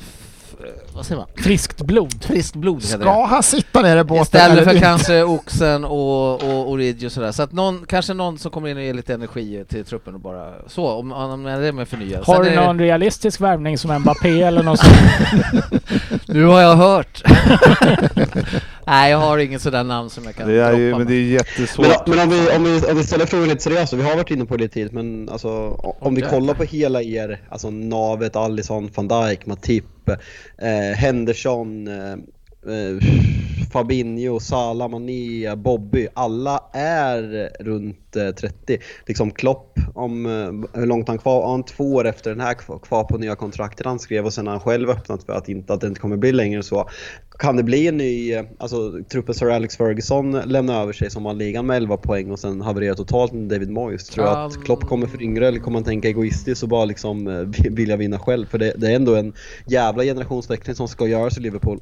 [0.94, 1.28] vad säger man?
[1.36, 2.24] Friskt blod.
[2.24, 3.04] Friskt blod heter det.
[3.04, 4.22] Ska han sitta ner i båten?
[4.22, 4.84] Istället för inte?
[4.86, 7.32] kanske Oxen och, och Origi och sådär.
[7.32, 10.20] Så att någon, kanske någon som kommer in och ger lite energi till truppen och
[10.20, 12.22] bara så, om, om det är med förnya.
[12.24, 14.96] Har du är det- någon realistisk värvning som Mbappé eller något sånt?
[16.26, 17.22] Nu har jag hört.
[18.90, 21.22] Nej, jag har inget sådär namn som jag kan Det är ju, men det är
[21.22, 21.86] jättesvårt.
[21.86, 24.30] Men, men om, vi, om, vi, om vi ställer frågan lite seriöst, vi har varit
[24.30, 25.48] inne på det lite men alltså
[26.00, 26.30] om vi Okej.
[26.30, 30.08] kollar på hela er, alltså navet, Alisson, van Dijk, Matip,
[30.58, 32.16] eh, Henderson, eh,
[32.66, 33.06] eh,
[33.72, 38.78] Fabinho, Salah, Mané, Bobby, alla är runt eh, 30.
[39.06, 43.04] Liksom Klopp, om eh, hur långt han kvar, han två år efter den här kvar,
[43.04, 45.80] på nya kontraktet han skrev och sen har han själv öppnat för att, inte, att
[45.80, 46.88] det inte kommer bli längre så.
[47.38, 51.26] Kan det bli en ny, eh, alltså truppen Sir Alex Ferguson lämnar över sig som
[51.26, 54.08] har ligan med 11 poäng och sen havererar totalt med David Moyes.
[54.08, 54.62] Tror att Um.
[54.62, 58.46] Klopp kommer föryngra eller kommer han tänka egoistiskt och bara liksom eh, vilja vinna själv?
[58.46, 59.32] För det, det är ändå en
[59.66, 61.80] jävla generationsväxling som ska göras i Liverpool.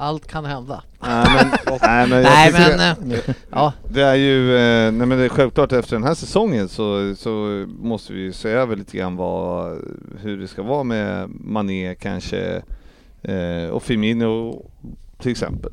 [0.00, 0.82] Allt kan hända.
[1.00, 3.72] Nej men, nej, men, jag Nej tycker men, eh, ja.
[3.88, 7.64] Det är ju, eh, nej men det är självklart efter den här säsongen så, så
[7.68, 9.78] måste vi se över lite grann vad,
[10.20, 12.62] hur det ska vara med Mané kanske
[13.22, 14.62] eh, och Firmino
[15.18, 15.72] till exempel.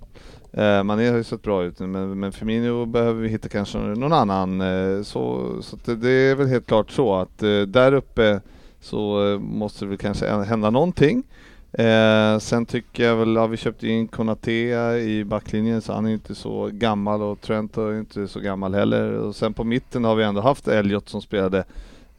[0.54, 4.14] Eh, Mané har ju sett bra ut men, men Firmino behöver vi hitta kanske någon
[4.14, 4.62] annan.
[4.62, 8.42] Eh, så så att det, det är väl helt klart så att eh, där uppe
[8.82, 11.24] så måste det väl kanske hända någonting.
[11.72, 16.12] Eh, sen tycker jag väl, ja vi köpte in Konatea i backlinjen så han är
[16.12, 19.12] inte så gammal och Trent är inte så gammal heller.
[19.12, 21.64] Och sen på mitten har vi ändå haft Elliot som spelade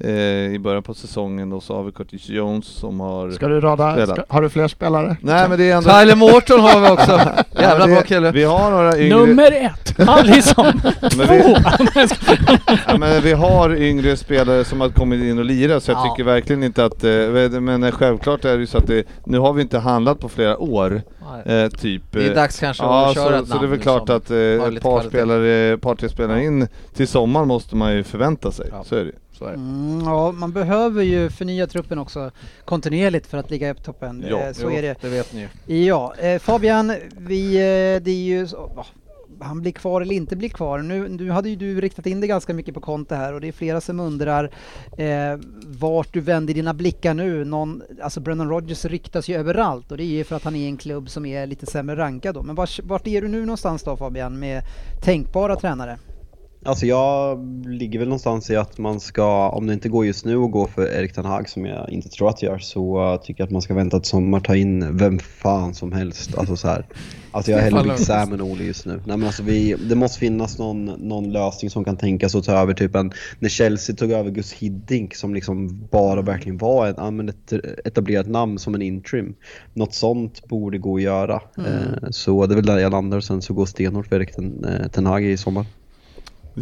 [0.01, 0.11] eh,
[0.55, 3.30] i början på säsongen och så har vi Curtis Jones som har...
[3.30, 5.16] Ska du rada, ska, har du fler spelare?
[5.20, 5.90] Nej men det är ändå...
[5.90, 7.20] Tyler Morton har vi också.
[7.62, 8.32] Jävla bra kille.
[8.32, 9.18] Vi har några yngre...
[9.18, 10.66] Nummer ett, Alisson.
[11.16, 11.57] Men vi,
[12.86, 16.11] ja, men vi har yngre spelare som har kommit in och lirat så jag Ja.
[16.14, 19.53] tycker verkligen inte att, eh, men självklart är det ju så att det, nu har
[19.53, 21.03] vi inte handlat på flera år,
[21.44, 22.03] eh, typ.
[22.11, 23.80] Det är eh, dags kanske Ja, att köra så, ett så det är namn väl
[23.80, 24.36] klart som att eh,
[24.76, 28.68] ett par spelare, par tre spelare in till sommaren måste man ju förvänta sig.
[28.72, 28.84] Ja.
[28.84, 29.12] Så är det.
[29.47, 32.30] Mm, ja, man behöver ju förnya truppen också
[32.64, 34.24] kontinuerligt för att ligga i toppen.
[34.30, 34.97] Ja, Eh, så Jo, är det.
[35.01, 35.49] det vet ni.
[35.86, 38.86] Ja, eh, Fabian, vi, eh, det är ju ja,
[39.41, 40.78] han blir kvar eller inte blir kvar.
[40.78, 43.49] Nu, nu hade ju du riktat in dig ganska mycket på Conte här och det
[43.49, 44.45] är flera som undrar
[44.99, 47.45] eh, vart du vänder dina blickar nu.
[47.45, 50.61] Någon, alltså Brennan Rodgers ryktas ju överallt och det är ju för att han är
[50.61, 52.43] i en klubb som är lite sämre rankad då.
[52.43, 54.62] Men vart, vart är du nu någonstans då Fabian med
[55.03, 55.99] tänkbara tränare?
[56.64, 60.36] Alltså jag ligger väl någonstans i att man ska, om det inte går just nu
[60.36, 63.20] att gå för Erik Ten Hag som jag inte tror att jag gör, så uh,
[63.20, 66.38] tycker jag att man ska vänta till sommar, ta in vem fan som helst.
[66.38, 66.86] Alltså så här.
[67.30, 69.02] Alltså jag är hellre Big Sam än Ole just nu.
[69.06, 72.52] Nej men alltså vi, det måste finnas någon, någon lösning som kan tänkas och ta
[72.52, 77.52] över typ en, när Chelsea tog över Gus Hiddink som liksom bara verkligen var ett,
[77.52, 79.34] ett etablerat namn som en interim.
[79.74, 81.40] Något sånt borde gå att göra.
[81.59, 84.34] Eh, så det är väl där jag landar och sen så går stenhårt för Erik
[84.34, 85.66] Ten, eh, Ten Hag i sommar.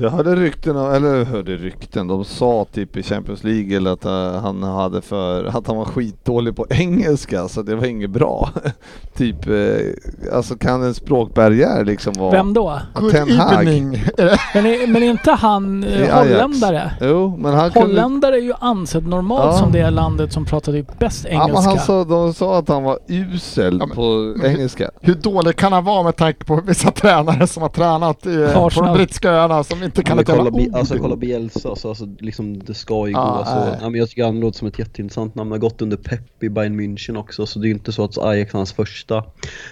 [0.01, 4.40] Jag hörde rykten, eller hörde rykten, de sa typ i Champions League eller att eh,
[4.42, 8.51] han hade för, att han var skitdålig på engelska så det var inget bra.
[9.16, 12.30] typ, eh, alltså kan en språkbarriär liksom vara...
[12.30, 12.80] Vem då?
[13.12, 13.64] Ten Hag.
[14.55, 16.90] Men är, men är inte han eh, holländare?
[17.01, 17.88] Jo, men han kunde...
[17.88, 19.53] Holländare är ju ansedd normalt Ja.
[19.59, 21.53] som det landet som pratar typ bäst Ja, engelska.
[21.55, 24.90] men han sa, de sa att han var usel Ja, men- på engelska.
[25.01, 28.70] Hur dålig kan han vara med tanke på vissa tränare som har tränat i, på
[28.84, 30.74] de brittiska öarna som inte kan ett jävla ord.
[30.74, 33.45] alltså kolla Bielsa, så, alltså, liksom, det ska ju gå.
[33.47, 33.78] Så, nej.
[33.80, 35.51] ja, men jag tycker han låter som ett jätteintressant namn.
[35.51, 38.05] Han har gått under Pep i Bayern München också, så det är ju inte så
[38.05, 39.24] att Ajax är hans första,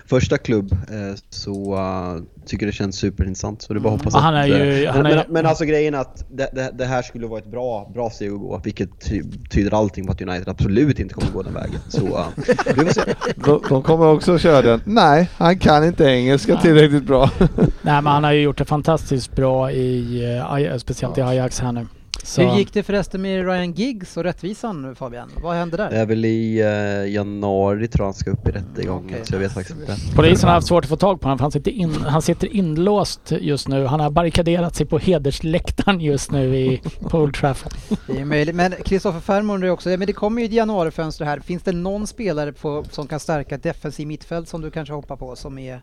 [0.06, 0.72] första klubb.
[0.72, 3.62] Eh, så uh, tycker det känns superintressant.
[3.62, 4.49] Så det är bara att hoppas är att...
[4.49, 7.03] ju- eh, han men, är- men, men alltså grejen är att det, det, det här
[7.03, 10.49] skulle vara ett bra, bra steg att gå, vilket ty, tyder allting på att United
[10.49, 11.80] absolut inte kommer gå den vägen.
[11.88, 12.26] Så uh,
[12.76, 13.03] vi får se.
[13.36, 14.80] De, de kommer också köra den.
[14.84, 17.30] Nej, han kan inte engelska tillräckligt bra.
[17.38, 20.24] Nej men han har ju gjort det fantastiskt bra i,
[20.64, 21.86] eh, speciellt i Ajax här nu.
[22.24, 25.30] Så, Hur gick det förresten med Ryan Giggs och rättvisan Fabian?
[25.42, 25.90] Vad hände där?
[25.90, 29.20] Det är väl i uh, januari tror jag han ska upp i rättegången, okej.
[29.24, 29.96] så jag vet faktiskt inte.
[30.16, 32.56] Polisen har haft svårt att få tag på honom för han sitter, in, han sitter
[32.56, 33.86] inlåst just nu.
[33.86, 37.72] Han har barrikaderat sig på hedersläktaren just nu i, på Old Trafford.
[38.06, 41.24] Det är möjligt, men Kristoffer Färm undrar ju också, men det kommer ju ett januarifönster
[41.24, 41.40] här.
[41.40, 45.36] Finns det någon spelare på, som kan stärka defensiv mittfält som du kanske hoppar på
[45.36, 45.80] som är...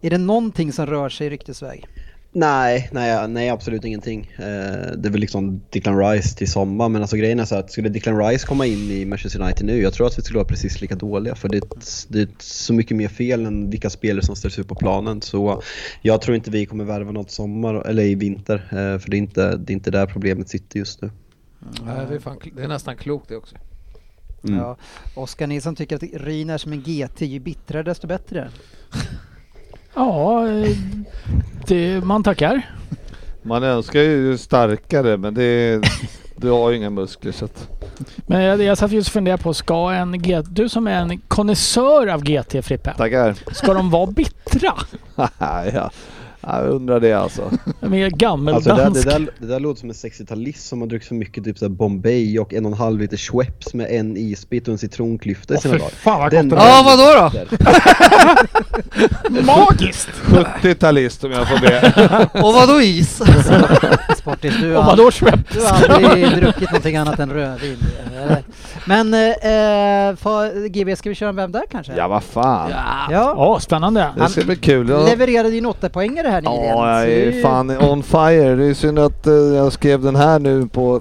[0.00, 1.88] Är det någonting som rör sig ryktesväg?
[2.38, 4.30] Nej, nej, nej absolut ingenting.
[4.36, 7.70] Eh, det är väl liksom Declan Rice till sommar men alltså grejen är så att
[7.72, 10.48] skulle Declan Rice komma in i Manchester United nu, jag tror att vi skulle vara
[10.48, 11.62] precis lika dåliga för det är,
[12.08, 15.22] det är så mycket mer fel än vilka spelare som ställs ut på planen.
[15.22, 15.62] Så
[16.02, 19.18] jag tror inte vi kommer värva något sommar eller i vinter eh, för det är,
[19.18, 21.10] inte, det är inte där problemet sitter just nu.
[21.84, 23.56] Nej, det, är fan, det är nästan klokt det också.
[24.44, 24.58] Mm.
[24.58, 24.76] Ja.
[25.14, 28.50] Oskar Nilsson tycker att Ryn är som en GT, ju bittrare desto bättre.
[29.96, 30.44] Ja,
[31.66, 32.62] det, man tackar.
[33.42, 35.80] Man önskar ju starkare men det
[36.36, 37.68] du har ju inga muskler så att...
[38.26, 41.18] Men jag, jag satt just och funderade på, ska en G, du som är en
[41.18, 43.36] konnässör av GT Frippe, Tackar.
[43.52, 44.72] ska de vara bittra?
[45.38, 45.90] ja,
[46.46, 47.50] jag undrar det alltså.
[47.80, 48.06] De är
[48.54, 51.14] Alltså det, där, det, där, det där låter som en 60-talist som har druckit för
[51.14, 54.72] mycket typ så Bombay och en och en halv liter Schweppes med en isbit och
[54.72, 55.88] en citronklyfta i sina dagar.
[55.90, 57.56] fan vad Den- gott Ja, vadå då?
[59.46, 60.08] Magiskt!
[60.62, 62.28] 70-talist om jag får be.
[62.46, 63.20] Och vadå is?
[64.18, 65.54] Sportis, du Och har, vadå Schweppes?
[65.54, 65.60] du
[65.92, 67.78] har aldrig druckit någonting annat än rödvin.
[68.84, 71.92] Men eh, för, GB, ska vi köra en Vem där kanske?
[71.96, 72.70] Ja vad fan.
[72.70, 73.34] Ja.
[73.36, 74.10] Ja, spännande.
[74.16, 74.88] Det ska bli kul.
[74.88, 75.06] Ja.
[75.06, 76.64] Levererade ju en åttapoängare här nyligen.
[76.64, 78.54] Ja, jag är fan on fire.
[78.54, 81.00] Det är synd att eh, jag skrev den här nu på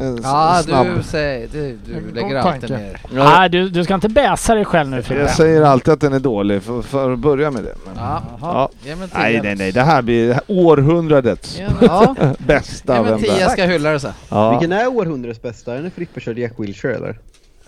[0.00, 0.86] en s- Ja, snabb...
[0.96, 2.76] du säger, du, du lägger god alltid tanke.
[2.84, 3.00] ner.
[3.14, 5.20] Ja, Nej, du, du ska inte bäsa dig själv nu Frippe.
[5.20, 7.74] jag säger alltid att den är dålig för, för att börja med det.
[7.86, 8.68] Men, Ja, ja.
[8.84, 9.42] ge mig en Nej, tia.
[9.42, 9.72] nej, nej.
[9.72, 12.96] Det här blir århundradets Ja, bästa.
[12.96, 13.48] ge mig Vem en där?
[13.48, 14.08] ska jag hylla det så.
[14.28, 14.50] Ja.
[14.50, 15.74] Vilken är århundradets bästa?
[15.74, 17.18] Är det Frippe körde Jack Wilshere eller?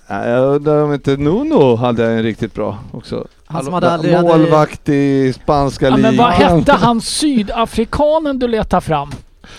[0.07, 3.27] Ja, Jag undrar om inte Nuno hade en riktigt bra också.
[3.55, 4.21] Han som hade aldrig.
[4.21, 6.59] Målvakt i spanska Ja, men vad ligan.
[6.59, 9.11] hette han sydafrikanen du letar fram?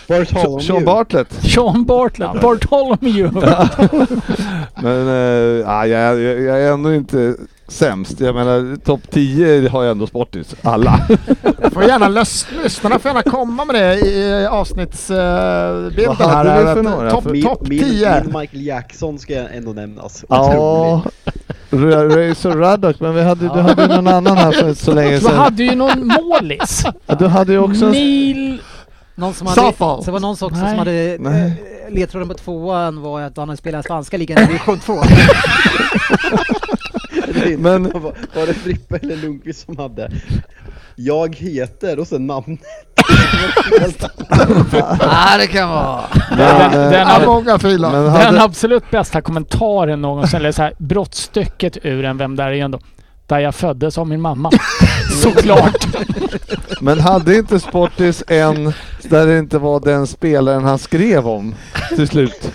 [0.07, 0.61] Bartholomew.
[0.67, 1.33] Sean Bartlett.
[1.33, 3.29] Sean Bartlett, Bartholomew.
[4.75, 5.13] Men äh,
[5.65, 7.35] ja, jag, jag, jag är ändå inte
[7.67, 8.19] sämst.
[8.19, 10.55] Jag menar topp 10 har jag ändå Sportis.
[10.61, 11.07] Alla.
[11.71, 17.09] Får gärna lös, lyssnarna får gärna komma med det i avsnittsbilden hade här.
[17.11, 18.23] Topp Min, top min, 10.
[18.23, 20.25] min Michael Jackson ska ändå nämnas.
[20.29, 21.03] Ja,
[21.79, 25.19] Razor Ruddock, men vi hade, du hade ju någon annan här för så länge Du
[25.19, 25.37] sedan.
[25.37, 26.83] hade ju någon målis.
[27.05, 27.89] Ja, du hade ju också.
[27.89, 28.61] Neil...
[29.17, 29.99] Någon som hade, Safal.
[29.99, 30.69] så det var någon också Nej.
[30.69, 31.53] som hade Nej.
[31.87, 34.93] eh, ledtråden på tvåan var att han hade spelat spanska ligan i division 2.
[37.57, 37.83] Men-
[38.35, 40.11] var det Frippe eller Lundqvist som hade?
[40.95, 42.57] Jag heter och sen namn.
[44.99, 46.01] Ja, det kan vara.
[46.29, 47.89] Men, Den, eh, den, ab- många filer.
[47.91, 52.45] men den hade, absolut bästa kommentaren någonsin, eller så här, brottstycket ur en Vem där
[52.51, 52.79] är ändå.
[53.27, 54.51] Där jag föddes av min mamma.
[55.23, 55.87] Såklart.
[56.81, 58.73] men hade inte Sportis en
[59.03, 61.55] där det inte var den spelaren han skrev om
[61.95, 62.51] till slut?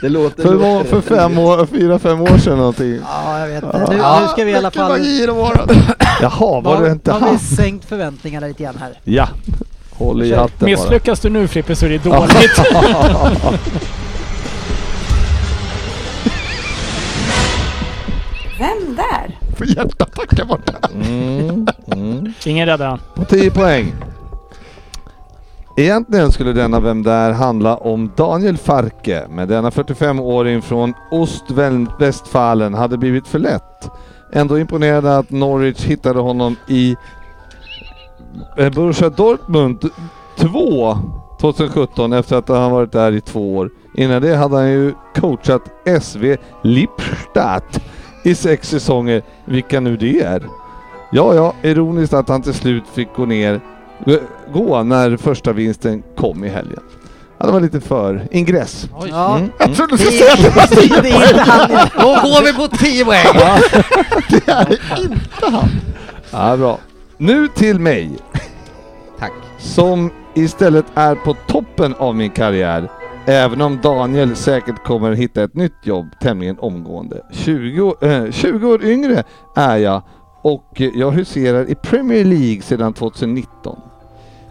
[0.00, 0.42] Det låter...
[0.42, 3.00] För, låter var- för fem år, fyra, fem år sedan någonting.
[3.04, 3.62] Ja, jag vet.
[3.62, 4.98] Nu, Ja, nu ska vi i alla Vilken fall...
[4.98, 5.26] magi.
[6.22, 7.38] Jaha, var det inte har vi han?
[7.38, 8.92] sänkt förväntningarna lite grann här.
[9.04, 9.28] Ja.
[9.90, 10.66] Håll i hatten bara.
[10.66, 12.58] Misslyckas du nu Frippe så är det dåligt.
[18.58, 19.38] Vem där?
[19.56, 20.72] Får hjärtattacker borta.
[20.94, 22.32] Mm, mm.
[22.46, 23.00] Ingen räddar han.
[23.14, 23.94] På 10 poäng.
[25.78, 32.98] Egentligen skulle denna Vem Där handla om Daniel Farke, men denna 45-åring från Ostvästfalen hade
[32.98, 33.90] blivit för lätt.
[34.32, 36.96] Ändå imponerande att Norwich hittade honom i
[38.56, 39.90] eh, Borussia Dortmund
[40.36, 40.98] 2
[41.40, 43.70] 2017 efter att han varit där i två år.
[43.94, 45.62] Innan det hade han ju coachat
[46.00, 47.80] SV Lippstadt
[48.24, 50.42] i sex säsonger, vilka nu det är.
[51.12, 53.60] Ja, ja, ironiskt att han till slut fick gå ner,
[54.52, 56.82] gå när första vinsten kom i helgen.
[57.38, 58.88] Ja, det var lite för ingress.
[58.98, 59.08] Oj.
[59.10, 59.36] Ja.
[59.36, 59.76] Mm, Jag mm.
[59.76, 61.70] trodde du skulle säga att det var är, tio det är inte han.
[61.70, 61.88] ja.
[62.00, 63.26] Då går vi på 10 poäng.
[64.30, 65.68] Det är inte han.
[66.30, 66.78] Ja, bra.
[67.16, 68.10] Nu till mig.
[69.18, 69.32] Tack.
[69.58, 72.88] Som istället är på toppen av min karriär.
[73.26, 77.22] Även om Daniel säkert kommer hitta ett nytt jobb tämligen omgående.
[77.32, 79.24] 20, eh, 20 år yngre
[79.56, 80.02] är jag
[80.42, 83.78] och jag huserar i Premier League sedan 2019.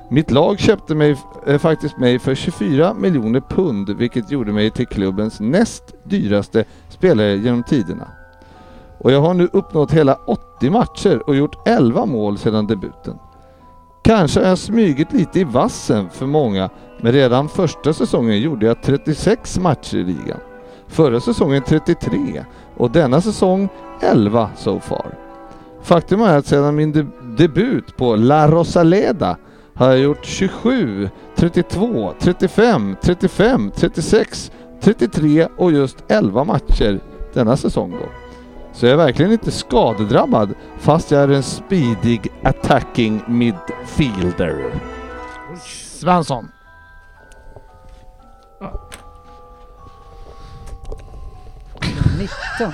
[0.09, 1.15] Mitt lag köpte mig
[1.47, 7.35] eh, faktiskt mig för 24 miljoner pund vilket gjorde mig till klubbens näst dyraste spelare
[7.35, 8.07] genom tiderna.
[8.97, 13.19] Och jag har nu uppnått hela 80 matcher och gjort 11 mål sedan debuten.
[14.03, 16.69] Kanske har jag smugit lite i vassen för många,
[17.01, 20.39] men redan första säsongen gjorde jag 36 matcher i ligan.
[20.87, 22.45] Förra säsongen 33
[22.77, 23.69] och denna säsong
[24.01, 25.17] 11 so far.
[25.81, 29.37] Faktum är att sedan min de- debut på La Rosaleda
[29.77, 34.51] har jag gjort 27, 32, 35, 35, 36,
[34.81, 36.99] 33 och just 11 matcher
[37.33, 38.09] denna säsong då.
[38.73, 44.73] Så jag är verkligen inte skadedrabbad fast jag är en speedig attacking midfielder.
[45.99, 46.51] Svensson.
[51.81, 52.29] Nummer
[52.59, 52.73] 19.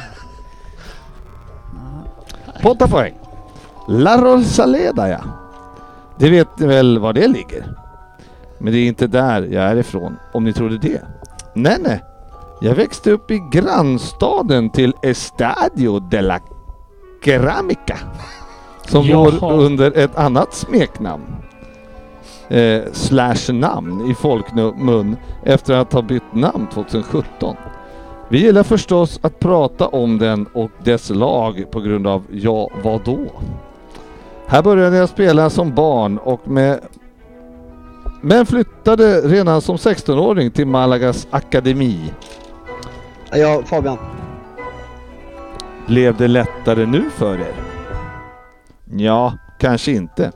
[2.62, 3.14] På åtta poäng.
[3.88, 5.43] La Rosaleda ja.
[6.20, 7.66] Det vet ni väl var det ligger?
[8.58, 11.02] Men det är inte där jag är ifrån, om ni trodde det.
[11.54, 12.04] Nej, nej.
[12.62, 16.40] Jag växte upp i grannstaden till Estadio de la
[17.26, 17.98] Ceramica.
[18.86, 19.32] Som Jaha.
[19.40, 21.36] går under ett annat smeknamn.
[22.50, 27.56] Eh, slash namn i folkmun efter att ha bytt namn 2017.
[28.30, 33.04] Vi gillar förstås att prata om den och dess lag på grund av ja, vad
[33.04, 33.20] då?
[34.54, 36.80] Här började jag spela som barn och med
[38.22, 42.14] men flyttade redan som 16-åring till Malagas akademi.
[43.32, 43.98] Ja, Fabian.
[45.88, 47.54] Blev det lättare nu för er?
[48.98, 50.32] Ja, kanske inte.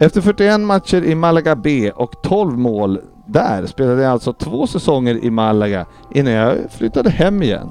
[0.00, 5.24] Efter 41 matcher i Malaga B och 12 mål där spelade jag alltså två säsonger
[5.24, 7.70] i Malaga innan jag flyttade hem igen.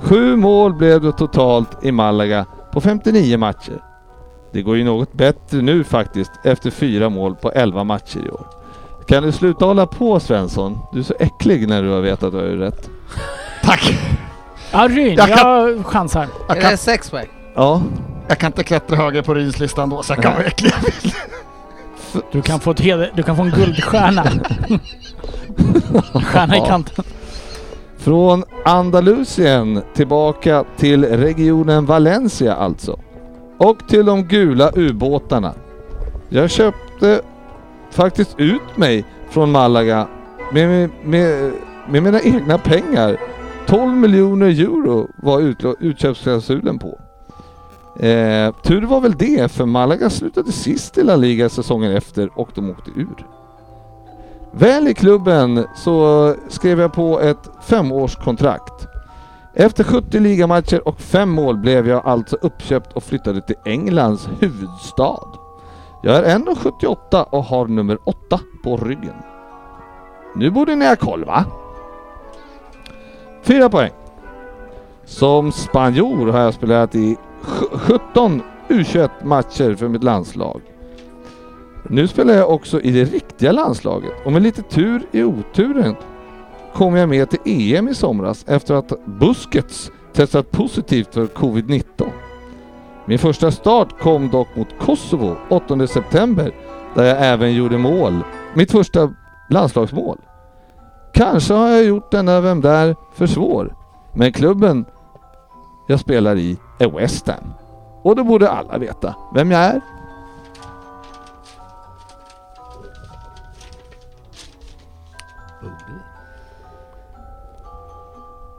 [0.00, 3.82] Sju mål blev det totalt i Malaga på 59 matcher.
[4.52, 8.46] Det går ju något bättre nu faktiskt efter fyra mål på 11 matcher i år.
[9.08, 10.78] Kan du sluta hålla på Svensson?
[10.92, 12.90] Du är så äcklig när du har vetat att du har rätt.
[13.62, 13.98] Tack!
[14.72, 15.38] Ja, Ryn, Jag kan-
[15.76, 16.26] jag chansar.
[16.48, 17.26] Jag Är kan, det sex poäng?
[17.54, 17.82] Ja,
[18.28, 20.72] jag kan inte klättra högre på Ryns listan då så jag kan vara äcklig.
[22.32, 24.24] Du kan få, ett heder, du kan få en guldstjärna.
[26.24, 27.04] Stjärna i kanten.
[27.98, 32.98] Från Andalusien tillbaka till regionen Valencia alltså.
[33.58, 35.54] Och till de gula ubåtarna.
[36.28, 37.20] Jag köpte
[37.90, 40.08] faktiskt ut mig från Malaga
[40.52, 41.52] med, med,
[41.88, 43.16] med, mina egna pengar.
[43.66, 46.98] 12 miljoner euro var utköpsklausulen på.
[48.00, 52.48] Eh, tur var väl det, för Malaga slutade sist i La Liga säsongen efter och
[52.54, 53.26] de åkte ur.
[54.52, 58.85] Väl i klubben så skrev jag på ett femårskontrakt.
[59.58, 65.28] Efter 70 ligamatcher och fem mål blev jag alltså uppköpt och flyttade till Englands huvudstad.
[66.02, 69.14] Jag är 1,78 och har nummer 8 på ryggen.
[70.34, 71.44] Nu borde ni ha koll va?
[73.42, 73.92] Fyra poäng.
[75.04, 77.16] Som spanjor har jag spelat i
[77.72, 80.60] 17 U21 matcher för mitt landslag.
[81.88, 85.96] Nu spelar jag också i det riktiga landslaget och med lite tur i oturen
[86.76, 91.84] kom jag med till EM i somras efter att Busquets testat positivt för covid-19.
[93.06, 96.52] Min första start kom dock mot Kosovo 8 september
[96.94, 98.24] där jag även gjorde mål.
[98.54, 99.14] Mitt första
[99.50, 100.18] landslagsmål.
[101.14, 103.74] Kanske har jag gjort denna Vem där för svår.
[104.14, 104.84] Men klubben
[105.88, 107.52] jag spelar i är West Ham.
[108.02, 109.80] Och då borde alla veta vem jag är.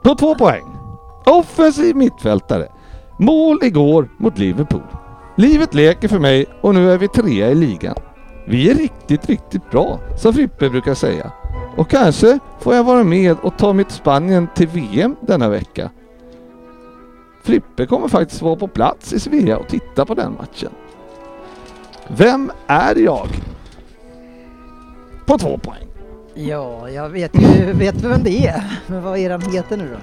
[0.08, 0.66] På två poäng.
[1.26, 2.68] Offensiv mittfältare.
[3.20, 4.84] Mål igår mot Liverpool.
[5.36, 7.96] Livet leker för mig och nu är vi trea i ligan.
[8.46, 11.32] Vi är riktigt, riktigt bra, som Frippe brukar säga.
[11.78, 15.90] Och kanske får jag vara med och ta mitt Spanien till VM denna vecka.
[17.44, 20.72] Frippe kommer faktiskt vara på plats i Sevilla och titta på den matchen.
[22.08, 23.28] Vem är jag?
[25.26, 25.87] På två poäng.
[26.38, 28.80] Ja, jag vet ju vet vem det är.
[28.88, 29.98] Men vad är han heter nu då?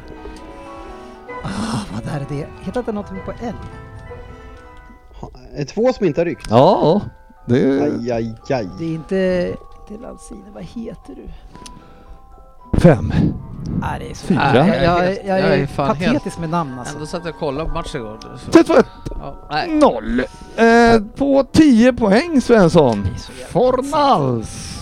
[1.44, 2.46] Ah, vad är det?
[2.62, 3.54] Heter inte någonting på L?
[5.20, 6.46] Ha- är Två som inte har ryckt.
[6.50, 7.00] Ja,
[7.46, 7.82] det...
[7.82, 8.68] Aj, aj, aj.
[8.78, 9.52] Det är inte
[9.88, 10.44] till Alcine.
[10.54, 11.28] Vad heter du?
[12.80, 13.12] Fem.
[13.80, 14.26] Nej, det är så.
[14.26, 14.52] Fyra.
[14.54, 16.94] Jag, Jag är jag, helt- jag jag är, är patetisk helt- med namn alltså.
[16.94, 18.18] Ändå satt jag och kollade på matchen igår.
[18.44, 18.86] Så, Sätt för ett.
[19.10, 19.68] ja, nej.
[19.74, 20.20] Noll.
[20.56, 23.02] Eh, på 10 poäng Svensson.
[23.02, 24.73] Det är Fornals!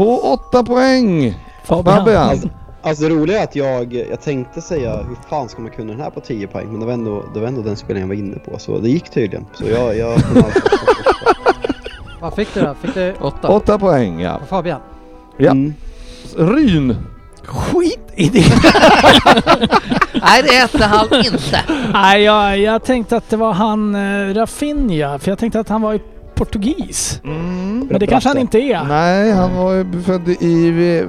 [0.00, 1.34] På 8 poäng.
[1.64, 1.96] Fabian.
[1.96, 2.28] Fabian.
[2.28, 2.48] Alltså,
[2.82, 6.00] alltså det roliga är att jag, jag tänkte säga hur fan ska man kunna den
[6.00, 8.24] här på 10 poäng men det var ändå, det var ändå den spelningen jag var
[8.24, 9.46] inne på så det gick tydligen.
[9.54, 9.96] Så jag...
[9.96, 10.20] jag
[12.20, 12.74] Vad fick du då?
[12.74, 13.14] Fick du?
[13.20, 13.48] Åtta.
[13.48, 14.40] 8 poäng ja.
[14.48, 14.80] Fabian?
[15.36, 15.50] Ja.
[15.50, 15.74] Mm.
[16.36, 16.96] Ryn.
[17.44, 18.44] Skit i det!
[20.22, 21.62] Nej, det hette han inte.
[21.92, 25.82] Nej, jag, jag tänkte att det var han uh, Rafinha, för jag tänkte att han
[25.82, 26.00] var i
[26.44, 27.20] portugis.
[27.24, 27.86] Mm.
[27.90, 28.84] Men det kanske han inte är.
[28.84, 31.04] Nej, han var ju född i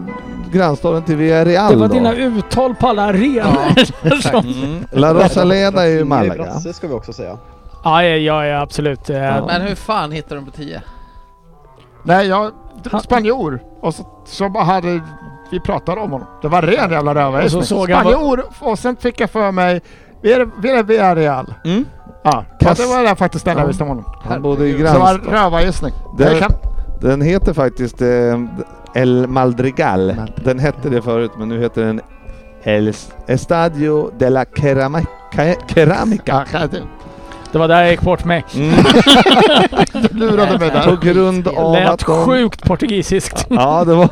[0.52, 1.94] grannstaden till Villarreal Det var då.
[1.94, 4.22] dina uttal på alla arenor.
[4.22, 4.86] som- Mm.
[4.92, 6.44] La Rosaleda är ju Malaga.
[6.44, 7.38] Brasse ska vi också säga.
[7.84, 9.10] Ja, ja, ja, ja absolut.
[9.10, 9.46] Eh, Ja.
[9.48, 10.82] Men hur fan hittar de på tio?
[12.04, 12.52] Nej, jag...
[13.04, 13.62] Spanjor.
[13.82, 15.02] Och så, så bara hade
[15.52, 16.28] vi pratade om honom.
[16.42, 17.44] Det var ren jävla.
[17.46, 19.82] Och så Spanjor och sen fick jag för mig...
[20.22, 21.54] Vi är, vi är Villarreal.
[21.66, 21.86] Mm.
[22.24, 23.68] Ja, Kass- det var det faktiskt den jag Ja.
[23.68, 24.06] visste om honom.
[24.24, 25.94] Han bodde i Så det var rövargissning.
[26.40, 26.52] Kan...
[27.02, 28.40] Den heter faktiskt eh,
[28.94, 30.16] El Maldrigal.
[30.36, 32.02] Den hette det förut men nu heter den
[32.64, 32.94] El
[33.28, 36.46] Estadio de la Cerama- Ca- Ceramica.
[37.52, 38.46] Det- Det var där jag gick bort mig.
[38.56, 38.74] Mm.
[39.94, 40.98] Du lurade mig På där.
[41.14, 42.26] grund av Lät att de...
[42.26, 43.46] sjukt portugisiskt.
[43.50, 44.10] Ja, det var...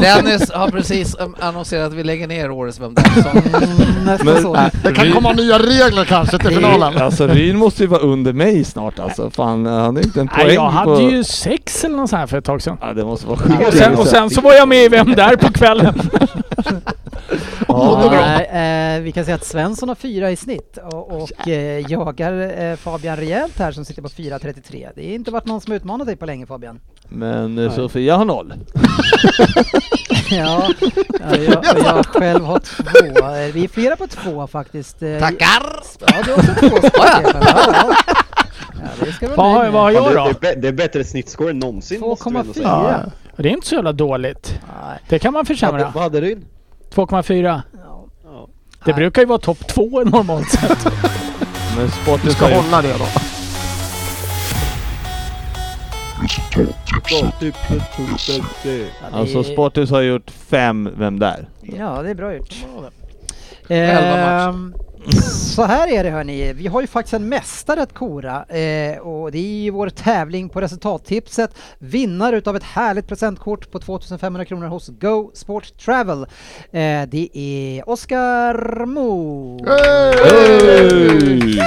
[0.00, 3.02] Dennis har precis um, annonserat att vi lägger ner årets Vem där?
[3.22, 4.58] Så, Mm, Men- så.
[4.84, 7.02] Det kan komma nya regler kanske till finalen.
[7.02, 9.30] Alltså Ryn måste ju vara under mig snart alltså.
[9.30, 11.00] Fan, han är inte en poäng Nej, jag hade på...
[11.10, 12.76] ju sex eller något sånt här för ett tag sedan.
[12.80, 13.76] Ja, det måste vara Och sjukt.
[13.78, 15.94] sen, och sen så var jag med i Vem där på kvällen.
[17.68, 22.60] Ja, eh, vi kan säga att Svensson har fyra i snitt och, och eh, jagar
[22.62, 24.88] eh, Fabian rejält här som sitter på 4.33.
[24.94, 26.80] Det har inte varit någon som utmanat dig på länge Fabian.
[27.08, 28.54] Men eh, Sofia har noll.
[30.30, 30.68] Ja,
[31.20, 33.26] ja jag, jag själv har två.
[33.28, 35.02] Eh, Vi är flera på två faktiskt.
[35.02, 35.82] Eh, tackar!
[36.00, 37.22] Ja, du har också två Stefan.
[37.22, 37.40] Ja,
[37.72, 37.94] ja.
[38.74, 40.32] ja, det ska du Vad vad har jag det, då?
[40.40, 42.66] det, det är bättre snittscore än någonsin måste vi ändå säga.
[42.66, 43.10] 2,4.
[43.36, 44.60] Det är inte så jävla dåligt.
[44.84, 45.90] Nej, Det kan man försämra.
[45.94, 46.34] Vad hade du?
[46.94, 47.42] 2,4.
[47.42, 47.62] ja.
[48.24, 48.48] Ja.
[48.84, 48.94] Det Nej.
[48.94, 50.78] brukar ju vara topp två normalt sett.
[51.76, 53.04] Men Du Sportis ska hålla det då.
[58.62, 61.48] Det Alltså Sportis har gjort fem Vem där?
[61.62, 62.54] Ja, det är bra gjort.
[63.68, 64.74] Elva Ehm,
[65.54, 69.32] så här är det hörni, vi har ju faktiskt en mästare att kora eh, och
[69.32, 71.54] det är ju vår tävling på resultattipset.
[71.78, 76.22] Vinnare utav ett härligt presentkort på 2500 kronor hos Go Sport Travel.
[76.72, 79.58] Eh, det är Oskar Mo.
[79.66, 81.62] Hey!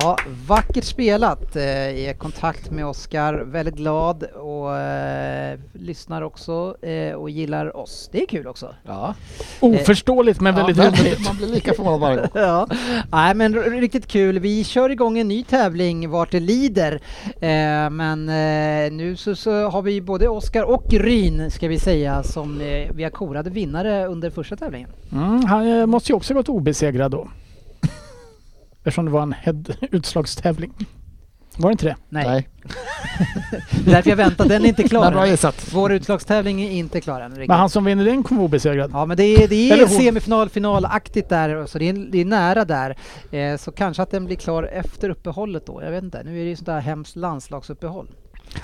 [0.00, 1.56] Ja, vackert spelat.
[1.56, 8.08] Eh, i kontakt med Oskar, väldigt glad och eh, lyssnar också eh, och gillar oss.
[8.12, 8.74] Det är kul också.
[8.86, 9.14] Ja.
[9.60, 11.24] Oförståeligt men väldigt Ja, roligt.
[11.26, 12.28] Man blir lika förvånad varje gång.
[12.34, 12.66] Ja,
[13.12, 14.38] nej men riktigt kul.
[14.38, 17.00] Vi kör igång en ny tävling vart det lider.
[17.24, 22.22] Eh, men eh, nu så, så har vi både Oskar och Ryn ska vi säga
[22.22, 24.90] som eh, vi har korade vinnare under första tävlingen.
[25.12, 27.28] Mm, han eh, måste ju också gått obesegrad då.
[28.84, 30.72] Eftersom det var en head utslagstävling.
[31.56, 31.96] Var det inte det?
[32.08, 32.48] Nej, Nej.
[33.84, 34.44] det är därför jag väntar.
[34.48, 35.30] Den är inte klar bra än.
[35.30, 35.68] gissat.
[35.72, 37.30] Vår utslagstävling är inte klar än.
[37.30, 37.48] riktigt.
[37.48, 38.90] Men han som vinner den kommer vara obesegrad.
[38.94, 42.64] Ja men det är, det är semifinal, finalaktigt där så det är, det är nära
[42.64, 42.96] där.
[43.30, 45.82] Eh, så kanske att den blir klar efter uppehållet då.
[45.82, 46.22] Jag vet inte.
[46.24, 48.08] Nu är det ju sånt där hemskt landslagsuppehåll.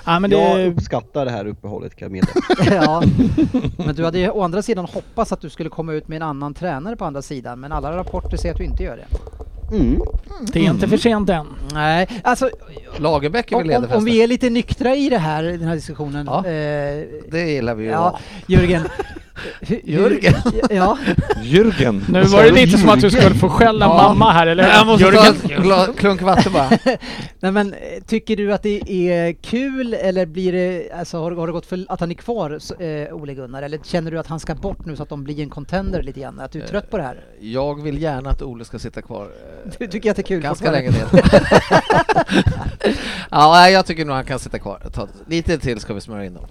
[0.04, 2.84] Ja, men Jag det, uppskattar det här uppehållet kan jag meddela.
[2.84, 3.02] ja,
[3.86, 6.22] men du hade ju å andra sidan hoppats att du skulle komma ut med en
[6.22, 9.06] annan tränare på andra sidan, men alla rapporter säger att du inte gör det.
[9.70, 10.00] Mm.
[10.52, 11.46] det är inte för sent än.
[11.72, 12.50] Nej, alltså
[12.98, 16.26] Lagerbäck är väl om, om, vi är lite nyktra i det här, den här diskussionen.
[16.26, 17.90] Ja, eh, Det gillar vi ju.
[17.90, 18.82] ja, Jörgen.
[19.84, 20.34] Jörgen?
[20.70, 20.98] Ja,
[21.42, 22.00] Jürgen.
[22.08, 23.94] Nu var det lite som att du skulle få skälla Ja.
[24.08, 24.84] mamma här, eller Jag hur?
[24.86, 25.34] måste ta Jörgen?
[25.50, 26.68] en gla- klunk vatten bara.
[27.40, 31.46] nej men eh, tycker du att det är kul eller blir det, alltså har, har
[31.46, 33.62] det gått för att han är kvar, så, eh, Ole Gunnar?
[33.62, 36.20] Eller känner du att han ska bort nu så att de blir en contender lite
[36.20, 36.40] grann?
[36.40, 37.20] Att du är trött på det här?
[37.40, 39.28] Jag vill gärna att Ole ska sitta kvar.
[39.64, 40.40] Eh, Du tycker att det är kul?
[40.42, 41.20] Ganska länge till.
[43.30, 44.80] ja, jag tycker nog han kan sitta kvar.
[44.94, 46.44] Ta, lite till ska vi smörja in dem.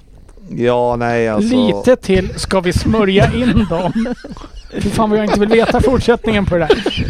[0.49, 1.55] Ja, nej alltså.
[1.55, 4.13] Lite till ska vi smörja in dem.
[4.71, 7.05] Fy fan vad jag inte vill veta fortsättningen på det där.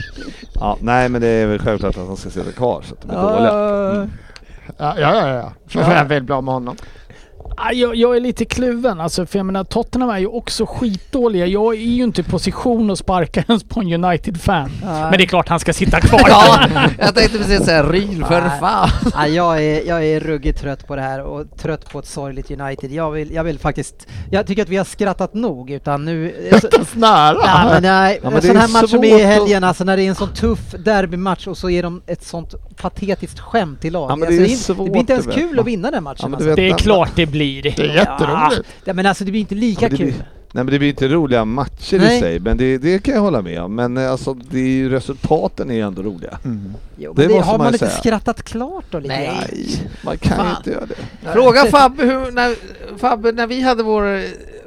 [0.53, 3.11] Ja, nej men det är väl självklart att han ska sitta kvar så att de
[3.11, 3.53] är dåliga.
[3.53, 4.07] Ja,
[4.77, 5.27] Ja, ja, ja.
[5.27, 5.51] ja.
[5.67, 6.75] Så är jag väldigt bra med honom.
[7.59, 11.45] Ah, Jag, jag är lite kluven alltså, för jag menar Tottenham är ju också skitdåliga.
[11.45, 14.71] Jag är ju inte i position att sparka ens på en United-fan.
[14.81, 16.21] Men det är klart han ska sitta kvar.
[16.29, 16.67] Ja,
[16.99, 18.59] jag tänkte precis säga Ryn för Nej.
[18.59, 18.89] fan.
[19.13, 22.51] Ja, jag, är, jag är ruggigt trött på det här och trött på ett sorgligt
[22.51, 22.91] United.
[22.91, 24.07] Jag vill, jag vill faktiskt...
[24.31, 26.34] Jag tycker att vi har skrattat nog utan nu...
[26.93, 27.38] Snära!
[27.45, 29.84] Ja, men nej, Ja, men en sån är här match som är i helgen, alltså
[29.84, 33.85] när det är en sån tuff derbymatch och så är de ett sånt patetiskt skämt
[33.85, 34.09] i lag.
[34.09, 36.31] Ja, alltså, det är det, blir inte ens kul att vinna den matchen.
[36.31, 36.55] Ja, alltså.
[36.55, 37.46] Det är klart det blir.
[37.63, 38.61] Det är jätteroligt.
[38.85, 40.05] Ja, men alltså det blir inte lika Ja, det kul.
[40.05, 40.15] blir-
[40.51, 42.17] Nej men det blir inte roliga matcher Nej.
[42.17, 43.75] i sig, men det, det kan jag hålla med om.
[43.75, 46.37] Men eh, alltså det är ju, resultaten är ju ändå roliga.
[46.97, 49.31] Jo, det men det, måste har man man inte skrattat klart då lite Nej.
[49.51, 50.55] Nej, man kan Fan.
[50.57, 50.95] inte göra det.
[51.33, 52.55] Fråga Fabbe, hur, när,
[52.97, 54.23] Fabbe, när vi hade vår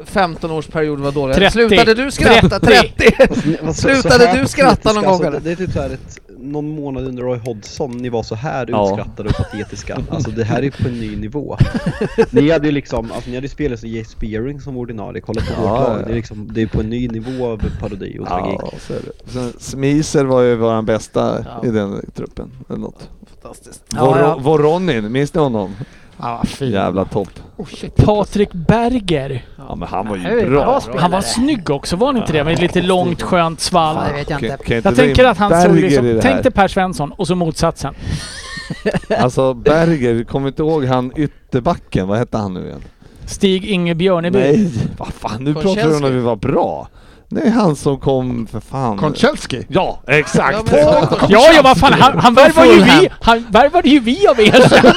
[0.07, 1.53] 15-årsperiod var dåliga, 30.
[1.53, 2.61] slutade du skratta?
[2.61, 3.11] 30.
[3.11, 3.59] 30!
[3.63, 5.41] Vad så- Slutade du skratta någon patetiska, gång, alltså, eller?
[5.41, 8.85] Det är typ här ett, någon månad under Roy Hodgson, ni var så här Ja.
[8.89, 9.99] utskrattade och patetiska.
[10.11, 11.57] Alltså det här är på en ny nivå.
[12.31, 15.47] ni hade ju liksom, alltså ni hade spelat som Jay Spearing som ordinarie, kolla på
[15.57, 16.01] Ja, vårt lag.
[16.01, 16.07] ja.
[16.07, 18.59] Det är liksom, det är på en ny nivå av parodi och tragik.
[18.63, 19.31] Ja, så är det.
[19.33, 21.69] Sen, Smiser var ju våran bästa Ja.
[21.69, 23.11] i den truppen, eller något.
[23.43, 23.85] Fantastiskt.
[23.95, 24.39] Ja, Vor, ja.
[24.39, 25.75] Voronin, minns ni honom?
[26.23, 26.71] Ja, vad fin.
[26.71, 27.29] Jävla topp.
[27.57, 27.97] Oh, shit.
[27.97, 29.45] Patrik Berger.
[29.69, 30.81] Ja men han var Nej, ju bra bra.
[30.81, 31.01] spelare.
[31.03, 32.45] Han var snygg också, var han inte det?
[32.45, 33.97] Med lite långt skönt svall.
[34.09, 34.65] Det vet jag Kan- inte.
[34.65, 36.21] kan inte Jag dra in tänker att han såg Berger i liksom, det här.
[36.21, 37.95] tänk dig Per Svensson och så motsatsen.
[39.19, 42.83] Alltså Berger, kommer inte ihåg han ytterbacken, vad hette han nu igen?
[43.27, 44.39] Stig Inge Björneby.
[44.39, 46.89] Nej, vad fan nu pratar du om när vi var bra.
[47.29, 48.99] Nej, han som kom för fan.
[48.99, 49.67] Konchelski.
[49.69, 50.73] Ja, exakt!
[50.73, 54.41] Ja, Ja, ja vad fan, han, han värvade ju vi, han värvade ju vi av
[54.41, 54.53] er.
[54.83, 54.93] Nej,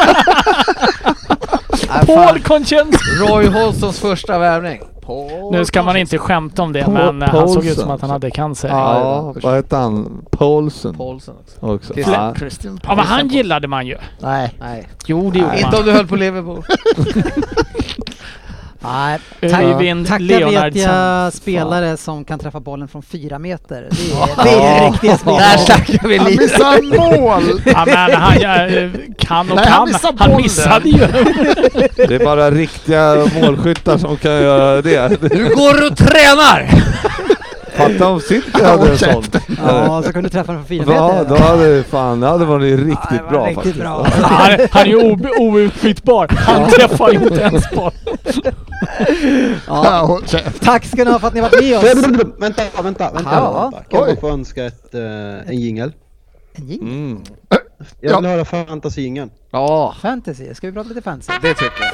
[2.05, 2.39] Paul fan.
[2.41, 2.97] Konchensky.
[3.27, 4.81] Roy Holstons första värvning.
[5.01, 7.75] Paul Nu ska man inte skämta om det, Paul- men eh, han såg ut som
[7.75, 7.91] Paulsen.
[7.91, 8.69] att han hade cancer.
[8.69, 10.21] Ja, vad hette han?
[10.31, 11.65] Paulsen Paulsen också.
[11.73, 11.93] också.
[11.93, 12.35] Christian- Ja.
[12.35, 13.97] Christian Ja, men han gillade man ju.
[14.21, 14.53] Nej.
[14.59, 14.87] Nej.
[15.05, 15.79] Jo, det gjorde Inte man.
[15.79, 16.63] om du höll på Liverpool.
[18.83, 23.87] Nej, Öyvind Tacka vet jag spelare som kan träffa bollen från fyra meter.
[23.91, 25.57] Det är, det är riktiga Där spelare.
[25.57, 26.41] snackar vi Han lite.
[26.43, 27.61] missar mål!
[27.65, 29.99] Ja, men han eh, kan och Nej, han kan.
[30.03, 30.37] Han bollen.
[30.43, 30.97] missade ju.
[32.07, 35.21] Det är bara riktiga målskyttar som kan göra det.
[35.21, 36.69] Nu går du och tränar!
[37.75, 39.23] Fatta om City hade en sån.
[39.67, 41.29] Ja, så kunde du träffa den från fyra Ja, meter.
[41.29, 43.79] då hade fan, det hade varit Ja, riktigt det var bra riktigt faktiskt.
[43.79, 44.07] bra.
[44.13, 44.95] Han, han är ju
[45.39, 46.27] outbytbar.
[46.37, 47.91] Han träffar ju inte ens boll.
[49.67, 51.83] Ja, Ja, tack ska ni ha för att ni varit med oss.
[51.83, 53.29] Vänta, vänta, vänta.
[53.31, 53.69] Ja.
[53.71, 53.83] vänta.
[53.97, 55.01] Kan jag få önska ett, eh,
[55.49, 55.91] en jingel?
[56.55, 57.21] En jing- Mm.
[57.99, 58.35] Jag vill Ja.
[58.35, 59.29] höra fantasy-jingeln.
[59.51, 61.31] Ja, Fantasy, ska vi prata lite fantasy?
[61.41, 61.91] det tycker jag.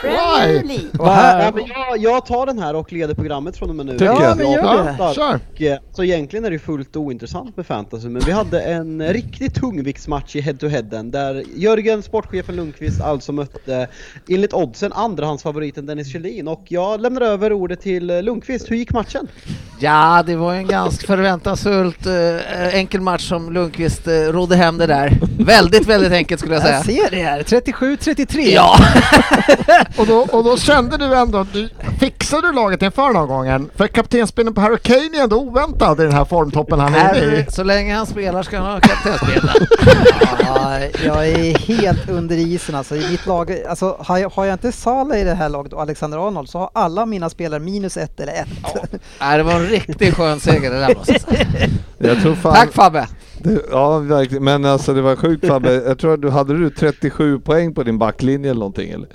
[0.00, 0.62] Premier?
[0.64, 0.90] League.
[0.98, 3.86] Och här, Ja, men jag, jag tar den här och leder programmet från och med
[3.86, 3.92] nu.
[3.92, 4.36] Tycker ja, jag.
[4.36, 5.14] men gör det.
[5.14, 5.40] Kör.
[5.54, 9.54] Och, eh, Så egentligen är det fullt ointressant med fantasy, men vi hade en riktigt
[9.54, 13.88] tungviktsmatch i head-to-headen där Jörgen, sportchefen Lundqvist, alltså mötte
[14.28, 18.70] enligt oddsen andrahandsfavoriten Dennis Kjellin och jag lämnar över ordet till Lundqvist.
[18.70, 19.28] Hur gick matchen?
[19.80, 24.86] Ja, det var en ganska förväntansfullt eh, enkel match som Lundqvist eh, rodde hem det
[24.86, 25.18] där.
[25.38, 26.74] Väldigt, väldigt enkelt skulle jag säga.
[26.76, 28.40] Jag ser det här, 37-33.
[28.40, 28.76] Ja!
[29.98, 31.68] Och då, och då kände du ändå att du
[32.00, 33.70] fixade du laget inför den här gången?
[33.76, 37.36] För kaptensbindeln på Harry Kane är ändå oväntad i den här formtoppen han är inne
[37.36, 37.46] i.
[37.50, 39.66] Så länge han spelar ska han ha kaptensbindeln.
[40.44, 42.96] Ja, jag är helt under isen alltså.
[42.96, 45.82] I mitt lag, alltså har jag, har jag inte Salah i det här laget och
[45.82, 48.48] Alexander Arnold så har alla mina spelare minus ett eller ett.
[49.20, 51.46] Nej, det var en riktigt skön seger det där måste jag säga.
[51.98, 52.54] Jag tror fan...
[52.54, 53.08] Tack Fabbe!
[53.70, 54.44] Ja, verkligen.
[54.44, 55.72] Men alltså det var sjukt Fabbe.
[55.72, 59.08] Jag tror att du hade du 37 poäng på din backlinje eller någonting eller?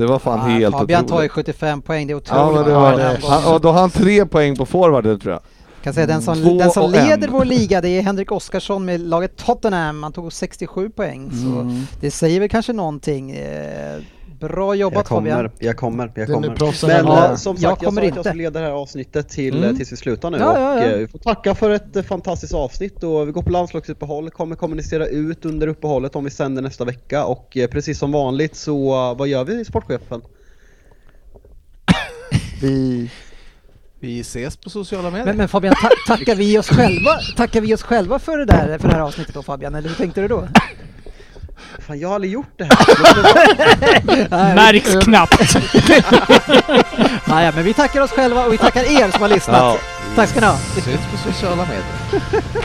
[0.00, 1.32] Det var fan Ja, helt Fabian tar ju otroligt.
[1.32, 2.40] 75 poäng, det är otroligt.
[2.40, 3.20] Ja men det var det.
[3.22, 5.40] Han, och då har han tre poäng på forwarden tror jag.
[5.82, 7.08] kan säga den som, Två den som och en.
[7.08, 10.02] leder vår liga det är Henrik Oskarsson med laget Tottenham.
[10.02, 11.82] Han tog 67 poäng så Mm.
[12.00, 13.36] det säger väl kanske någonting.
[14.40, 15.50] Bra Jag jobbat kommer, Fabian.
[15.58, 16.48] jag kommer, jag kommer.
[16.48, 16.56] Men
[16.90, 18.22] är eh, som Jag sagt, jag, kommer sa att jag inte.
[18.28, 19.70] skulle leda det här avsnittet till, Mm.
[19.70, 20.84] eh, tills vi slutar nu Ja, ja, och ja.
[20.86, 25.06] eh, vi får tacka för ett fantastiskt avsnitt och vi går på landslagsuppehåll, kommer kommunicera
[25.06, 29.44] ut under uppehållet om vi sänder nästa vecka och precis som vanligt så vad gör
[29.44, 30.22] vi sportchefen?
[32.62, 33.10] Vi...
[34.00, 35.24] Vi ses på sociala medier.
[35.26, 35.74] Men, men Fabian,
[36.06, 39.00] ta tackar, vi oss själva, tackar vi oss själva för det, där, för det här
[39.02, 40.48] avsnittet då Fabian, eller hur tänkte du då?
[41.86, 42.76] Fan jag har aldrig gjort det här.
[44.54, 45.56] Märks knappt.
[47.28, 49.56] Ja, men vi tackar oss själva och vi tackar er som har lyssnat.
[49.56, 49.76] Ja.
[50.16, 50.56] Tack ska ni ha.
[50.56, 52.64] Syns på sociala medier.